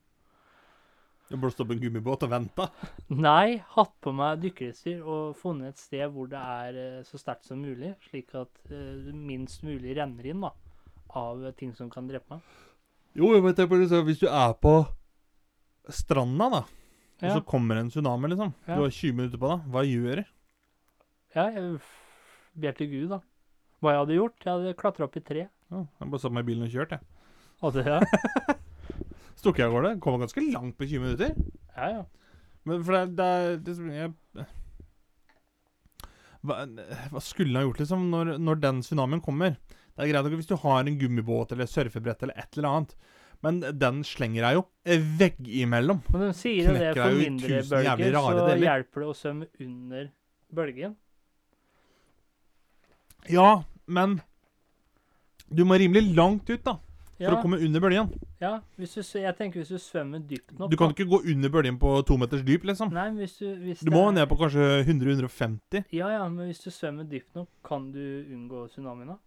Du 1.26 1.50
stått 1.50 1.66
på 1.66 1.74
en 1.74 1.80
gummibåt 1.82 2.22
og 2.22 2.30
venta. 2.30 2.68
Nei, 3.26 3.58
hatt 3.74 3.94
på 4.04 4.12
meg 4.14 4.44
dykkerutstyr 4.44 5.00
og 5.02 5.34
funnet 5.40 5.74
et 5.74 5.82
sted 5.82 6.06
hvor 6.14 6.28
det 6.30 6.38
er 6.38 6.78
eh, 6.82 7.00
så 7.06 7.18
sterkt 7.18 7.48
som 7.48 7.58
mulig, 7.58 7.96
slik 8.06 8.30
at 8.38 8.70
eh, 8.70 9.10
minst 9.10 9.64
mulig 9.66 9.96
renner 9.98 10.30
inn 10.30 10.44
da, 10.46 10.52
av 11.18 11.42
ting 11.58 11.74
som 11.74 11.90
kan 11.90 12.06
drepe 12.06 12.36
meg. 12.36 12.54
Jo, 13.18 13.32
men 13.42 13.56
tenk 13.56 13.72
på 13.72 13.80
det, 13.80 13.88
så 13.90 14.04
hvis 14.06 14.22
du 14.22 14.28
er 14.28 14.54
på 14.60 14.78
stranda, 15.90 16.50
da, 16.52 16.62
og 17.16 17.26
Ja, 17.26 17.34
så 17.34 17.42
kommer 17.48 17.80
en 17.80 17.90
tsunami, 17.90 18.28
liksom. 18.30 18.52
Ja. 18.68 18.76
Du 18.76 18.84
har 18.84 18.92
20 18.92 19.16
minutter 19.16 19.40
på 19.40 19.50
deg. 19.50 19.68
Hva 19.72 19.84
gjør 19.88 20.20
du? 20.20 20.32
ja 21.36 21.50
jeg 21.52 21.80
ber 22.56 22.76
til 22.76 22.90
Gud, 22.92 23.08
da. 23.16 23.18
Hva 23.82 23.92
jeg 23.92 24.00
hadde 24.02 24.16
gjort? 24.18 24.38
Jeg 24.44 24.52
hadde 24.54 24.74
klatra 24.80 25.04
opp 25.08 25.16
i 25.18 25.22
tre. 25.26 25.46
Ja, 25.72 25.82
jeg 26.00 26.10
bare 26.12 26.22
satt 26.22 26.32
meg 26.36 26.46
i 26.46 26.50
bilen 26.52 26.66
og 26.68 26.72
kjørt, 26.72 26.94
jeg. 26.96 27.02
Hadde 27.62 27.82
jeg? 27.86 28.56
Stukket 29.40 29.62
jeg 29.64 29.68
av 29.68 29.74
gårde. 29.76 29.90
Kommer 30.04 30.22
ganske 30.24 30.44
langt 30.52 30.76
på 30.80 30.86
20 30.88 31.02
minutter. 31.04 31.34
Ja, 31.76 31.88
ja. 31.98 32.04
Men 32.66 32.80
for 32.86 32.96
det, 32.96 33.02
er- 33.02 33.12
det 33.18 33.26
er 33.26 33.58
det 33.66 33.74
som 33.78 33.90
jeg, 33.92 34.12
hva, 36.46 36.56
hva 37.12 37.22
skulle 37.24 37.52
jeg 37.52 37.58
ha 37.60 37.66
gjort, 37.66 37.80
liksom, 37.82 38.06
når, 38.12 38.32
når 38.42 38.60
den 38.62 38.80
tsunamien 38.86 39.22
kommer? 39.24 39.56
Det 39.96 40.04
er 40.04 40.10
greit 40.12 40.26
nok 40.28 40.36
hvis 40.38 40.50
du 40.50 40.56
har 40.62 40.82
en 40.86 40.98
gummibåt 41.00 41.54
eller 41.54 41.68
surfebrett 41.70 42.22
eller 42.26 42.36
et 42.42 42.58
eller 42.58 42.68
annet, 42.70 42.92
men 43.44 43.60
den 43.80 44.02
slenger 44.06 44.44
deg 44.46 44.58
jo 44.58 44.64
veggimellom. 45.20 46.02
Men 46.12 46.26
de 46.26 46.30
sier 46.36 46.68
jo 46.68 46.74
det 46.76 46.92
Knekker 46.92 47.00
for 47.00 47.02
deg 47.02 47.16
jo 47.16 47.18
i 47.18 47.24
mindre 47.30 47.50
tusen 47.62 47.86
jævlig 47.86 48.06
bølger, 48.06 48.16
rare 48.18 48.36
så 48.40 48.46
deler. 48.50 48.66
hjelper 48.68 49.02
det 49.04 49.08
å 49.12 49.16
svømme 49.20 49.48
under 49.66 50.08
bølgen. 50.60 50.94
Ja, 53.32 53.62
men 53.86 54.20
du 55.48 55.64
må 55.64 55.78
rimelig 55.78 56.14
langt 56.16 56.48
ut, 56.50 56.62
da, 56.66 56.74
for 57.16 57.22
Ja, 57.22 57.30
å 57.36 57.42
komme 57.42 57.56
under 57.62 57.80
bølgen. 57.80 58.10
ja 58.40 58.60
hvis 58.76 58.94
du, 58.98 59.00
jeg 59.20 59.36
tenker 59.38 59.60
hvis 59.62 59.70
du 59.72 59.78
svømmer 59.80 60.20
dypt 60.28 60.58
nok 60.58 60.70
Du 60.70 60.76
kan 60.76 60.90
ikke 60.92 61.06
gå 61.08 61.20
under 61.32 61.48
bølgen 61.54 61.78
på 61.80 61.92
to 62.06 62.16
meters 62.18 62.42
dyp, 62.44 62.64
liksom. 62.68 62.90
Nei, 62.92 63.06
men 63.10 63.22
hvis 63.22 63.38
du 63.38 63.46
hvis 63.62 63.80
Du 63.80 63.90
må 63.90 64.08
er- 64.08 64.12
ned 64.18 64.28
på 64.28 64.36
kanskje 64.36 64.84
100-150. 64.84 65.84
Ja, 65.92 66.08
ja, 66.10 66.28
men 66.28 66.46
hvis 66.50 66.60
du 66.64 66.70
svømmer 66.70 67.04
dypt 67.08 67.34
nok, 67.34 67.48
kan 67.64 67.90
du 67.92 68.02
unngå 68.34 68.66
tsunamien 68.68 69.06
da? 69.14 69.18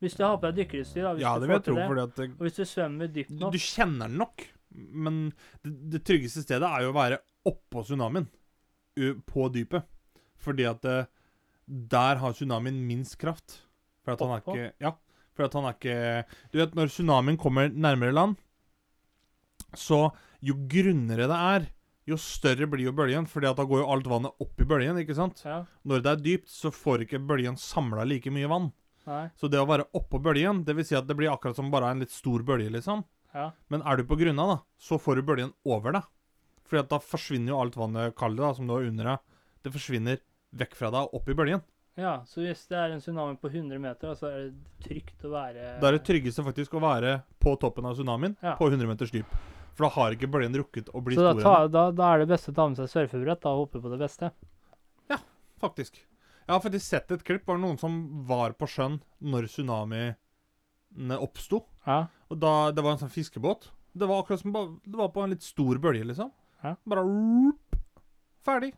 Hvis 0.00 0.14
du 0.16 0.22
har 0.22 0.36
på 0.38 0.46
deg 0.52 0.60
dykkerutstyr, 0.68 1.02
da. 1.02 1.12
Hvis 1.14 1.20
Ja, 1.26 1.34
du 1.34 1.40
det 1.40 1.48
vil 1.48 1.56
jeg 1.56 1.64
tro, 1.64 1.74
fordi 1.88 2.02
at 2.02 2.14
det, 2.14 2.30
Og 2.38 2.46
hvis 2.46 2.54
du 2.56 2.64
svømmer 2.64 3.08
dypt 3.12 3.30
nok 3.40 3.52
du 3.52 3.58
kjenner 3.58 4.06
den 4.08 4.18
nok. 4.18 4.46
Men 4.70 5.32
det, 5.64 5.72
det 5.90 6.04
tryggeste 6.04 6.42
stedet 6.44 6.62
er 6.62 6.82
jo 6.84 6.92
å 6.92 6.94
være 6.94 7.18
oppå 7.44 7.82
tsunamien. 7.84 8.28
På 9.26 9.48
dypet. 9.50 9.82
Fordi 10.38 10.64
at 10.70 10.82
der 11.68 12.16
har 12.22 12.32
tsunamien 12.32 12.78
minst 12.88 13.18
kraft. 13.20 13.60
For 14.04 14.14
at 14.14 14.22
han 14.24 14.30
er 14.36 14.42
ikke 14.42 14.72
Ja. 14.80 14.94
For 15.36 15.44
at 15.46 15.52
han 15.54 15.66
er 15.68 15.74
ikke 15.76 16.24
Du 16.50 16.58
vet, 16.58 16.74
når 16.74 16.88
tsunamien 16.90 17.36
kommer 17.38 17.68
nærmere 17.68 18.12
land, 18.16 18.36
så 19.76 20.08
jo 20.40 20.54
grunnere 20.70 21.26
det 21.28 21.38
er, 21.38 21.66
jo 22.08 22.16
større 22.16 22.66
blir 22.70 22.86
jo 22.88 22.92
bølgen. 22.96 23.26
At 23.28 23.58
da 23.58 23.66
går 23.68 23.82
jo 23.82 23.90
alt 23.92 24.06
vannet 24.08 24.40
opp 24.40 24.60
i 24.60 24.64
bølgen, 24.68 24.96
ikke 25.02 25.16
sant? 25.18 25.42
Ja, 25.44 25.64
Når 25.84 26.02
det 26.02 26.10
er 26.12 26.22
dypt, 26.24 26.48
så 26.48 26.70
får 26.72 27.04
ikke 27.04 27.20
bølgen 27.20 27.58
samla 27.60 28.06
like 28.08 28.30
mye 28.32 28.48
vann. 28.48 28.70
nei, 29.06 29.28
Så 29.36 29.48
det 29.50 29.60
å 29.60 29.68
være 29.68 29.88
oppå 29.96 30.20
bølgen, 30.22 30.64
det 30.64 30.74
vil 30.76 30.84
si 30.84 30.96
at 30.96 31.06
det 31.06 31.16
blir 31.16 31.30
akkurat 31.32 31.56
som 31.56 31.70
bare 31.70 31.90
en 31.92 32.00
litt 32.00 32.10
stor 32.12 32.42
bølge, 32.42 32.70
liksom. 32.72 33.04
ja. 33.34 33.50
Men 33.68 33.82
er 33.84 33.96
du 33.96 34.04
på 34.04 34.16
grunna, 34.16 34.46
da, 34.46 34.58
så 34.78 34.98
får 35.00 35.16
du 35.16 35.22
bølgen 35.22 35.52
over 35.64 35.92
deg. 35.92 36.02
Fordi 36.68 36.80
at 36.80 36.90
da 36.90 36.98
forsvinner 37.00 37.52
jo 37.54 37.60
alt 37.60 37.76
vannet 37.76 38.16
kalde 38.16 38.42
da, 38.42 38.54
som 38.54 38.66
du 38.68 38.74
har 38.74 38.84
under 38.88 39.04
deg. 39.12 39.18
Det 39.64 39.72
forsvinner 39.72 40.18
vekk 40.56 40.74
fra 40.78 40.90
deg 40.90 41.00
og 41.08 41.14
opp 41.20 41.28
i 41.28 41.34
bølgen. 41.34 41.62
Ja, 41.98 42.20
så 42.30 42.40
hvis 42.44 42.60
det 42.70 42.76
er 42.78 42.92
en 42.94 43.00
tsunami 43.02 43.36
på 43.42 43.50
100 43.50 43.78
meter, 43.82 44.14
så 44.14 44.28
er 44.30 44.36
det 44.48 44.84
trygt 44.86 45.24
å 45.26 45.32
være 45.32 45.80
Da 45.80 45.88
er 45.88 45.96
det 45.98 46.04
tryggeste 46.06 46.44
faktisk 46.46 46.76
å 46.78 46.80
være 46.84 47.22
på 47.42 47.56
toppen 47.58 47.84
av 47.86 47.96
tsunamien 47.98 48.36
Ja. 48.42 48.54
på 48.56 48.68
100 48.70 48.86
meters 48.86 49.10
dyp. 49.10 49.26
For 49.74 49.84
da 49.86 49.90
har 49.94 50.12
ikke 50.14 50.30
bølgen 50.30 50.54
rukket 50.54 50.88
å 50.94 51.02
bli 51.02 51.14
Så 51.16 51.22
da, 51.26 51.32
stor 51.34 51.42
ta, 51.42 51.56
ennå. 51.64 51.72
da, 51.72 51.90
da 51.90 52.14
er 52.14 52.18
det 52.20 52.28
beste 52.28 52.52
å 52.52 52.54
ta 52.54 52.68
med 52.68 52.76
seg 52.78 52.88
surfebrett 52.88 53.40
da, 53.42 53.50
og 53.50 53.66
håpe 53.66 53.82
på 53.82 53.90
det 53.90 53.98
beste. 53.98 54.30
Faktisk. 55.58 55.96
Jeg 56.46 56.54
har 56.54 56.60
faktisk 56.62 56.86
sett 56.86 57.10
et 57.10 57.24
klipp 57.26 57.48
av 57.50 57.58
noen 57.58 57.76
som 57.80 58.24
var 58.28 58.52
på 58.54 58.68
sjøen 58.70 59.00
når 59.20 59.48
tsunamiene 59.50 61.16
oppsto. 61.18 61.64
Ja. 61.84 62.06
Og 62.30 62.38
da, 62.38 62.70
Det 62.70 62.84
var 62.84 62.92
en 62.92 62.98
sånn 63.02 63.10
fiskebåt. 63.10 63.66
Det 63.92 64.06
var 64.06 64.22
akkurat 64.22 64.38
som 64.38 64.52
det 64.54 64.94
var 64.94 65.08
på 65.08 65.24
en 65.24 65.30
litt 65.30 65.42
stor 65.42 65.74
bølge, 65.82 66.04
liksom. 66.06 66.30
Ja. 66.62 66.76
Bare 66.86 67.02
Ferdig. 68.46 68.72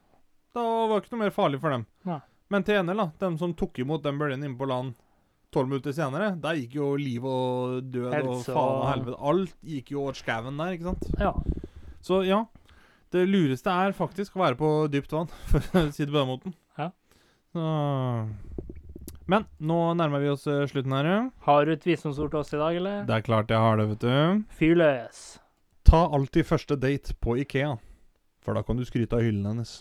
Da 0.57 0.65
var 0.65 0.97
det 0.97 1.05
ikke 1.05 1.15
noe 1.17 1.23
mer 1.25 1.35
farlig 1.35 1.61
for 1.63 1.75
dem. 1.75 1.87
Nei. 2.09 2.21
Men 2.51 2.67
til 2.67 2.75
gjengjeld, 2.79 3.03
da. 3.05 3.09
dem 3.23 3.39
som 3.39 3.53
tok 3.55 3.79
imot 3.83 4.03
den 4.03 4.19
bølgen 4.19 4.43
inne 4.43 4.59
på 4.59 4.67
land 4.67 4.97
tolv 5.55 5.71
minutter 5.71 5.95
senere, 5.95 6.33
der 6.39 6.59
gikk 6.59 6.77
jo 6.79 6.93
liv 6.99 7.25
og 7.27 7.81
død 7.91 8.13
og 8.15 8.43
faen 8.47 8.57
og 8.57 8.87
helvete. 8.87 9.19
Alt 9.33 9.55
gikk 9.67 9.93
jo 9.95 10.05
over 10.05 10.19
skauen 10.19 10.59
der, 10.63 10.77
ikke 10.77 10.93
sant. 10.93 11.07
ja. 11.19 11.35
Så 12.01 12.23
ja. 12.25 12.45
Det 13.11 13.25
lureste 13.27 13.73
er 13.75 13.91
faktisk 13.93 14.37
å 14.39 14.45
være 14.45 14.57
på 14.59 14.69
dypt 14.93 15.11
vann, 15.11 15.31
for 15.51 15.65
å 15.75 15.83
si 15.91 16.05
det 16.07 16.13
på 16.13 16.21
den 16.21 16.29
måten. 16.31 16.55
Ja. 16.79 16.93
Så. 17.51 17.65
Men 19.31 19.47
nå 19.59 19.79
nærmer 19.99 20.23
vi 20.23 20.31
oss 20.31 20.47
eh, 20.51 20.63
slutten 20.71 20.95
her. 20.95 21.09
Har 21.47 21.67
du 21.67 21.75
et 21.75 21.87
visdomsord 21.87 22.31
til 22.33 22.41
oss 22.43 22.55
i 22.55 22.61
dag, 22.61 22.79
eller? 22.79 23.03
Det 23.07 23.17
er 23.19 23.27
klart 23.27 23.51
jeg 23.51 23.63
har 23.63 23.79
det, 23.79 23.89
vet 23.93 24.07
du. 24.07 24.45
Fyr 24.59 24.79
løs. 24.79 25.21
Ta 25.87 26.05
alltid 26.15 26.47
første 26.47 26.79
date 26.79 27.15
på 27.23 27.35
Ikea, 27.43 27.75
for 28.47 28.55
da 28.59 28.63
kan 28.67 28.79
du 28.79 28.87
skryte 28.87 29.19
av 29.19 29.27
hyllen 29.27 29.47
hennes. 29.51 29.81